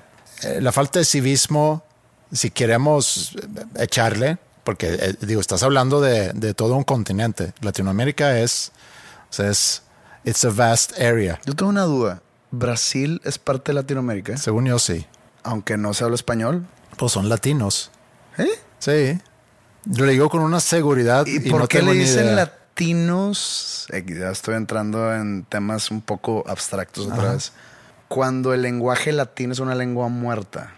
la 0.60 0.70
falta 0.70 0.98
de 1.00 1.04
civismo, 1.04 1.82
si 2.32 2.50
queremos 2.50 3.36
echarle, 3.76 4.38
porque 4.64 4.94
eh, 4.94 5.14
digo, 5.20 5.40
estás 5.40 5.62
hablando 5.62 6.00
de, 6.00 6.32
de 6.32 6.54
todo 6.54 6.76
un 6.76 6.84
continente. 6.84 7.52
Latinoamérica 7.60 8.38
es, 8.38 8.72
o 9.30 9.32
sea, 9.32 9.50
es, 9.50 9.82
it's 10.24 10.44
a 10.44 10.50
vast 10.50 10.98
area. 10.98 11.40
Yo 11.44 11.54
tengo 11.54 11.70
una 11.70 11.82
duda. 11.82 12.22
¿Brasil 12.50 13.20
es 13.24 13.38
parte 13.38 13.72
de 13.72 13.76
Latinoamérica? 13.76 14.36
Según 14.36 14.66
yo 14.66 14.78
sí. 14.78 15.06
Aunque 15.42 15.76
no 15.76 15.94
se 15.94 16.04
habla 16.04 16.14
español. 16.14 16.66
Pues 16.96 17.12
son 17.12 17.28
latinos. 17.28 17.90
¿Eh? 18.38 18.50
Sí. 18.78 19.20
Lo 19.84 20.06
digo 20.06 20.28
con 20.28 20.42
una 20.42 20.60
seguridad. 20.60 21.26
¿Y, 21.26 21.36
Y, 21.36 21.50
por 21.50 21.62
no 21.62 21.68
qué 21.68 21.78
tengo 21.78 21.92
le 21.92 21.98
dicen 21.98 22.36
latinos? 22.36 23.86
Eh, 23.90 24.04
ya 24.06 24.30
estoy 24.30 24.54
entrando 24.54 25.14
en 25.14 25.44
temas 25.44 25.90
un 25.90 26.02
poco 26.02 26.44
abstractos 26.46 27.06
otra 27.06 27.32
vez. 27.32 27.52
Cuando 28.08 28.52
el 28.52 28.62
lenguaje 28.62 29.12
latino 29.12 29.52
es 29.52 29.58
una 29.58 29.74
lengua 29.74 30.08
muerta. 30.08 30.74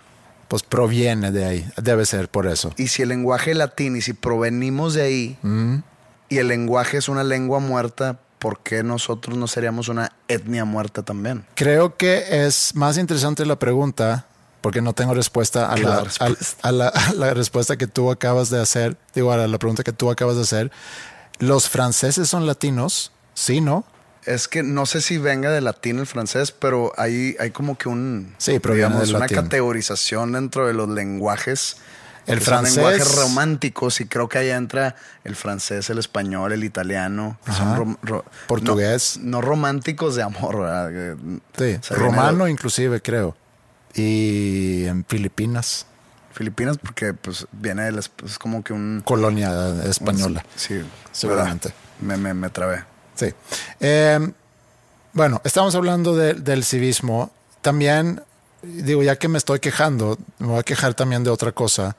Pues 0.55 0.63
proviene 0.63 1.33
de 1.33 1.45
ahí. 1.47 1.69
Debe 1.83 2.07
ser 2.07 2.29
por 2.29 2.47
eso. 2.47 2.73
Y 2.77 2.87
si 2.87 3.03
el 3.03 3.09
lenguaje 3.09 3.55
latino, 3.57 3.97
y 3.97 4.03
si 4.03 4.13
provenimos 4.13 4.95
de 4.95 5.03
ahí, 5.03 5.39
Mm. 5.43 5.79
y 6.29 6.39
el 6.39 6.47
lenguaje 6.47 6.97
es 6.99 7.09
una 7.09 7.25
lengua 7.25 7.59
muerta, 7.59 8.21
¿por 8.39 8.61
qué 8.61 8.85
nosotros 8.85 9.37
no 9.37 9.49
seríamos 9.49 9.89
una 9.89 10.13
etnia 10.29 10.65
muerta 10.65 11.03
también? 11.03 11.45
Creo 11.57 11.97
que 11.97 12.47
es 12.47 12.77
más 12.77 12.99
interesante 12.99 13.45
la 13.47 13.59
pregunta, 13.59 14.27
porque 14.61 14.81
no 14.81 14.93
tengo 14.93 15.13
respuesta 15.13 15.73
a, 15.73 15.77
La 15.77 15.89
la, 15.89 16.01
respuesta. 16.05 16.57
a- 16.63 16.69
a 16.69 16.71
la, 16.73 16.89
a 17.11 17.13
la 17.15 17.35
respuesta 17.35 17.77
que 17.77 17.89
tú 17.89 18.13
acabas 18.13 18.49
de 18.49 18.61
hacer. 18.63 18.97
Digo, 19.13 19.33
a 19.33 19.49
la 19.49 19.59
pregunta 19.59 19.83
que 19.83 19.93
tú 19.93 20.09
acabas 20.09 20.37
de 20.37 20.43
hacer. 20.43 20.71
¿Los 21.41 21.69
franceses 21.69 22.29
son 22.29 22.47
latinos? 22.47 23.11
Sí, 23.35 23.61
¿no? 23.61 23.85
Es 24.27 24.49
que 24.49 24.63
no 24.63 24.87
sé 24.87 25.01
si 25.03 25.19
venga 25.19 25.51
de 25.51 25.61
latín 25.61 25.99
el 25.99 26.07
francés, 26.07 26.51
pero 26.53 26.93
hay, 26.97 27.37
hay 27.39 27.51
como 27.51 27.77
que 27.77 27.89
un... 27.89 28.35
Sí, 28.39 28.59
proviene 28.59 28.87
digamos, 28.89 29.07
del 29.09 29.17
una 29.17 29.25
latín. 29.27 29.37
categorización 29.37 30.33
dentro 30.33 30.67
de 30.67 30.73
los 30.73 30.89
lenguajes. 30.89 31.77
El 32.27 32.41
son 32.41 32.65
francés- 32.65 32.77
lenguajes 32.77 33.15
románticos 33.17 34.01
y 34.01 34.07
creo 34.07 34.31
que 34.31 34.39
ahí 34.39 34.49
entra 34.49 34.97
el 35.25 35.37
francés, 35.37 35.91
el 35.91 35.99
español, 35.99 36.53
el 36.53 36.65
italiano. 36.65 37.39
son 37.45 37.55
Ajá. 37.55 37.77
rom- 37.77 37.99
ro- 38.03 38.25
Portugués. 38.47 39.19
No, 39.21 39.33
no 39.33 39.41
románticos 39.43 40.15
de 40.17 40.23
amor, 40.23 40.61
¿verdad? 40.61 41.17
Sí, 41.59 41.79
romano 41.95 42.47
de 42.47 42.51
inclusive, 42.53 43.03
creo. 43.03 43.37
Y 43.95 44.87
en 44.87 45.05
Filipinas, 45.07 45.87
Filipinas 46.33 46.79
porque 46.79 47.13
pues 47.13 47.47
viene 47.53 47.83
del... 47.85 47.99
Es 47.99 48.39
como 48.39 48.65
que 48.65 48.73
un... 48.73 49.03
colonia 49.05 49.53
española. 49.85 50.45
Sí, 50.57 50.81
Seguramente. 51.13 51.75
¿verdad? 52.01 52.19
Me, 52.19 52.29
me, 52.29 52.35
me 52.35 52.49
trabé. 52.51 52.85
Sí. 53.15 53.33
Eh, 53.81 54.19
bueno, 55.13 55.41
estamos 55.45 55.75
hablando 55.75 56.17
de- 56.17 56.35
del 56.35 56.65
civismo. 56.65 57.31
También, 57.63 58.23
digo, 58.63 59.03
ya 59.03 59.17
que 59.17 59.29
me 59.29 59.39
estoy 59.39 59.61
quejando, 59.61 60.19
me 60.39 60.49
voy 60.49 60.59
a 60.59 60.63
quejar 60.63 60.95
también 60.95 61.25
de 61.25 61.31
otra 61.31 61.53
cosa. 61.53 61.97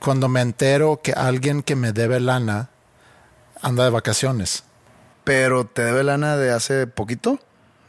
Cuando 0.00 0.28
me 0.28 0.40
entero 0.40 1.00
que 1.02 1.12
alguien 1.12 1.62
que 1.62 1.76
me 1.76 1.92
debe 1.92 2.20
lana 2.20 2.70
anda 3.60 3.84
de 3.84 3.90
vacaciones. 3.90 4.64
Pero 5.24 5.66
te 5.66 5.84
debe 5.84 6.02
lana 6.02 6.36
de 6.38 6.50
hace 6.50 6.86
poquito, 6.86 7.38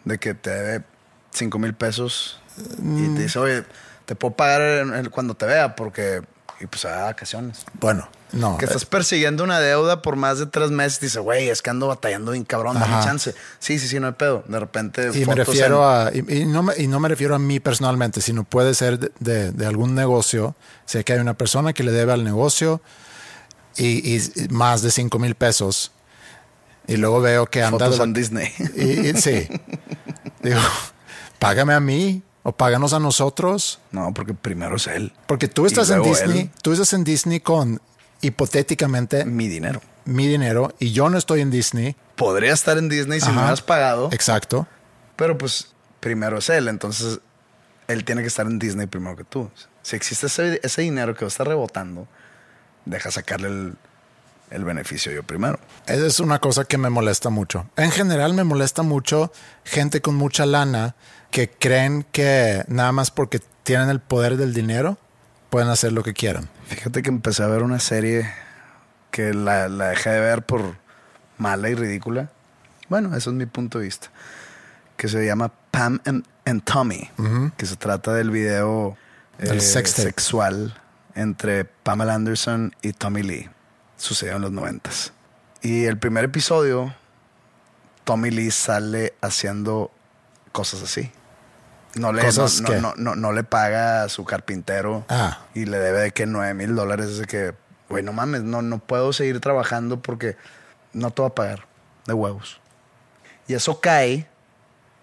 de 0.04 0.18
que 0.18 0.34
te 0.34 0.50
debe 0.50 0.86
5 1.32 1.58
mil 1.60 1.74
pesos 1.74 2.42
y 2.80 2.82
Mm. 2.82 3.16
te 3.16 3.22
dice, 3.24 3.40
oye, 3.40 3.64
te 4.06 4.16
puedo 4.16 4.34
pagar 4.36 5.10
cuando 5.12 5.36
te 5.36 5.46
vea 5.46 5.76
porque, 5.78 6.22
y 6.62 6.68
pues 6.68 6.86
a 6.86 7.04
vacaciones. 7.06 7.66
Bueno, 7.80 8.08
no. 8.32 8.58
Que 8.58 8.66
eh, 8.66 8.68
estás 8.68 8.86
persiguiendo 8.86 9.44
una 9.44 9.60
deuda 9.60 10.02
por 10.02 10.16
más 10.16 10.40
de 10.40 10.46
tres 10.46 10.70
meses 10.72 11.00
y 11.02 11.06
dices, 11.08 11.22
güey, 11.22 11.50
es 11.50 11.62
que 11.62 11.70
ando 11.70 11.88
batallando 11.88 12.32
bien 12.32 12.46
cabrón, 12.46 12.80
dame 12.80 13.04
chance. 13.04 13.34
Sí, 13.60 13.80
sí, 13.80 13.88
sí, 13.88 14.00
no 14.00 14.08
hay 14.08 14.14
pedo. 14.14 14.44
De 14.48 14.60
repente. 14.60 15.10
y 15.14 15.26
me 15.26 15.36
refiero 15.36 15.82
en- 16.10 16.28
a, 16.28 16.32
y, 16.34 16.42
y 16.42 16.46
no 16.46 16.64
me, 16.64 16.74
y 16.78 16.88
no 16.88 17.00
me 17.00 17.10
refiero 17.10 17.36
a 17.36 17.40
mí 17.40 17.60
personalmente, 17.60 18.22
sino 18.22 18.44
puede 18.44 18.74
ser 18.76 19.00
de, 19.00 19.12
de- 19.20 19.52
de 19.52 19.66
algún 19.66 19.96
negocio. 19.96 20.56
Sé 20.86 21.04
que 21.04 21.14
hay 21.14 21.20
una 21.20 21.34
persona 21.34 21.74
que 21.74 21.84
le 21.84 21.92
debe 21.92 22.14
al 22.14 22.24
negocio 22.24 22.82
y, 23.76 24.16
y 24.16 24.22
más 24.50 24.82
de 24.82 24.92
5 24.92 25.18
mil 25.20 25.36
pesos. 25.36 25.92
Y 26.88 26.98
luego 26.98 27.22
veo 27.22 27.46
que 27.46 27.64
anda 27.64 27.86
Fotos 27.86 27.98
de 28.00 28.04
en 28.06 28.14
Disney. 28.14 28.50
Y- 28.76 29.20
sí. 29.20 29.48
Digo, 30.44 30.60
págame 31.40 31.74
a 31.74 31.80
mí 31.80 32.22
o 32.44 32.52
páganos 32.52 32.94
a 32.94 33.00
nosotros. 33.00 33.80
no, 33.92 34.14
porque 34.14 34.34
primero 34.34 34.76
es 34.78 34.88
él. 34.88 35.14
Porque 35.28 35.48
tú 35.48 35.66
estás 35.66 35.90
en 35.92 36.02
Disney, 36.04 36.40
él. 36.42 36.52
tú 36.62 36.72
estás 36.72 36.94
en 36.94 37.04
Disney 37.04 37.40
con 37.40 37.80
hipotéticamente 38.22 39.26
Mi 39.26 39.48
dinero. 39.48 39.82
mi 40.06 40.28
dinero 40.28 40.74
y 40.80 40.92
yo 40.92 41.10
no 41.10 41.18
estoy 41.18 41.42
en 41.42 41.52
Disney. 41.52 41.96
Podría 42.16 42.54
estar 42.54 42.78
en 42.78 42.90
Disney 42.90 43.20
si 43.20 43.28
me 43.28 43.34
Ajá. 43.34 43.42
hubieras 43.42 43.62
pagado, 43.62 44.10
Exacto. 44.12 44.68
pero 45.16 45.38
pues 45.38 45.74
primero 46.00 46.38
es 46.40 46.50
él. 46.50 46.68
Entonces 46.68 47.20
él 47.88 48.04
tiene 48.06 48.22
que 48.22 48.28
estar 48.28 48.46
en 48.46 48.58
Disney 48.60 48.88
primero 48.88 49.16
que 49.16 49.24
tú. 49.24 49.50
Si 49.84 49.96
existe 49.96 50.28
ese, 50.28 50.60
ese 50.64 50.82
dinero 50.84 51.16
que 51.16 51.26
estar 51.26 51.48
rebotando, 51.48 52.08
deja 52.86 53.10
sacarle 53.12 53.48
el, 53.48 53.76
el 54.52 54.64
beneficio 54.64 55.12
yo 55.12 55.24
primero. 55.24 55.60
Esa 55.88 56.06
es 56.06 56.20
una 56.20 56.40
cosa 56.40 56.66
que 56.66 56.78
me 56.78 56.90
molesta 56.90 57.30
mucho. 57.30 57.68
En 57.76 57.92
general 57.92 58.34
me 58.34 58.44
molesta 58.44 58.84
mucho 58.84 59.32
gente 59.64 60.02
con 60.02 60.16
mucha 60.16 60.46
lana 60.46 60.96
que 61.32 61.50
creen 61.50 62.06
que 62.12 62.64
nada 62.68 62.92
más 62.92 63.10
porque 63.10 63.40
tienen 63.64 63.90
el 63.90 64.00
poder 64.00 64.38
del 64.38 64.54
dinero 64.54 64.98
pueden 65.50 65.70
hacer 65.70 65.92
lo 65.94 66.04
que 66.04 66.14
quieran. 66.14 66.50
Fíjate 66.68 67.02
que 67.02 67.10
empecé 67.10 67.44
a 67.44 67.48
ver 67.48 67.64
una 67.64 67.80
serie 67.80 68.32
que 69.12 69.34
la, 69.34 69.68
la 69.68 69.90
dejé 69.90 70.10
de 70.12 70.20
ver 70.20 70.44
por 70.44 70.76
mala 71.38 71.70
y 71.70 71.76
ridícula. 71.76 72.30
Bueno, 72.90 73.16
eso 73.16 73.30
es 73.30 73.36
mi 73.36 73.46
punto 73.46 73.80
de 73.80 73.86
vista. 73.86 74.10
Que 74.98 75.08
se 75.08 75.26
llama 75.26 75.52
Pam 75.72 76.00
and, 76.06 76.26
and 76.46 76.64
Tommy, 76.64 77.10
que 77.58 77.66
se 77.66 77.76
trata 77.76 78.14
del 78.14 78.30
video 78.30 78.98
Del 79.38 79.58
eh, 79.58 79.62
sexual 79.62 80.78
entre 81.16 81.66
Pamela 81.66 82.14
Anderson 82.14 82.76
y 82.82 82.94
Tommy 82.94 83.24
Lee. 83.24 83.50
Sucedió 83.98 84.36
en 84.36 84.42
los 84.42 84.52
noventas. 84.52 85.14
Y 85.62 85.86
el 85.86 85.98
primer 85.98 86.26
episodio, 86.26 86.94
Tommy 88.04 88.32
Lee 88.32 88.52
sale 88.52 89.14
haciendo 89.22 89.92
cosas 90.52 90.84
así. 90.84 91.12
No 91.96 92.14
le, 92.14 92.22
¿Cosas 92.22 92.62
no, 92.62 92.70
no, 92.80 92.94
no, 92.96 93.16
no 93.16 93.32
le 93.34 93.44
paga 93.44 94.04
a 94.04 94.10
su 94.10 94.24
carpintero 94.24 95.06
Ah. 95.10 95.40
y 95.54 95.66
le 95.66 95.78
debe 95.78 96.00
de 96.00 96.12
que 96.12 96.26
9 96.26 96.54
mil 96.54 96.76
dólares. 96.76 97.08
Es 97.08 97.18
de 97.18 97.26
que, 97.26 97.54
güey, 97.90 98.02
no 98.04 98.14
mames, 98.14 98.44
no, 98.44 98.62
no 98.62 98.80
puedo 98.80 99.12
seguir 99.14 99.40
trabajando 99.42 100.02
porque 100.02 100.38
no 100.94 101.12
te 101.12 101.22
va 101.22 101.28
a 101.30 101.36
pagar 101.36 101.68
de 102.06 102.14
huevos. 102.14 102.62
Y 103.48 103.54
eso 103.56 103.82
cae, 103.82 104.28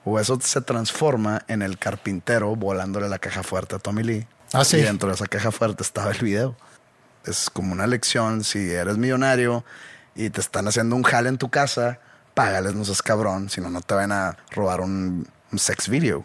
o 0.04 0.18
eso 0.18 0.38
se 0.40 0.60
transforma 0.62 1.42
en 1.48 1.60
el 1.60 1.76
carpintero 1.78 2.56
volándole 2.56 3.08
la 3.10 3.18
caja 3.18 3.42
fuerte 3.42 3.76
a 3.76 3.78
Tommy 3.78 4.02
Lee. 4.02 4.26
Ah, 4.54 4.64
sí. 4.64 4.78
Y 4.78 4.82
dentro 4.82 5.08
de 5.10 5.14
esa 5.14 5.26
caja 5.26 5.50
fuerte 5.52 5.82
estaba 5.82 6.10
el 6.12 6.18
video. 6.20 6.56
Es 7.26 7.50
como 7.50 7.72
una 7.72 7.86
lección. 7.86 8.44
Si 8.44 8.70
eres 8.72 8.96
millonario 8.96 9.62
y 10.14 10.30
te 10.30 10.40
están 10.40 10.66
haciendo 10.66 10.96
un 10.96 11.02
jale 11.02 11.28
en 11.28 11.36
tu 11.36 11.50
casa, 11.50 11.98
págales, 12.32 12.74
no 12.74 12.86
seas 12.86 13.02
cabrón. 13.02 13.50
Si 13.50 13.60
no, 13.60 13.68
no 13.68 13.82
te 13.82 13.94
van 13.94 14.12
a 14.12 14.38
robar 14.52 14.80
un, 14.80 15.28
un 15.52 15.58
sex 15.58 15.90
video. 15.90 16.24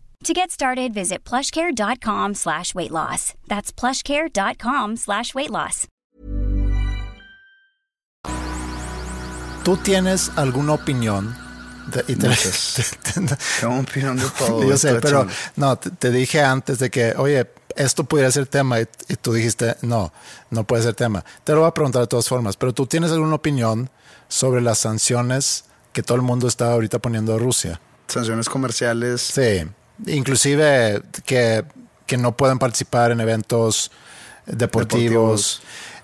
To 0.23 0.33
get 0.33 0.51
started, 0.51 0.93
visit 0.93 1.23
plushcare.com 1.23 2.35
slash 2.35 2.75
weight 2.75 2.91
loss. 2.91 3.33
That's 3.47 3.71
plushcare.com 3.71 4.97
slash 4.97 5.33
weight 5.33 5.49
loss. 5.49 5.87
¿Tú 9.63 9.77
tienes 9.77 10.31
alguna 10.35 10.73
opinión? 10.73 11.35
De- 11.91 12.03
y 12.07 12.15
te- 12.15 12.27
Muchas. 12.29 12.73
te- 13.13 13.21
te- 13.21 13.37
Tengo 13.59 13.79
opinión 13.79 14.17
de 14.17 14.29
todo. 14.37 14.63
yo 14.69 14.77
sé, 14.77 14.93
pero 15.01 15.21
echando. 15.23 15.33
no, 15.55 15.75
te, 15.77 15.89
te 15.89 16.11
dije 16.11 16.41
antes 16.41 16.77
de 16.79 16.89
que, 16.91 17.13
oye, 17.17 17.49
esto 17.75 18.03
pudiera 18.03 18.29
ser 18.31 18.45
tema 18.45 18.79
y, 18.79 18.87
y 19.09 19.15
tú 19.15 19.33
dijiste, 19.33 19.75
no, 19.81 20.13
no 20.51 20.63
puede 20.65 20.83
ser 20.83 20.93
tema. 20.93 21.25
Te 21.43 21.53
lo 21.53 21.61
voy 21.61 21.67
a 21.67 21.73
preguntar 21.73 22.01
de 22.01 22.07
todas 22.07 22.27
formas, 22.29 22.57
pero 22.57 22.73
¿tú 22.73 22.85
tienes 22.85 23.11
alguna 23.11 23.35
opinión 23.35 23.89
sobre 24.27 24.61
las 24.61 24.77
sanciones 24.79 25.65
que 25.93 26.03
todo 26.03 26.15
el 26.15 26.21
mundo 26.21 26.47
está 26.47 26.71
ahorita 26.73 26.99
poniendo 26.99 27.33
a 27.35 27.39
Rusia? 27.39 27.81
Sanciones 28.07 28.49
comerciales. 28.49 29.21
Sí, 29.21 29.63
inclusive 30.07 31.01
que, 31.25 31.63
que 32.05 32.17
no 32.17 32.35
pueden 32.35 32.59
participar 32.59 33.11
en 33.11 33.19
eventos 33.21 33.91
deportivos. 34.45 35.59
Deportivos. 35.59 35.61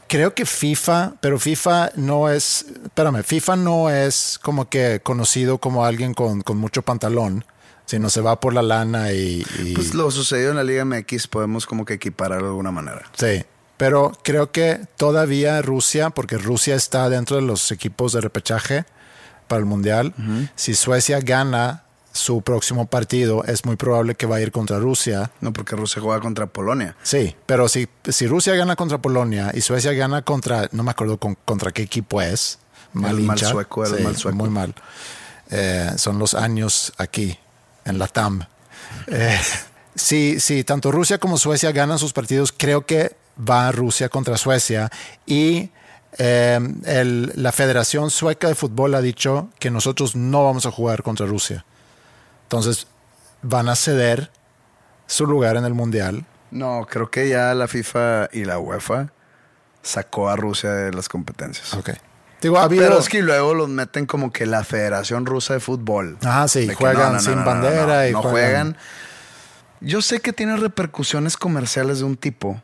Creo 0.08 0.34
que 0.34 0.45
FIFA, 0.45 1.16
pero 1.20 1.38
FIFA 1.38 1.91
no 1.95 2.30
es, 2.30 2.66
espérame, 2.86 3.24
FIFA 3.24 3.56
no 3.58 3.89
es 3.89 4.39
como 4.41 4.70
que 4.70 5.02
conocido 5.04 5.58
como 5.58 5.84
alguien 5.84 6.14
con, 6.14 6.41
con 6.41 6.58
mucho 6.58 6.82
pantalón, 6.82 7.43
sino 7.86 8.10
se 8.10 8.22
va 8.22 8.39
por 8.39 8.54
la 8.54 8.62
lana 8.62 9.12
y... 9.12 9.45
y- 9.64 9.74
Pues 9.74 9.93
lo 9.93 10.10
sucedido 10.12 10.52
en 10.52 10.56
la 10.58 10.64
Liga 10.64 10.86
MX 10.86 11.28
podemos 11.28 11.66
como 11.66 11.84
que 11.84 11.95
equiparar 11.95 12.41
de 12.41 12.48
alguna 12.48 12.72
manera. 12.72 13.04
Sí, 13.18 13.43
pero 13.76 14.14
creo 14.24 14.52
que 14.54 14.80
todavía 14.95 15.62
Rusia, 15.62 16.10
porque 16.10 16.38
Rusia 16.38 16.76
está 16.76 17.10
dentro 17.10 17.36
de 17.36 17.41
los 17.41 17.70
equipos 17.74 18.14
de 18.14 18.22
repechaje 18.22 18.86
para 19.50 19.60
el 19.60 19.66
Mundial, 19.66 20.14
si 20.56 20.74
Suecia 20.74 21.20
gana 21.20 21.84
su 22.18 22.41
próximo 22.41 22.88
partido, 22.88 23.43
es 23.45 23.65
muy 23.65 23.76
probable 23.76 24.15
que 24.15 24.26
va 24.26 24.38
a 24.38 24.41
ir 24.41 24.51
contra 24.51 24.80
Rusia. 24.80 25.32
No, 25.41 25.53
porque 25.53 25.76
Rusia 25.76 26.01
juega 26.01 26.20
contra 26.20 26.47
Polonia. 26.47 26.95
Sí, 27.03 27.36
pero 27.45 27.68
si, 27.70 27.88
si 28.07 28.28
Rusia 28.28 28.55
gana 28.55 28.76
contra 28.76 28.97
Polonia 28.97 29.51
y 29.53 29.61
Suecia 29.61 29.93
gana 29.93 30.22
contra, 30.24 30.68
no 30.72 30.84
me 30.84 30.91
acuerdo 30.91 31.18
con- 31.18 31.36
contra 31.45 31.72
qué 31.72 31.82
equipo 31.84 32.22
es, 32.22 32.59
mal 32.93 33.18
El 33.20 33.24
mal 33.26 33.38
sueco, 33.39 33.86
el 33.86 33.97
Sí, 33.97 34.03
mal 34.03 34.15
sueco. 34.18 34.38
Muy 34.38 34.49
mal. 34.49 34.74
Eh, 35.49 35.91
son 35.97 36.20
los 36.20 36.34
años 36.34 36.91
aquí, 36.97 37.38
en 37.86 37.97
la 37.99 38.07
TAM. 38.07 38.41
Eh, 39.07 39.39
si, 39.95 40.39
si 40.39 40.63
tanto 40.63 40.91
Rusia 40.91 41.18
como 41.20 41.38
Suecia 41.38 41.72
ganan 41.72 41.99
sus 41.99 42.13
partidos, 42.13 42.53
creo 42.55 42.86
que 42.86 43.15
va 43.39 43.72
Rusia 43.72 44.09
contra 44.09 44.38
Suecia 44.38 44.89
y 45.26 45.70
eh, 46.20 46.59
el- 46.86 47.32
la 47.36 47.51
Federación 47.51 48.09
Sueca 48.09 48.47
de 48.47 48.55
Fútbol 48.55 48.95
ha 48.95 49.01
dicho 49.01 49.49
que 49.59 49.70
nosotros 49.70 50.15
no 50.15 50.43
vamos 50.45 50.65
a 50.65 50.72
jugar 50.72 51.03
contra 51.03 51.26
Rusia. 51.28 51.63
Entonces 52.48 52.88
van 53.41 53.68
a 53.70 53.76
ceder 53.76 54.32
su 55.06 55.26
lugar 55.28 55.58
en 55.58 55.66
el 55.66 55.74
Mundial. 55.74 56.26
No, 56.50 56.88
creo 56.89 57.12
que 57.12 57.28
ya 57.28 57.54
la 57.54 57.68
FIFA 57.68 58.30
y 58.32 58.45
la 58.45 58.58
UEFA 58.58 59.10
sacó 59.82 60.30
a 60.30 60.36
Rusia 60.38 60.72
de 60.72 60.93
las 60.93 61.10
competencias. 61.10 61.74
Ok. 61.74 61.89
Digo, 62.41 62.58
ha 62.58 62.64
habido... 62.64 62.84
Pero 62.84 63.00
es 63.00 63.10
que 63.10 63.22
luego 63.22 63.54
los 63.54 63.68
meten 63.68 64.06
como 64.06 64.32
que 64.32 64.45
la 64.45 64.64
Federación 64.64 65.26
Rusa 65.26 65.56
de 65.56 65.60
Fútbol. 65.60 66.18
Ah, 66.24 66.48
sí, 66.48 66.70
juegan 66.74 67.20
sin 67.20 67.43
bandera 67.43 68.08
y 68.08 68.14
no 68.14 68.22
juegan- 68.22 68.32
juegan. 68.32 68.78
Yo 69.82 70.02
sé 70.02 70.20
que 70.22 70.34
tiene 70.34 70.56
repercusiones 70.58 71.36
comerciales 71.38 72.00
de 72.00 72.06
un 72.06 72.16
tipo, 72.18 72.62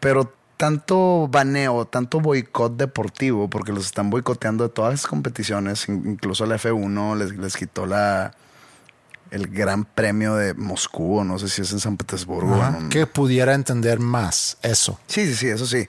pero 0.00 0.32
tanto 0.56 1.28
baneo, 1.28 1.84
tanto 1.86 2.20
boicot 2.20 2.76
deportivo, 2.76 3.48
porque 3.50 3.72
los 3.72 3.86
están 3.86 4.10
boicoteando 4.10 4.64
de 4.64 4.70
todas 4.70 4.92
las 4.92 5.06
competiciones, 5.06 5.88
in- 5.88 6.02
incluso 6.10 6.44
la 6.46 6.56
F1 6.56 7.16
les, 7.16 7.36
les 7.36 7.56
quitó 7.56 7.86
la 7.86 8.34
el 9.30 9.48
Gran 9.48 9.84
Premio 9.84 10.34
de 10.36 10.54
Moscú, 10.54 11.18
o 11.18 11.24
no 11.24 11.38
sé 11.38 11.48
si 11.48 11.62
es 11.62 11.72
en 11.72 11.80
San 11.80 11.96
Petersburgo. 11.96 12.54
Ajá, 12.54 12.78
que 12.90 13.06
pudiera 13.06 13.54
entender 13.54 13.98
más 14.00 14.58
eso. 14.62 14.98
Sí, 15.06 15.26
sí, 15.26 15.34
sí, 15.34 15.48
eso 15.48 15.66
sí. 15.66 15.88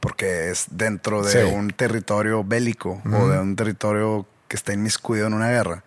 Porque 0.00 0.50
es 0.50 0.66
dentro 0.70 1.22
de 1.22 1.30
Sí. 1.30 1.38
un 1.54 1.70
territorio 1.70 2.44
bélico 2.44 3.00
o 3.10 3.28
de 3.28 3.38
un 3.38 3.56
territorio 3.56 4.26
que 4.48 4.56
está 4.56 4.72
inmiscuido 4.72 5.26
en 5.26 5.34
una 5.34 5.48
guerra. 5.50 5.82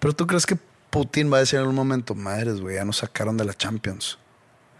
Pero 0.00 0.12
tú 0.14 0.26
crees 0.26 0.44
que 0.46 0.56
Putin 0.90 1.32
va 1.32 1.36
a 1.36 1.40
decir 1.40 1.56
en 1.56 1.60
algún 1.60 1.76
momento, 1.76 2.14
madres, 2.14 2.60
güey, 2.60 2.76
ya 2.76 2.84
nos 2.84 2.98
sacaron 2.98 3.36
de 3.36 3.44
la 3.44 3.54
Champions. 3.54 4.18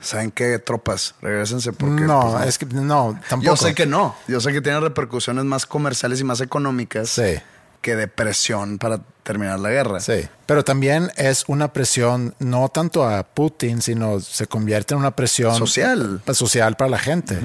¿Saben 0.00 0.30
qué, 0.30 0.58
tropas? 0.58 1.14
Regrésense 1.22 1.72
porque... 1.72 2.02
no, 2.04 2.20
pues, 2.20 2.34
no. 2.34 2.42
es 2.44 2.58
que 2.58 2.66
no, 2.66 3.18
tampoco. 3.28 3.42
Yo 3.52 3.56
sé 3.56 3.74
que 3.74 3.86
no. 3.86 4.14
Yo 4.28 4.40
sé 4.40 4.52
que 4.52 4.60
tiene 4.60 4.78
repercusiones 4.80 5.44
más 5.44 5.66
comerciales 5.66 6.20
y 6.20 6.24
más 6.24 6.40
económicas 6.40 7.08
Sí, 7.08 7.36
que 7.84 7.96
de 7.96 8.08
presión 8.08 8.78
para 8.78 8.98
terminar 9.22 9.60
la 9.60 9.68
guerra. 9.68 10.00
sí. 10.00 10.26
Pero 10.46 10.64
también 10.64 11.10
es 11.16 11.44
una 11.48 11.72
presión 11.72 12.34
no 12.38 12.68
tanto 12.70 13.06
a 13.06 13.22
Putin, 13.22 13.82
sino 13.82 14.20
se 14.20 14.46
convierte 14.46 14.94
en 14.94 15.00
una 15.00 15.10
presión 15.14 15.54
Social. 15.56 16.22
social 16.32 16.76
para 16.76 16.90
la 16.90 16.98
gente. 16.98 17.38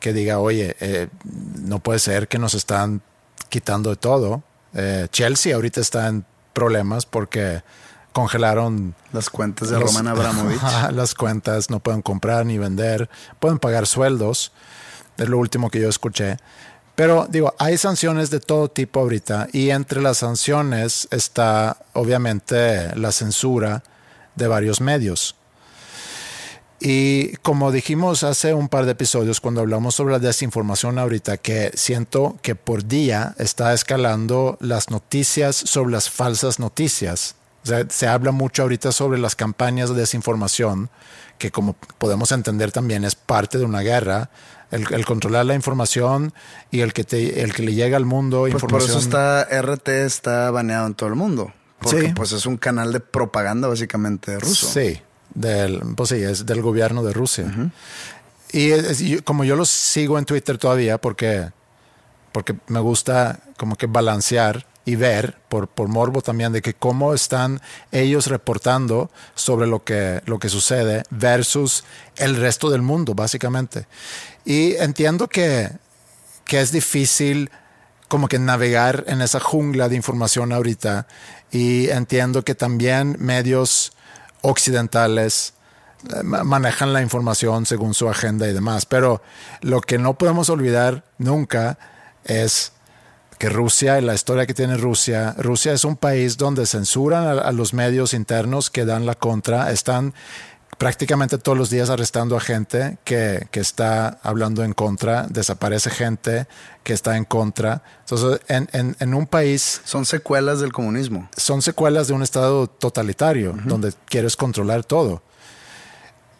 Que 0.00 0.12
diga, 0.14 0.38
oye, 0.38 0.76
eh, 0.80 1.08
no 1.24 1.78
puede 1.78 1.98
ser 1.98 2.26
que 2.28 2.38
nos 2.38 2.54
están 2.54 3.02
quitando 3.50 3.90
de 3.90 3.96
todo. 3.96 4.42
Eh, 4.74 5.08
Chelsea 5.12 5.54
ahorita 5.54 5.80
está 5.80 6.06
en 6.08 6.24
problemas 6.54 7.04
porque 7.06 7.62
congelaron 8.12 8.94
Las 9.12 9.28
cuentas 9.30 9.68
de 9.70 9.78
los- 9.78 9.94
Roman 9.94 10.08
Abramovich. 10.08 10.60
Las 10.92 11.14
cuentas, 11.14 11.68
no 11.70 11.80
pueden 11.80 12.00
comprar 12.02 12.46
ni 12.46 12.56
vender, 12.58 13.08
pueden 13.40 13.58
pagar 13.58 13.86
sueldos, 13.86 14.52
es 15.18 15.28
lo 15.28 15.38
último 15.38 15.70
que 15.70 15.80
yo 15.80 15.88
escuché. 15.88 16.38
Pero 16.96 17.26
digo, 17.30 17.54
hay 17.58 17.76
sanciones 17.76 18.30
de 18.30 18.40
todo 18.40 18.70
tipo 18.70 19.00
ahorita 19.00 19.48
y 19.52 19.68
entre 19.68 20.00
las 20.00 20.18
sanciones 20.18 21.06
está 21.10 21.76
obviamente 21.92 22.96
la 22.96 23.12
censura 23.12 23.84
de 24.34 24.48
varios 24.48 24.80
medios. 24.80 25.36
Y 26.80 27.36
como 27.38 27.70
dijimos 27.70 28.22
hace 28.22 28.54
un 28.54 28.68
par 28.68 28.86
de 28.86 28.92
episodios 28.92 29.40
cuando 29.40 29.60
hablamos 29.60 29.94
sobre 29.94 30.12
la 30.12 30.18
desinformación 30.18 30.98
ahorita, 30.98 31.36
que 31.36 31.70
siento 31.74 32.38
que 32.42 32.54
por 32.54 32.86
día 32.86 33.34
está 33.38 33.74
escalando 33.74 34.56
las 34.60 34.90
noticias 34.90 35.54
sobre 35.54 35.92
las 35.92 36.10
falsas 36.10 36.58
noticias. 36.58 37.34
Se 37.88 38.06
habla 38.06 38.30
mucho 38.30 38.62
ahorita 38.62 38.92
sobre 38.92 39.18
las 39.18 39.36
campañas 39.36 39.90
de 39.90 39.96
desinformación, 39.96 40.88
que 41.38 41.50
como 41.50 41.74
podemos 41.98 42.32
entender 42.32 42.72
también 42.72 43.04
es 43.04 43.14
parte 43.14 43.58
de 43.58 43.64
una 43.64 43.80
guerra. 43.80 44.30
El, 44.72 45.04
controlar 45.04 45.46
la 45.46 45.54
información 45.54 46.34
y 46.72 46.80
el 46.80 46.92
que, 46.92 47.04
te, 47.04 47.42
el 47.42 47.54
que 47.54 47.62
le 47.62 47.74
llega 47.74 47.96
al 47.96 48.04
mundo 48.04 48.48
pues 48.50 48.64
Por 48.64 48.82
eso 48.82 48.98
está 48.98 49.44
RT 49.44 49.88
está 49.88 50.50
baneado 50.50 50.88
en 50.88 50.94
todo 50.94 51.08
el 51.08 51.14
mundo. 51.14 51.52
Porque 51.78 52.12
pues 52.16 52.32
es 52.32 52.46
un 52.46 52.56
canal 52.56 52.92
de 52.92 52.98
propaganda 52.98 53.68
básicamente 53.68 54.40
ruso. 54.40 54.66
Sí, 54.66 55.00
del, 55.34 55.80
pues 55.94 56.08
sí, 56.08 56.16
es 56.16 56.46
del 56.46 56.62
gobierno 56.62 57.04
de 57.04 57.12
Rusia. 57.12 57.46
Y 58.52 59.18
como 59.18 59.44
yo 59.44 59.54
los 59.54 59.68
sigo 59.68 60.18
en 60.18 60.24
Twitter 60.24 60.58
todavía 60.58 60.98
porque, 60.98 61.50
porque 62.32 62.56
me 62.68 62.80
gusta 62.80 63.40
como 63.56 63.76
que 63.76 63.86
balancear 63.86 64.66
y 64.86 64.94
ver 64.94 65.36
por, 65.48 65.68
por 65.68 65.88
morbo 65.88 66.22
también 66.22 66.52
de 66.52 66.62
que 66.62 66.72
cómo 66.72 67.12
están 67.12 67.60
ellos 67.90 68.28
reportando 68.28 69.10
sobre 69.34 69.66
lo 69.66 69.84
que, 69.84 70.22
lo 70.26 70.38
que 70.38 70.48
sucede 70.48 71.02
versus 71.10 71.84
el 72.16 72.36
resto 72.36 72.70
del 72.70 72.82
mundo, 72.82 73.14
básicamente. 73.14 73.86
Y 74.44 74.76
entiendo 74.76 75.26
que, 75.26 75.70
que 76.44 76.60
es 76.60 76.70
difícil 76.70 77.50
como 78.06 78.28
que 78.28 78.38
navegar 78.38 79.04
en 79.08 79.20
esa 79.20 79.40
jungla 79.40 79.88
de 79.88 79.96
información 79.96 80.52
ahorita 80.52 81.08
y 81.50 81.88
entiendo 81.88 82.42
que 82.42 82.54
también 82.54 83.16
medios 83.18 83.92
occidentales 84.42 85.54
eh, 86.14 86.22
manejan 86.22 86.92
la 86.92 87.02
información 87.02 87.66
según 87.66 87.92
su 87.92 88.08
agenda 88.08 88.46
y 88.46 88.52
demás, 88.52 88.86
pero 88.86 89.20
lo 89.62 89.80
que 89.80 89.98
no 89.98 90.14
podemos 90.14 90.48
olvidar 90.48 91.02
nunca 91.18 91.76
es 92.22 92.72
que 93.38 93.48
Rusia, 93.48 93.98
y 93.98 94.02
la 94.02 94.14
historia 94.14 94.46
que 94.46 94.54
tiene 94.54 94.76
Rusia, 94.76 95.34
Rusia 95.38 95.72
es 95.72 95.84
un 95.84 95.96
país 95.96 96.36
donde 96.36 96.66
censuran 96.66 97.38
a, 97.38 97.52
los 97.52 97.74
medios 97.74 98.14
internos 98.14 98.70
que 98.70 98.84
dan 98.84 99.06
la 99.06 99.14
contra, 99.14 99.70
están 99.70 100.14
prácticamente 100.78 101.38
todos 101.38 101.56
los 101.56 101.70
días 101.70 101.90
arrestando 101.90 102.36
a 102.36 102.40
gente 102.40 102.98
que, 103.04 103.46
que, 103.50 103.60
está 103.60 104.18
hablando 104.22 104.62
en 104.62 104.72
contra, 104.72 105.26
desaparece 105.28 105.90
gente 105.90 106.46
que 106.82 106.92
está 106.92 107.16
en 107.16 107.24
contra. 107.24 107.82
Entonces, 108.00 108.40
en, 108.48 108.68
en, 108.72 108.96
en, 109.00 109.14
un 109.14 109.26
país... 109.26 109.80
Son 109.84 110.04
secuelas 110.04 110.60
del 110.60 110.72
comunismo. 110.72 111.28
Son 111.36 111.62
secuelas 111.62 112.08
de 112.08 112.14
un 112.14 112.22
estado 112.22 112.66
totalitario, 112.66 113.56
donde 113.64 113.92
quieres 114.06 114.36
controlar 114.36 114.84
todo. 114.84 115.22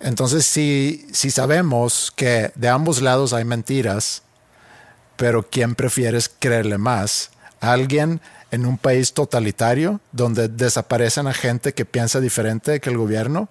Entonces, 0.00 0.44
si, 0.44 1.06
si 1.12 1.30
sabemos 1.30 2.12
que 2.14 2.52
de 2.54 2.68
ambos 2.68 3.00
lados 3.00 3.32
hay 3.32 3.44
mentiras, 3.44 4.22
pero 5.16 5.42
¿quién 5.42 5.74
prefieres 5.74 6.30
creerle 6.38 6.78
más? 6.78 7.30
¿Alguien 7.60 8.20
en 8.50 8.66
un 8.66 8.78
país 8.78 9.12
totalitario 9.12 10.00
donde 10.12 10.48
desaparecen 10.48 11.26
a 11.26 11.32
gente 11.32 11.74
que 11.74 11.84
piensa 11.84 12.20
diferente 12.20 12.80
que 12.80 12.90
el 12.90 12.96
gobierno? 12.96 13.48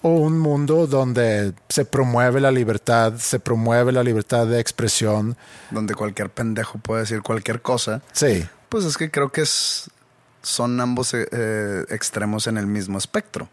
¿O 0.00 0.10
un 0.10 0.38
mundo 0.38 0.86
donde 0.86 1.54
se 1.68 1.84
promueve 1.84 2.40
la 2.40 2.52
libertad, 2.52 3.14
se 3.18 3.40
promueve 3.40 3.90
la 3.90 4.04
libertad 4.04 4.46
de 4.46 4.60
expresión? 4.60 5.36
Donde 5.70 5.94
cualquier 5.94 6.30
pendejo 6.30 6.78
puede 6.78 7.02
decir 7.02 7.22
cualquier 7.22 7.62
cosa. 7.62 8.00
Sí. 8.12 8.46
Pues 8.68 8.84
es 8.84 8.96
que 8.96 9.10
creo 9.10 9.32
que 9.32 9.40
es, 9.40 9.90
son 10.42 10.80
ambos 10.80 11.14
eh, 11.14 11.84
extremos 11.88 12.46
en 12.46 12.58
el 12.58 12.66
mismo 12.66 12.96
espectro. 12.96 13.48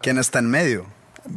¿Quién 0.00 0.18
está 0.18 0.38
en 0.38 0.48
medio? 0.48 0.86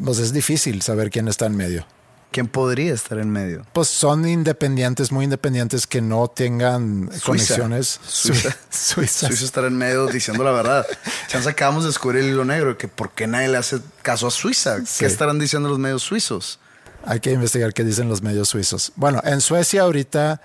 Pues 0.04 0.20
es 0.20 0.34
difícil 0.34 0.82
saber 0.82 1.10
quién 1.10 1.28
está 1.28 1.48
en 1.48 1.56
medio. 1.56 1.86
¿Quién 2.32 2.48
podría 2.48 2.94
estar 2.94 3.18
en 3.20 3.30
medio? 3.30 3.66
Pues 3.74 3.88
son 3.88 4.28
independientes, 4.28 5.12
muy 5.12 5.24
independientes 5.24 5.88
que 5.88 6.02
no 6.02 6.28
tengan 6.28 7.10
conexiones. 7.24 8.00
Suiza. 8.06 8.56
Suiza. 8.70 9.28
Suiza 9.28 9.46
estar 9.46 9.66
en 9.66 9.78
medio 9.78 10.08
diciendo 10.08 10.44
la 10.44 10.52
verdad. 10.52 10.86
Chance 11.28 11.50
acabamos 11.50 11.84
de 11.84 11.90
descubrir 11.90 12.24
el 12.24 12.32
hilo 12.32 12.46
negro, 12.46 12.78
que 12.78 12.88
por 12.88 13.12
qué 13.12 13.28
nadie 13.28 13.48
le 13.48 13.58
hace 13.58 13.80
caso 14.02 14.28
a 14.28 14.32
Suiza. 14.32 14.78
¿Qué 15.00 15.06
estarán 15.06 15.40
diciendo 15.40 15.70
los 15.70 15.80
medios 15.80 16.04
suizos? 16.04 16.60
Hay 17.06 17.22
que 17.22 17.32
investigar 17.32 17.74
qué 17.74 17.84
dicen 17.84 18.10
los 18.10 18.22
medios 18.22 18.50
suizos. 18.50 18.92
Bueno, 18.96 19.22
en 19.24 19.40
Suecia 19.40 19.84
ahorita 19.84 20.42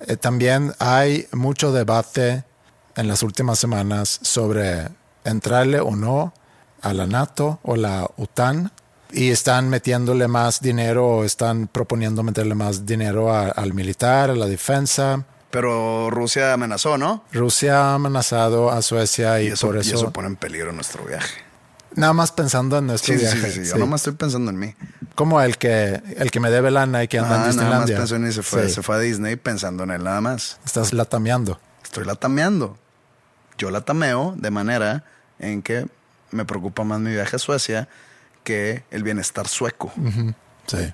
eh, 0.00 0.16
también 0.16 0.74
hay 0.78 1.28
mucho 1.32 1.72
debate 1.72 2.44
en 2.96 3.06
las 3.06 3.22
últimas 3.22 3.58
semanas 3.58 4.18
sobre 4.22 4.88
entrarle 5.24 5.80
o 5.80 5.94
no 5.94 6.34
a 6.82 6.92
la 6.92 7.06
NATO 7.06 7.60
o 7.62 7.76
la 7.76 8.08
OTAN 8.16 8.72
y 9.12 9.30
están 9.30 9.68
metiéndole 9.68 10.28
más 10.28 10.60
dinero 10.60 11.24
están 11.24 11.66
proponiendo 11.66 12.22
meterle 12.22 12.54
más 12.54 12.86
dinero 12.86 13.32
al 13.32 13.74
militar, 13.74 14.30
a 14.30 14.34
la 14.34 14.46
defensa. 14.46 15.24
Pero 15.50 16.10
Rusia 16.10 16.52
amenazó, 16.52 16.96
¿no? 16.96 17.24
Rusia 17.32 17.78
ha 17.78 17.94
amenazado 17.94 18.70
a 18.70 18.82
Suecia 18.82 19.40
y, 19.42 19.48
eso, 19.48 19.66
por 19.66 19.78
eso... 19.78 19.90
Y 19.90 19.94
eso 19.94 20.12
pone 20.12 20.28
en 20.28 20.36
peligro 20.36 20.72
nuestro 20.72 21.04
viaje. 21.04 21.42
Nada 21.96 22.12
más 22.12 22.30
pensando 22.30 22.78
en 22.78 22.86
nuestro 22.86 23.16
viaje. 23.16 23.50
Sí, 23.50 23.64
sí, 23.64 23.70
Yo 23.70 23.76
no 23.78 23.86
más 23.86 24.02
estoy 24.02 24.14
pensando 24.14 24.50
en 24.52 24.58
mí. 24.58 24.76
Como 25.16 25.40
el 25.40 25.58
que, 25.58 26.00
el 26.16 26.30
que 26.30 26.38
me 26.38 26.50
debe 26.50 26.70
lana 26.70 27.02
y 27.02 27.08
que 27.08 27.18
anda 27.18 27.36
en 27.36 27.46
Disneylandia. 27.46 27.96
Nada 27.96 28.00
más 28.00 28.10
pensó 28.10 28.16
en 28.16 28.32
se 28.32 28.42
fue, 28.42 28.68
se 28.68 28.82
fue 28.82 28.94
a 28.94 28.98
Disney 29.00 29.34
pensando 29.34 29.82
en 29.82 29.90
él 29.90 30.04
nada 30.04 30.20
más. 30.20 30.58
Estás 30.64 30.92
latameando. 30.92 31.60
Estoy 31.82 32.04
latameando. 32.04 32.78
Yo 33.58 33.70
latameo 33.70 34.34
de 34.36 34.50
manera 34.52 35.04
en 35.40 35.62
que 35.62 35.86
me 36.30 36.44
preocupa 36.44 36.84
más 36.84 37.00
mi 37.00 37.10
viaje 37.10 37.36
a 37.36 37.38
Suecia 37.40 37.88
que 38.44 38.84
el 38.90 39.02
bienestar 39.02 39.48
sueco. 39.48 39.92
Sí. 40.66 40.92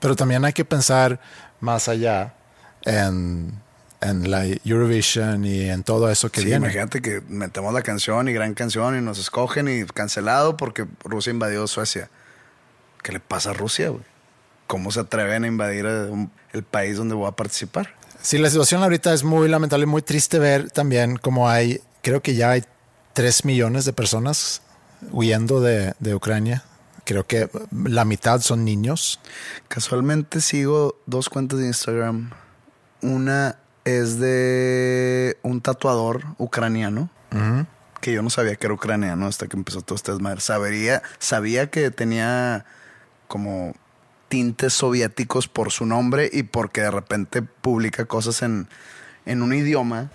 Pero 0.00 0.16
también 0.16 0.44
hay 0.44 0.52
que 0.52 0.64
pensar 0.64 1.20
más 1.60 1.88
allá 1.88 2.34
en, 2.82 3.60
en 4.00 4.30
la 4.30 4.46
Eurovision 4.46 5.44
y 5.44 5.68
en 5.68 5.82
todo 5.82 6.10
eso 6.10 6.30
que 6.30 6.40
sí, 6.40 6.46
viene. 6.46 6.66
Imagínate 6.66 7.02
que 7.02 7.20
metemos 7.28 7.72
la 7.74 7.82
canción 7.82 8.28
y 8.28 8.32
gran 8.32 8.54
canción 8.54 8.96
y 8.96 9.00
nos 9.00 9.18
escogen 9.18 9.68
y 9.68 9.84
cancelado 9.86 10.56
porque 10.56 10.86
Rusia 11.04 11.30
invadió 11.30 11.66
Suecia. 11.66 12.08
¿Qué 13.02 13.12
le 13.12 13.20
pasa 13.20 13.50
a 13.50 13.52
Rusia, 13.52 13.90
güey? 13.90 14.04
¿Cómo 14.66 14.90
se 14.90 15.00
atreven 15.00 15.44
a 15.44 15.46
invadir 15.46 15.86
el 15.86 16.62
país 16.62 16.96
donde 16.96 17.14
voy 17.14 17.28
a 17.28 17.32
participar? 17.32 17.94
Sí, 18.20 18.38
la 18.38 18.50
situación 18.50 18.82
ahorita 18.82 19.14
es 19.14 19.24
muy 19.24 19.48
lamentable, 19.48 19.86
muy 19.86 20.02
triste 20.02 20.38
ver 20.38 20.70
también 20.70 21.16
cómo 21.16 21.48
hay, 21.48 21.80
creo 22.02 22.20
que 22.20 22.34
ya 22.34 22.50
hay 22.50 22.64
3 23.14 23.44
millones 23.44 23.84
de 23.84 23.92
personas 23.92 24.62
huyendo 25.10 25.60
de, 25.60 25.94
Ucrania. 26.14 26.64
Creo 27.04 27.26
que 27.26 27.48
la 27.72 28.04
mitad 28.04 28.40
son 28.40 28.64
niños. 28.64 29.20
Casualmente 29.68 30.40
sigo 30.40 30.96
dos 31.06 31.28
cuentas 31.28 31.58
de 31.58 31.66
Instagram. 31.66 32.30
Una 33.00 33.56
es 33.84 34.18
de 34.18 35.38
un 35.42 35.60
tatuador 35.60 36.24
ucraniano. 36.38 37.10
Que 38.00 38.12
yo 38.12 38.22
no 38.22 38.30
sabía 38.30 38.56
que 38.56 38.66
era 38.66 38.74
ucraniano 38.74 39.26
hasta 39.26 39.48
que 39.48 39.56
empezó 39.56 39.82
todo 39.82 39.96
este 39.96 40.12
desmadre. 40.12 40.40
Sabía, 40.40 41.02
sabía 41.18 41.70
que 41.70 41.90
tenía 41.90 42.64
como 43.26 43.74
tintes 44.28 44.74
soviéticos 44.74 45.48
por 45.48 45.72
su 45.72 45.86
nombre 45.86 46.28
y 46.32 46.44
porque 46.44 46.82
de 46.82 46.90
repente 46.90 47.42
publica 47.42 48.04
cosas 48.04 48.42
en, 48.42 48.68
en 49.28 49.42
un 49.42 49.52
idioma 49.52 50.10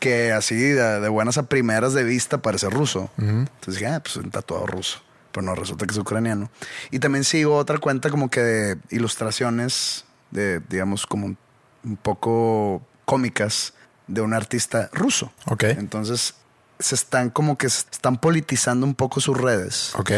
que 0.00 0.32
así 0.32 0.56
de, 0.56 1.08
buenas 1.08 1.36
a 1.38 1.44
primeras 1.44 1.92
de 1.92 2.02
vista 2.02 2.38
parece 2.38 2.70
ruso. 2.70 3.10
Entonces 3.18 3.74
dije, 3.74 3.86
ah, 3.86 4.00
pues 4.02 4.16
un 4.16 4.30
tatuado 4.30 4.66
ruso. 4.66 5.00
Pero 5.32 5.44
no, 5.46 5.54
resulta 5.54 5.86
que 5.86 5.92
es 5.92 5.98
ucraniano. 5.98 6.50
Y 6.90 6.98
también 6.98 7.24
sigo 7.24 7.56
otra 7.56 7.78
cuenta 7.78 8.08
como 8.08 8.30
que 8.30 8.40
de 8.40 8.78
ilustraciones, 8.90 10.04
de, 10.30 10.60
digamos, 10.68 11.06
como 11.06 11.26
un, 11.26 11.96
poco 12.02 12.82
cómicas 13.04 13.74
de 14.06 14.22
un 14.22 14.32
artista 14.32 14.88
ruso. 14.92 15.30
Ok. 15.46 15.64
Entonces 15.64 16.34
se 16.78 16.94
están 16.94 17.30
como 17.30 17.58
que 17.58 17.66
están 17.66 18.18
politizando 18.18 18.86
un 18.86 18.94
poco 18.94 19.20
sus 19.20 19.38
redes. 19.38 19.92
Ok. 19.96 20.10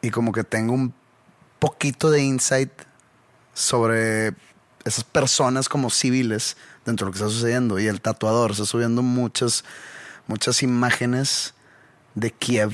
Y 0.00 0.10
como 0.10 0.32
que 0.32 0.44
tengo 0.44 0.72
un 0.72 0.94
poquito 1.58 2.10
de 2.10 2.22
insight 2.22 2.72
sobre 3.52 4.34
esas 4.84 5.04
personas 5.04 5.68
como 5.68 5.90
civiles 5.90 6.56
dentro 6.84 7.06
de 7.06 7.08
lo 7.08 7.12
que 7.12 7.18
está 7.18 7.30
sucediendo. 7.30 7.78
Y 7.78 7.86
el 7.86 8.00
tatuador 8.00 8.52
está 8.52 8.64
subiendo 8.64 9.02
muchas, 9.02 9.64
muchas 10.26 10.62
imágenes 10.62 11.54
de 12.14 12.30
Kiev 12.30 12.72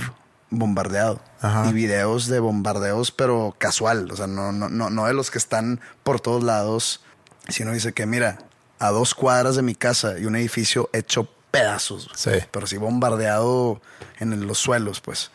bombardeado. 0.51 1.21
Y 1.69 1.73
videos 1.73 2.27
de 2.27 2.41
bombardeos, 2.41 3.13
pero 3.13 3.55
casual. 3.59 4.11
O 4.11 4.17
sea, 4.17 4.27
no, 4.27 4.51
no, 4.51 4.69
no, 4.69 4.91
no 4.91 5.07
de 5.07 5.15
los 5.15 5.31
que 5.31 5.39
están 5.39 5.81
por 6.03 6.21
todos 6.21 6.43
lados. 6.43 7.01
Sino 7.49 7.73
dice 7.73 7.93
que, 7.93 8.07
mira, 8.07 8.39
a 8.79 8.91
dos 8.91 9.15
cuadras 9.15 9.57
de 9.57 9.63
mi 9.63 9.75
casa 9.75 10.19
y 10.19 10.27
un 10.27 10.37
edificio 10.37 10.91
hecho 10.93 11.29
pedazos. 11.51 12.11
Sí. 12.15 12.33
Pero 12.51 12.67
sí 12.67 12.77
bombardeado 12.77 13.81
en 14.19 14.47
los 14.47 14.59
suelos, 14.59 15.01
pues. 15.01 15.31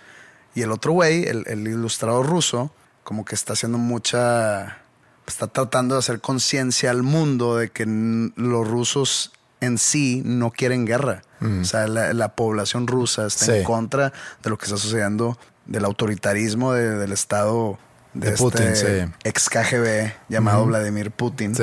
Y 0.55 0.61
el 0.61 0.71
otro 0.71 0.91
güey, 0.91 1.23
el, 1.23 1.45
el 1.47 1.67
ilustrador 1.67 2.27
ruso, 2.27 2.71
como 3.03 3.25
que 3.25 3.35
está 3.35 3.53
haciendo 3.53 3.77
mucha 3.77 4.82
está 5.27 5.47
tratando 5.47 5.95
de 5.95 5.99
hacer 5.99 6.19
conciencia 6.19 6.91
al 6.91 7.03
mundo 7.03 7.57
de 7.57 7.69
que 7.69 7.85
los 7.85 8.67
rusos 8.67 9.31
en 9.61 9.77
sí 9.77 10.21
no 10.25 10.51
quieren 10.51 10.85
guerra. 10.85 11.23
Mm. 11.39 11.61
O 11.61 11.65
sea, 11.65 11.87
la, 11.87 12.35
población 12.35 12.87
rusa 12.87 13.25
está 13.25 13.57
en 13.57 13.63
contra 13.63 14.13
de 14.43 14.49
lo 14.49 14.57
que 14.57 14.65
está 14.65 14.77
sucediendo, 14.77 15.37
del 15.65 15.85
autoritarismo 15.85 16.73
del 16.73 17.11
Estado 17.11 17.79
de, 18.13 18.29
este 18.29 18.43
Putin, 18.43 19.13
ex 19.23 19.49
KGB 19.49 20.13
llamado 20.29 20.65
Vladimir 20.65 21.11
Putin. 21.11 21.53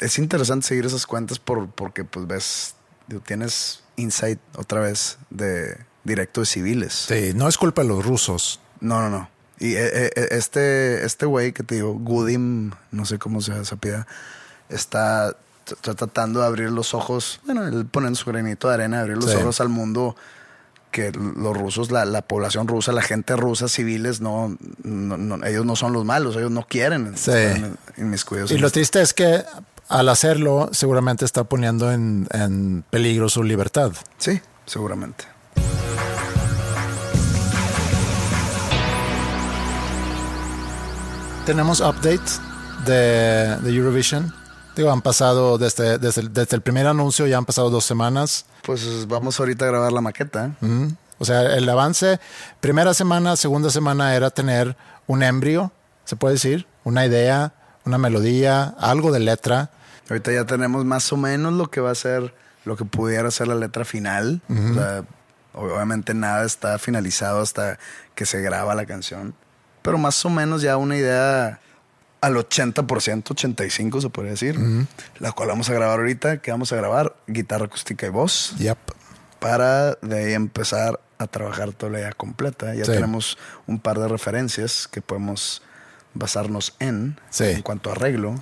Es 0.00 0.18
interesante 0.18 0.66
seguir 0.66 0.86
esas 0.86 1.06
cuentas 1.06 1.38
por, 1.38 1.68
porque 1.68 2.04
pues 2.04 2.26
ves, 2.26 2.74
tienes 3.26 3.82
insight 3.96 4.40
otra 4.56 4.80
vez 4.80 5.18
de 5.30 5.78
directo 6.04 6.40
de 6.40 6.46
civiles. 6.46 7.06
Sí, 7.08 7.32
no 7.34 7.48
es 7.48 7.58
culpa 7.58 7.82
de 7.82 7.88
los 7.88 8.04
rusos. 8.04 8.60
No, 8.80 9.00
no, 9.00 9.10
no. 9.10 9.33
Y 9.64 9.76
eh, 9.76 10.10
eh, 10.14 10.28
este 10.32 11.06
este 11.06 11.24
güey 11.24 11.52
que 11.52 11.62
te 11.62 11.76
digo, 11.76 11.94
Gudim, 11.94 12.72
no 12.90 13.06
sé 13.06 13.18
cómo 13.18 13.40
se 13.40 13.52
apellida, 13.52 14.06
está, 14.68 15.34
está 15.66 15.94
tratando 15.94 16.40
de 16.40 16.46
abrir 16.46 16.70
los 16.70 16.92
ojos, 16.92 17.40
bueno, 17.46 17.66
él 17.66 17.86
poniendo 17.86 18.18
su 18.18 18.30
granito 18.30 18.68
de 18.68 18.74
arena, 18.74 19.00
abrir 19.00 19.16
los 19.16 19.30
Sí. 19.30 19.36
ojos 19.36 19.60
al 19.62 19.70
mundo 19.70 20.16
que 20.90 21.12
los 21.12 21.56
rusos, 21.56 21.90
la, 21.90 22.04
la 22.04 22.22
población 22.22 22.68
rusa, 22.68 22.92
la 22.92 23.00
gente 23.02 23.34
rusa, 23.36 23.68
civiles, 23.68 24.20
no, 24.20 24.56
no- 24.82 25.16
no- 25.16 25.44
ellos 25.46 25.64
no 25.64 25.76
son 25.76 25.92
los 25.94 26.04
malos, 26.04 26.36
ellos 26.36 26.50
no 26.50 26.66
quieren 26.66 27.16
Sí. 27.16 27.30
inmiscuidos 27.96 28.50
Y 28.52 28.58
lo 28.58 28.66
esto. 28.66 28.74
triste 28.74 29.00
es 29.00 29.14
que 29.14 29.44
al 29.88 30.08
hacerlo 30.10 30.68
seguramente 30.72 31.24
está 31.24 31.44
poniendo 31.44 31.90
en, 31.90 32.28
en 32.32 32.84
peligro 32.90 33.28
su 33.30 33.42
libertad. 33.42 33.92
Sí, 34.18 34.40
seguramente. 34.66 35.24
Tenemos 41.46 41.80
update 41.80 42.22
de, 42.86 43.56
de 43.60 43.70
Eurovision. 43.74 44.32
Digo, 44.76 44.90
han 44.90 45.02
pasado 45.02 45.58
desde, 45.58 45.98
desde, 45.98 46.22
el- 46.22 46.32
desde 46.32 46.56
el 46.56 46.62
primer 46.62 46.86
anuncio, 46.86 47.26
ya 47.26 47.36
han 47.38 47.44
pasado 47.44 47.70
dos 47.70 47.84
semanas. 47.84 48.46
Pues 48.62 49.06
vamos 49.06 49.38
ahorita 49.38 49.66
a 49.66 49.68
grabar 49.68 49.92
la 49.92 50.00
maqueta. 50.00 50.46
¿eh? 50.46 50.64
Ujú. 50.64 50.96
O 51.18 51.24
sea, 51.24 51.42
el 51.54 51.68
avance, 51.68 52.18
primera 52.60 52.92
semana, 52.94 53.36
segunda 53.36 53.70
semana 53.70 54.14
era 54.16 54.30
tener 54.30 54.76
un 55.06 55.22
embrio, 55.22 55.70
se 56.04 56.16
puede 56.16 56.34
decir, 56.34 56.66
una 56.82 57.06
idea, 57.06 57.52
una 57.84 57.98
melodía, 57.98 58.74
algo 58.80 59.12
de 59.12 59.20
letra. 59.20 59.70
Ahorita 60.08 60.32
ya 60.32 60.44
tenemos 60.44 60.84
más 60.84 61.12
o 61.12 61.16
menos 61.16 61.52
lo 61.52 61.70
que 61.70 61.80
va 61.80 61.90
a 61.92 61.94
ser, 61.94 62.34
lo 62.64 62.76
que 62.76 62.84
pudiera 62.84 63.30
ser 63.30 63.48
la 63.48 63.54
letra 63.54 63.84
final. 63.84 64.40
O 64.48 64.74
sea, 64.74 65.04
obviamente 65.52 66.14
nada 66.14 66.44
está 66.44 66.78
finalizado 66.78 67.40
hasta 67.42 67.78
que 68.14 68.26
se 68.26 68.40
graba 68.40 68.74
la 68.74 68.86
canción. 68.86 69.34
Pero 69.84 69.98
más 69.98 70.24
o 70.24 70.30
menos 70.30 70.62
ya 70.62 70.78
una 70.78 70.96
idea 70.96 71.60
al 72.22 72.34
80%, 72.36 72.82
85% 73.22 74.00
se 74.00 74.08
podría 74.08 74.30
decir. 74.32 74.58
La 75.18 75.32
cual 75.32 75.50
vamos 75.50 75.68
a 75.68 75.74
grabar 75.74 75.98
ahorita. 75.98 76.38
que 76.38 76.50
vamos 76.50 76.72
a 76.72 76.76
grabar? 76.76 77.14
Guitarra 77.26 77.66
acústica 77.66 78.06
y 78.06 78.08
voz. 78.08 78.54
Yep. 78.56 78.78
Para 79.40 79.92
de 80.00 80.24
ahí 80.24 80.32
empezar 80.32 81.00
a 81.18 81.26
trabajar 81.26 81.72
toda 81.72 81.92
la 81.92 81.98
idea 82.00 82.12
completa. 82.12 82.74
Ya 82.74 82.86
Sí. 82.86 82.92
tenemos 82.92 83.36
un 83.66 83.78
par 83.78 83.98
de 83.98 84.08
referencias 84.08 84.88
que 84.88 85.02
podemos 85.02 85.60
basarnos 86.14 86.74
en. 86.78 87.20
Sí. 87.28 87.44
En 87.44 87.60
cuanto 87.60 87.90
a 87.90 87.92
arreglo. 87.92 88.36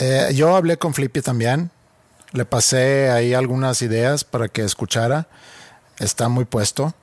Eh, 0.00 0.30
yo 0.34 0.56
hablé 0.56 0.76
con 0.76 0.92
Flippy 0.92 1.20
también. 1.22 1.70
Le 2.32 2.44
pasé 2.44 3.10
ahí 3.10 3.32
algunas 3.32 3.80
ideas 3.82 4.24
para 4.24 4.48
que 4.48 4.64
escuchara. 4.64 5.28
Está 6.00 6.28
muy 6.28 6.46
puesto. 6.46 6.94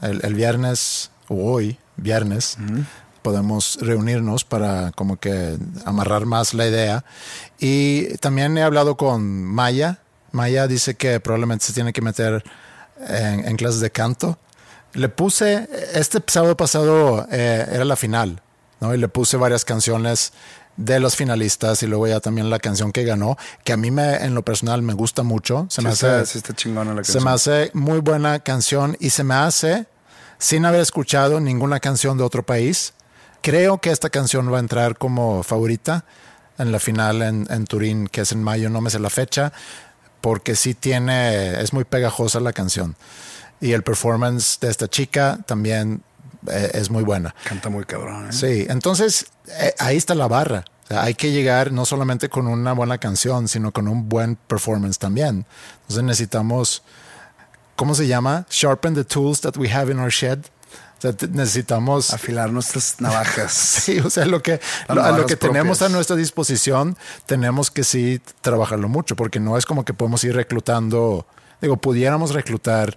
El, 0.00 0.24
el 0.24 0.34
viernes, 0.34 1.10
o 1.28 1.52
hoy, 1.52 1.78
viernes, 1.96 2.56
podemos 3.22 3.78
reunirnos 3.80 4.44
para 4.44 4.92
como 4.92 5.16
que 5.16 5.56
amarrar 5.84 6.26
más 6.26 6.54
la 6.54 6.66
idea. 6.66 7.04
Y 7.58 8.16
también 8.18 8.58
he 8.58 8.62
hablado 8.62 8.96
con 8.96 9.44
Maya. 9.44 10.00
Maya 10.32 10.66
dice 10.66 10.94
que 10.94 11.20
probablemente 11.20 11.64
se 11.66 11.72
tiene 11.72 11.92
que 11.92 12.02
meter 12.02 12.44
en, 13.08 13.48
en 13.48 13.56
clases 13.56 13.80
de 13.80 13.90
canto. 13.90 14.38
Le 14.94 15.08
puse, 15.08 15.68
este 15.94 16.18
sábado 16.26 16.56
pasado 16.56 17.26
eh, 17.30 17.66
era 17.70 17.84
la 17.84 17.96
final, 17.96 18.42
¿no? 18.80 18.94
Y 18.94 18.98
le 18.98 19.08
puse 19.08 19.36
varias 19.38 19.64
canciones 19.64 20.32
de 20.76 21.00
los 21.00 21.16
finalistas 21.16 21.82
y 21.82 21.86
luego 21.86 22.06
ya 22.06 22.20
también 22.20 22.50
la 22.50 22.58
canción 22.58 22.92
que 22.92 23.04
ganó, 23.04 23.36
que 23.64 23.72
a 23.72 23.76
mí 23.76 23.90
me, 23.90 24.16
en 24.16 24.34
lo 24.34 24.42
personal 24.42 24.82
me 24.82 24.94
gusta 24.94 25.22
mucho. 25.22 25.66
Se 25.68 25.80
Sí 25.80 25.86
me 25.86 25.92
hace, 25.92 26.26
sí 26.26 26.38
está 26.38 26.54
chingona 26.54 26.94
la 26.94 27.04
se 27.04 27.20
me 27.20 27.30
hace 27.30 27.70
muy 27.74 28.00
buena 28.00 28.40
canción 28.40 28.96
y 29.00 29.10
se 29.10 29.24
me 29.24 29.34
hace, 29.34 29.86
sin 30.38 30.64
haber 30.64 30.80
escuchado 30.80 31.40
ninguna 31.40 31.80
canción 31.80 32.18
de 32.18 32.24
otro 32.24 32.42
país, 32.42 32.94
creo 33.42 33.78
que 33.78 33.90
esta 33.90 34.08
canción 34.08 34.50
va 34.52 34.56
a 34.56 34.60
entrar 34.60 34.96
como 34.96 35.42
favorita 35.42 36.04
en 36.58 36.72
la 36.72 36.78
final 36.78 37.22
en, 37.22 37.46
en 37.50 37.64
Turín, 37.66 38.06
que 38.06 38.22
es 38.22 38.32
en 38.32 38.42
mayo, 38.42 38.70
no 38.70 38.80
me 38.80 38.90
sé 38.90 38.98
la 38.98 39.10
fecha, 39.10 39.52
porque 40.20 40.54
sí 40.54 40.74
tiene, 40.74 41.60
es 41.60 41.72
muy 41.72 41.84
pegajosa 41.84 42.40
la 42.40 42.52
canción. 42.52 42.96
Y 43.60 43.72
el 43.72 43.82
performance 43.82 44.58
de 44.60 44.70
esta 44.70 44.88
chica 44.88 45.38
también 45.46 46.02
eh, 46.48 46.70
es 46.74 46.90
muy 46.90 47.02
buena. 47.02 47.34
Canta 47.44 47.68
muy 47.68 47.84
cabrón. 47.84 48.28
¿eh? 48.28 48.32
Sí, 48.32 48.66
entonces 48.68 49.26
eh, 49.48 49.74
ahí 49.78 49.96
está 49.96 50.14
la 50.14 50.28
barra. 50.28 50.64
O 50.84 50.86
sea, 50.88 51.02
hay 51.02 51.14
que 51.14 51.30
llegar 51.30 51.72
no 51.72 51.84
solamente 51.84 52.28
con 52.28 52.46
una 52.46 52.72
buena 52.72 52.98
canción, 52.98 53.48
sino 53.48 53.72
con 53.72 53.88
un 53.88 54.08
buen 54.08 54.36
performance 54.36 54.98
también. 54.98 55.46
Entonces 55.82 56.04
necesitamos, 56.04 56.82
¿cómo 57.76 57.94
se 57.94 58.06
llama? 58.06 58.46
Sharpen 58.50 58.94
the 58.94 59.04
tools 59.04 59.40
that 59.40 59.56
we 59.56 59.72
have 59.72 59.90
in 59.90 59.98
our 59.98 60.10
shed. 60.10 60.40
Sea, 61.02 61.10
necesitamos... 61.32 62.14
Afilar 62.14 62.52
nuestras 62.52 62.94
navajas. 63.00 63.52
Sí, 63.52 63.98
o 63.98 64.08
sea, 64.08 64.24
lo 64.24 64.40
que, 64.40 64.60
lo, 64.88 65.02
a 65.02 65.10
lo 65.10 65.26
que 65.26 65.34
tenemos 65.34 65.82
a 65.82 65.88
nuestra 65.88 66.14
disposición, 66.14 66.96
tenemos 67.26 67.72
que 67.72 67.82
sí 67.82 68.20
trabajarlo 68.40 68.88
mucho, 68.88 69.16
porque 69.16 69.40
no 69.40 69.58
es 69.58 69.66
como 69.66 69.84
que 69.84 69.94
podemos 69.94 70.22
ir 70.22 70.36
reclutando, 70.36 71.26
digo, 71.60 71.76
pudiéramos 71.76 72.32
reclutar 72.32 72.96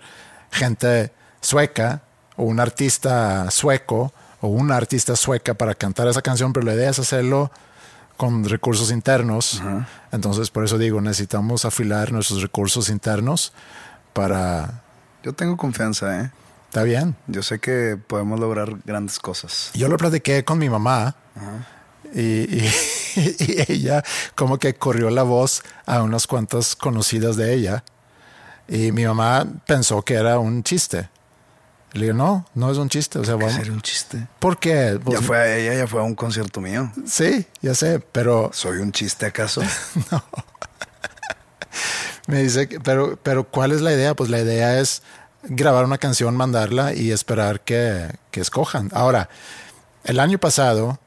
gente 0.52 1.12
sueca 1.42 2.04
o 2.36 2.44
un 2.44 2.60
artista 2.60 3.50
sueco 3.50 4.14
o 4.40 4.50
una 4.50 4.78
artista 4.78 5.16
sueca 5.16 5.56
para 5.56 5.74
cantar 5.74 6.08
esa 6.08 6.22
canción, 6.22 6.54
pero 6.54 6.68
la 6.68 6.76
idea 6.76 6.92
es 6.92 7.00
hacerlo 7.00 7.50
con 8.18 8.48
recursos 8.48 8.92
internos. 8.92 9.64
Entonces, 10.12 10.52
por 10.52 10.64
eso 10.64 10.78
digo, 10.78 11.02
necesitamos 11.02 11.66
afilar 11.66 12.12
nuestros 12.12 12.44
recursos 12.44 12.88
internos 12.90 13.52
para... 14.14 14.84
Yo 15.24 15.34
tengo 15.34 15.58
confianza, 15.58 16.22
¿eh? 16.22 16.32
Está 16.76 16.84
bien. 16.84 17.16
Yo 17.28 17.42
sé 17.42 17.60
que 17.60 17.98
podemos 18.06 18.38
lograr 18.38 18.68
grandes 18.84 19.18
cosas. 19.18 19.72
Yo 19.76 19.88
lo 19.88 19.96
platiqué 19.96 20.44
con 20.44 20.58
mi 20.58 20.70
mamá 20.70 21.16
y, 22.14 22.20
y- 22.20 22.70
y 23.16 23.72
ella 23.72 24.04
como 24.36 24.60
que 24.60 24.76
corrió 24.76 25.10
la 25.10 25.24
voz 25.24 25.64
a 25.86 26.04
unas 26.04 26.28
cuantas 26.28 26.76
conocidas 26.76 27.38
de 27.38 27.54
ella 27.54 27.86
y 28.68 28.92
mi 28.92 29.06
mamá 29.06 29.48
pensó 29.66 30.02
que 30.02 30.16
era 30.16 30.38
un 30.38 30.64
chiste. 30.64 31.08
Le 31.94 32.08
digo, 32.08 32.18
no, 32.18 32.46
no 32.56 32.70
es 32.70 32.78
un 32.78 32.90
chiste. 32.90 33.20
O 33.20 33.24
sea, 33.24 33.36
vamos. 33.36 33.54
Sería 33.54 33.72
un 33.72 33.82
chiste. 33.82 34.28
¿Por 34.40 34.60
qué? 34.60 35.00
Pues, 35.02 35.18
ya 35.18 35.26
fue 35.26 35.38
a 35.38 35.56
ella, 35.56 35.76
ya 35.76 35.88
fue 35.88 36.02
a 36.02 36.04
un 36.04 36.14
concierto 36.14 36.60
mío. 36.60 36.92
Sí, 37.08 37.48
ya 37.62 37.74
sé, 37.74 38.02
pero 38.12 38.50
¿Soy 38.54 38.80
un 38.80 38.92
chiste 38.92 39.28
acaso? 39.28 39.62
me 42.28 42.44
dice, 42.44 42.68
pero, 42.84 43.18
pero 43.24 43.46
¿cuál 43.46 43.72
es 43.72 43.80
la 43.80 43.94
idea? 43.94 44.14
Pues 44.14 44.30
la 44.30 44.42
idea 44.42 44.78
es 44.82 45.04
grabar 45.48 45.86
una 45.86 45.98
canción, 45.98 46.36
mandarla 46.36 46.94
y 46.94 47.12
esperar 47.12 47.62
que, 47.62 48.10
que 48.32 48.42
escojan. 48.42 48.90
Ahora, 48.94 49.30
el 50.04 50.20
año 50.20 50.38
pasado, 50.38 51.00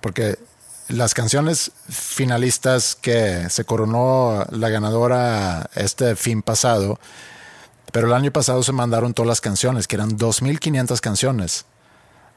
porque 0.00 0.38
las 0.88 1.14
canciones 1.14 1.72
finalistas 1.88 2.94
que 2.94 3.48
se 3.48 3.64
coronó 3.64 4.44
la 4.50 4.68
ganadora 4.68 5.70
este 5.74 6.16
fin 6.16 6.42
pasado, 6.42 6.98
pero 7.92 8.06
el 8.06 8.14
año 8.14 8.32
pasado 8.32 8.62
se 8.62 8.72
mandaron 8.72 9.14
todas 9.14 9.28
las 9.28 9.40
canciones, 9.40 9.86
que 9.86 9.96
eran 9.96 10.16
2.500 10.18 11.00
canciones. 11.00 11.66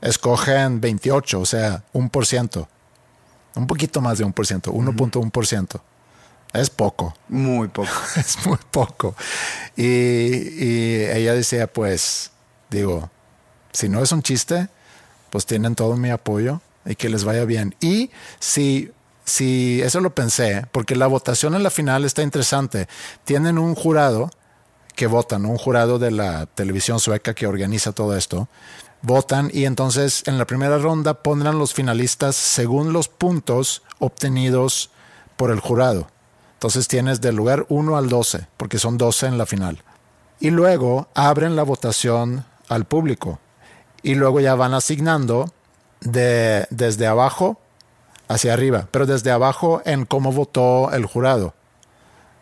Escogen 0.01 0.82
28, 0.82 1.39
o 1.39 1.45
sea, 1.45 1.84
un 1.93 2.10
por 2.10 2.26
ciento. 2.26 2.68
Un 3.56 3.68
poquito 3.68 4.01
más 4.01 4.18
de 4.18 4.26
un 4.26 4.34
por 4.34 4.45
ciento, 4.45 4.74
1.1%. 4.74 5.82
Es 6.56 6.70
poco. 6.70 7.16
Muy 7.28 7.68
poco. 7.68 7.91
es 8.16 8.45
muy 8.45 8.60
poco. 8.72 9.16
Y, 9.76 9.84
y 9.84 11.06
ella 11.06 11.34
decía, 11.34 11.68
pues, 11.68 12.32
digo, 12.70 13.10
si 13.72 13.89
no 13.89 14.01
es 14.01 14.12
un 14.12 14.22
chiste, 14.22 14.70
pues 15.30 15.45
tienen 15.45 15.76
todo 15.76 15.97
mi 15.97 16.10
apoyo 16.10 16.62
y 16.86 16.95
que 16.95 17.10
les 17.10 17.24
vaya 17.24 17.45
bien. 17.45 17.76
Y 17.82 18.12
si, 18.39 18.91
si 19.26 19.82
eso 19.82 19.99
lo 19.99 20.16
pensé, 20.16 20.66
porque 20.72 20.95
la 20.95 21.08
votación 21.08 21.56
en 21.56 21.64
la 21.64 21.70
final 21.70 22.06
está 22.06 22.22
interesante. 22.22 22.88
Tienen 23.26 23.58
un 23.58 23.76
jurado 23.76 24.30
que 24.95 25.08
votan, 25.08 25.45
un 25.45 25.58
jurado 25.58 25.99
de 25.99 26.12
la 26.12 26.45
televisión 26.45 26.99
sueca 26.99 27.34
que 27.34 27.47
organiza 27.47 27.91
todo 27.91 28.16
esto. 28.16 28.47
Votan 29.01 29.51
y 29.53 29.66
entonces 29.66 30.24
en 30.26 30.38
la 30.38 30.47
primera 30.47 30.78
ronda 30.78 31.22
pondrán 31.22 31.60
los 31.60 31.74
finalistas 31.74 32.36
según 32.36 32.93
los 32.93 33.08
puntos 33.08 33.84
obtenidos 33.99 34.89
por 35.36 35.51
el 35.51 35.60
jurado. 35.60 36.08
Entonces 36.66 36.88
tienes 36.88 37.22
del 37.22 37.36
lugar 37.36 37.68
1 37.70 37.95
al 37.95 38.09
12, 38.09 38.47
porque 38.57 38.80
son 38.80 38.97
12 38.97 39.28
en 39.28 39.38
la 39.38 39.45
final. 39.45 39.84
Y 40.39 40.49
luego 40.49 41.07
abren 41.13 41.55
la 41.55 41.61
votación 41.61 42.43
al 42.70 42.86
público. 42.86 43.38
Y 44.01 44.16
luego 44.16 44.39
ya 44.39 44.55
van 44.55 44.74
asignando 44.74 45.53
de, 46.01 46.66
desde 46.72 47.05
abajo 47.05 47.59
hacia 48.28 48.53
arriba, 48.53 48.88
pero 48.89 49.05
desde 49.05 49.30
abajo 49.30 49.84
en 49.86 50.05
cómo 50.05 50.32
votó 50.32 50.91
el 50.91 51.05
jurado. 51.05 51.53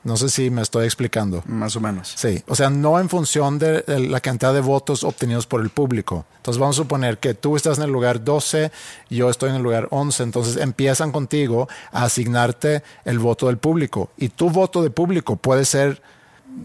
No 0.03 0.17
sé 0.17 0.29
si 0.29 0.49
me 0.49 0.61
estoy 0.61 0.85
explicando. 0.85 1.43
Más 1.45 1.75
o 1.75 1.79
menos. 1.79 2.13
Sí, 2.15 2.43
o 2.47 2.55
sea, 2.55 2.69
no 2.69 2.99
en 2.99 3.07
función 3.07 3.57
de 3.57 3.83
la 3.87 4.19
cantidad 4.19 4.53
de 4.53 4.59
votos 4.59 5.03
obtenidos 5.03 5.47
por 5.47 5.61
el 5.61 5.69
público. 5.69 6.25
Entonces 6.37 6.59
vamos 6.59 6.77
a 6.77 6.83
suponer 6.83 7.19
que 7.19 7.33
tú 7.33 7.55
estás 7.55 7.77
en 7.77 7.85
el 7.85 7.91
lugar 7.91 8.23
12 8.23 8.71
y 9.09 9.17
yo 9.17 9.29
estoy 9.29 9.51
en 9.51 9.55
el 9.55 9.63
lugar 9.63 9.87
11, 9.91 10.23
entonces 10.23 10.57
empiezan 10.57 11.11
contigo 11.13 11.69
a 11.91 12.03
asignarte 12.03 12.83
el 13.05 13.19
voto 13.19 13.47
del 13.47 13.57
público 13.57 14.09
y 14.17 14.29
tu 14.29 14.49
voto 14.49 14.83
de 14.83 14.89
público 14.89 15.37
puede 15.37 15.63
ser 15.63 16.01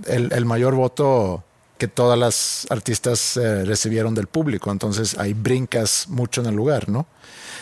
el, 0.06 0.32
el 0.32 0.44
mayor 0.44 0.74
voto 0.74 1.44
que 1.78 1.88
todas 1.88 2.18
las 2.18 2.66
artistas 2.70 3.36
eh, 3.36 3.64
recibieron 3.64 4.14
del 4.14 4.26
público. 4.26 4.70
Entonces 4.70 5.16
ahí 5.16 5.32
brincas 5.32 6.08
mucho 6.08 6.40
en 6.40 6.48
el 6.48 6.56
lugar, 6.56 6.88
¿no? 6.88 7.06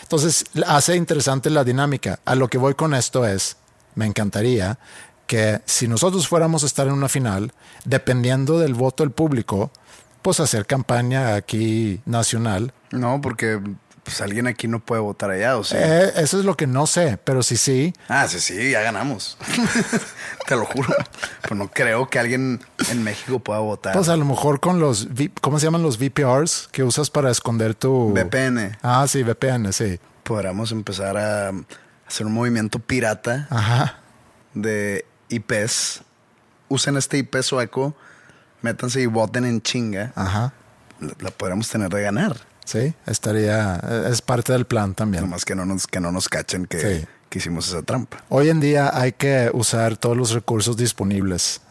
Entonces 0.01 0.43
hace 0.65 0.95
interesante 0.95 1.49
la 1.49 1.63
dinámica. 1.63 2.19
A 2.25 2.35
lo 2.35 2.47
que 2.47 2.57
voy 2.57 2.73
con 2.73 2.93
esto 2.93 3.25
es, 3.25 3.57
me 3.95 4.05
encantaría 4.05 4.79
que 5.27 5.61
si 5.65 5.87
nosotros 5.87 6.27
fuéramos 6.27 6.63
a 6.63 6.65
estar 6.65 6.87
en 6.87 6.93
una 6.93 7.09
final, 7.09 7.53
dependiendo 7.85 8.59
del 8.59 8.73
voto 8.73 9.03
del 9.03 9.11
público, 9.11 9.71
pues 10.21 10.39
hacer 10.39 10.65
campaña 10.65 11.35
aquí 11.35 12.01
nacional. 12.05 12.73
No, 12.91 13.21
porque 13.21 13.61
pues 14.03 14.21
alguien 14.21 14.47
aquí 14.47 14.69
no 14.69 14.79
puede 14.79 15.01
votar 15.01 15.31
allá, 15.31 15.57
¿o 15.57 15.65
sí? 15.65 15.75
Eh, 15.77 16.13
eso 16.15 16.39
es 16.39 16.45
lo 16.45 16.55
que 16.55 16.65
no 16.65 16.87
sé, 16.87 17.19
pero 17.21 17.43
sí, 17.43 17.57
sí. 17.57 17.93
Ah, 18.07 18.25
sí, 18.29 18.39
sí, 18.39 18.71
ya 18.71 18.79
ganamos. 18.81 19.37
Te 20.47 20.55
lo 20.55 20.65
juro. 20.65 20.95
Pues 21.45 21.59
no 21.59 21.67
creo 21.69 22.09
que 22.09 22.17
alguien 22.17 22.61
en 22.89 23.03
México 23.03 23.39
pueda 23.39 23.59
votar. 23.59 23.91
Pues 23.93 24.07
a 24.07 24.15
lo 24.15 24.23
mejor 24.23 24.61
con 24.61 24.79
los, 24.79 25.09
¿cómo 25.41 25.59
se 25.59 25.65
llaman 25.65 25.83
los 25.83 25.97
VPRs 25.97 26.69
que 26.71 26.83
usas 26.83 27.09
para 27.09 27.29
esconder 27.31 27.75
tu... 27.75 28.13
VPN. 28.13 28.77
Ah, 28.81 29.05
sí, 29.09 29.23
VPN, 29.23 29.73
sí. 29.73 29.99
Podríamos 30.23 30.71
empezar 30.71 31.17
a 31.17 31.51
hacer 32.07 32.25
un 32.25 32.33
movimiento 32.33 32.79
pirata 32.79 33.47
Ajá. 33.49 33.99
de 34.53 35.05
IPs. 35.29 36.01
Usen 36.69 36.97
este 36.97 37.17
IP 37.17 37.41
sueco, 37.41 37.95
métanse 38.61 39.01
y 39.01 39.05
voten 39.05 39.45
en 39.45 39.61
chinga. 39.61 40.11
Ajá. 40.15 40.53
La, 40.99 41.13
la 41.19 41.31
podríamos 41.31 41.69
tener 41.69 41.89
de 41.89 42.01
ganar. 42.01 42.37
Sí, 42.65 42.93
estaría, 43.05 43.77
es 44.11 44.21
parte 44.21 44.51
del 44.51 44.65
plan 44.65 44.93
también. 44.93 45.23
Nomás 45.23 45.45
que 45.45 45.55
no 45.55 45.65
nos, 45.65 45.87
que 45.87 46.01
no 46.01 46.11
nos 46.11 46.27
cachen 46.27 46.65
que, 46.65 46.79
Sí. 46.99 47.07
que 47.29 47.39
hicimos 47.39 47.69
esa 47.69 47.81
trampa. 47.83 48.23
Hoy 48.27 48.49
en 48.49 48.59
día 48.59 48.91
hay 48.93 49.13
que 49.13 49.49
usar 49.53 49.95
todos 49.95 50.17
los 50.17 50.31
recursos 50.31 50.75
disponibles. 50.75 51.61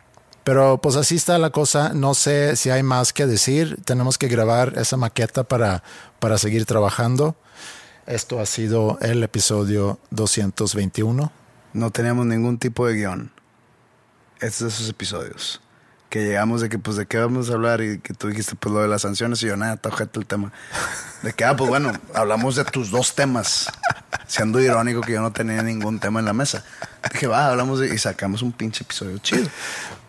Pero 0.44 0.80
pues 0.80 0.96
así 0.96 1.16
está 1.16 1.38
la 1.38 1.50
cosa. 1.50 1.90
No 1.92 2.14
sé 2.14 2.56
si 2.56 2.70
hay 2.70 2.82
más 2.82 3.12
que 3.12 3.26
decir. 3.26 3.78
Tenemos 3.84 4.16
que 4.16 4.28
grabar 4.28 4.72
esa 4.76 4.96
maqueta 4.96 5.44
para, 5.44 5.82
para 6.20 6.38
seguir 6.38 6.64
trabajando. 6.64 7.36
Esto 8.06 8.38
ha 8.40 8.46
sido 8.46 8.96
el 9.02 9.22
episodio 9.24 9.98
221. 10.10 11.32
No 11.72 11.90
teníamos 11.90 12.24
ningún 12.26 12.58
tipo 12.58 12.86
de 12.86 12.94
guion. 12.94 13.32
Este 14.36 14.46
es 14.46 14.58
de 14.60 14.68
esos 14.68 14.88
episodios. 14.88 15.60
Que 16.10 16.24
llegamos 16.24 16.60
de 16.60 16.68
que, 16.68 16.78
pues, 16.78 16.96
¿de 16.96 17.06
qué 17.06 17.18
vamos 17.18 17.50
a 17.50 17.54
hablar? 17.54 17.80
Y 17.80 17.98
que 17.98 18.14
tú 18.14 18.28
dijiste, 18.28 18.54
pues, 18.54 18.72
lo 18.72 18.80
de 18.80 18.88
las 18.88 19.02
sanciones. 19.02 19.42
Y 19.42 19.46
yo, 19.46 19.56
nada, 19.56 19.78
ojete 19.84 20.18
el 20.20 20.26
tema. 20.26 20.52
De 21.22 21.32
que, 21.32 21.44
ah, 21.44 21.56
pues, 21.56 21.68
bueno, 21.68 21.92
hablamos 22.14 22.54
de 22.56 22.64
tus 22.64 22.90
dos 22.90 23.14
temas. 23.14 23.66
Siendo 24.26 24.60
irónico 24.60 25.00
que 25.00 25.12
yo 25.12 25.20
no 25.20 25.32
tenía 25.32 25.62
ningún 25.62 25.98
tema 25.98 26.20
en 26.20 26.26
la 26.26 26.32
mesa. 26.32 26.64
Dije, 27.12 27.26
va, 27.26 27.48
hablamos 27.48 27.80
de... 27.80 27.92
Y 27.94 27.98
sacamos 27.98 28.42
un 28.42 28.52
pinche 28.52 28.84
episodio 28.84 29.18
chido. 29.18 29.48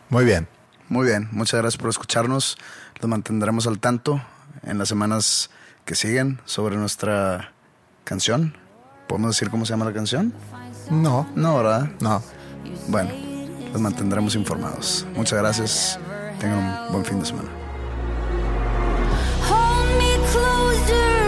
Muy 0.10 0.24
bien. 0.26 0.48
Muy 0.90 1.06
bien, 1.06 1.28
muchas 1.32 1.60
gracias 1.60 1.78
por 1.82 1.90
escucharnos. 1.90 2.58
Los 3.02 3.10
mantendremos 3.10 3.68
al 3.68 3.80
tanto 3.80 4.24
en 4.64 4.78
las 4.78 4.88
semanas 4.88 5.50
que 5.84 5.96
siguen 5.96 6.40
sobre 6.46 6.78
nuestra 6.78 7.52
canción. 8.06 8.56
¿Podemos 9.10 9.36
decir 9.36 9.50
cómo 9.50 9.66
se 9.66 9.72
llama 9.74 9.84
la 9.86 9.94
canción? 9.94 10.34
No, 10.90 11.30
No, 11.36 11.58
¿verdad? 11.58 11.90
no. 12.00 12.24
Bueno, 12.88 13.12
los 13.72 13.82
mantendremos 13.82 14.36
informados. 14.36 15.06
Muchas 15.16 15.40
gracias. 15.40 16.00
Tengan 16.40 16.60
un 16.60 16.92
buen 16.92 17.06
fin 17.06 17.20
de 17.20 17.26
semana. 17.26 17.50
Hold 19.50 19.98
me 19.98 20.18
closer, 20.32 21.28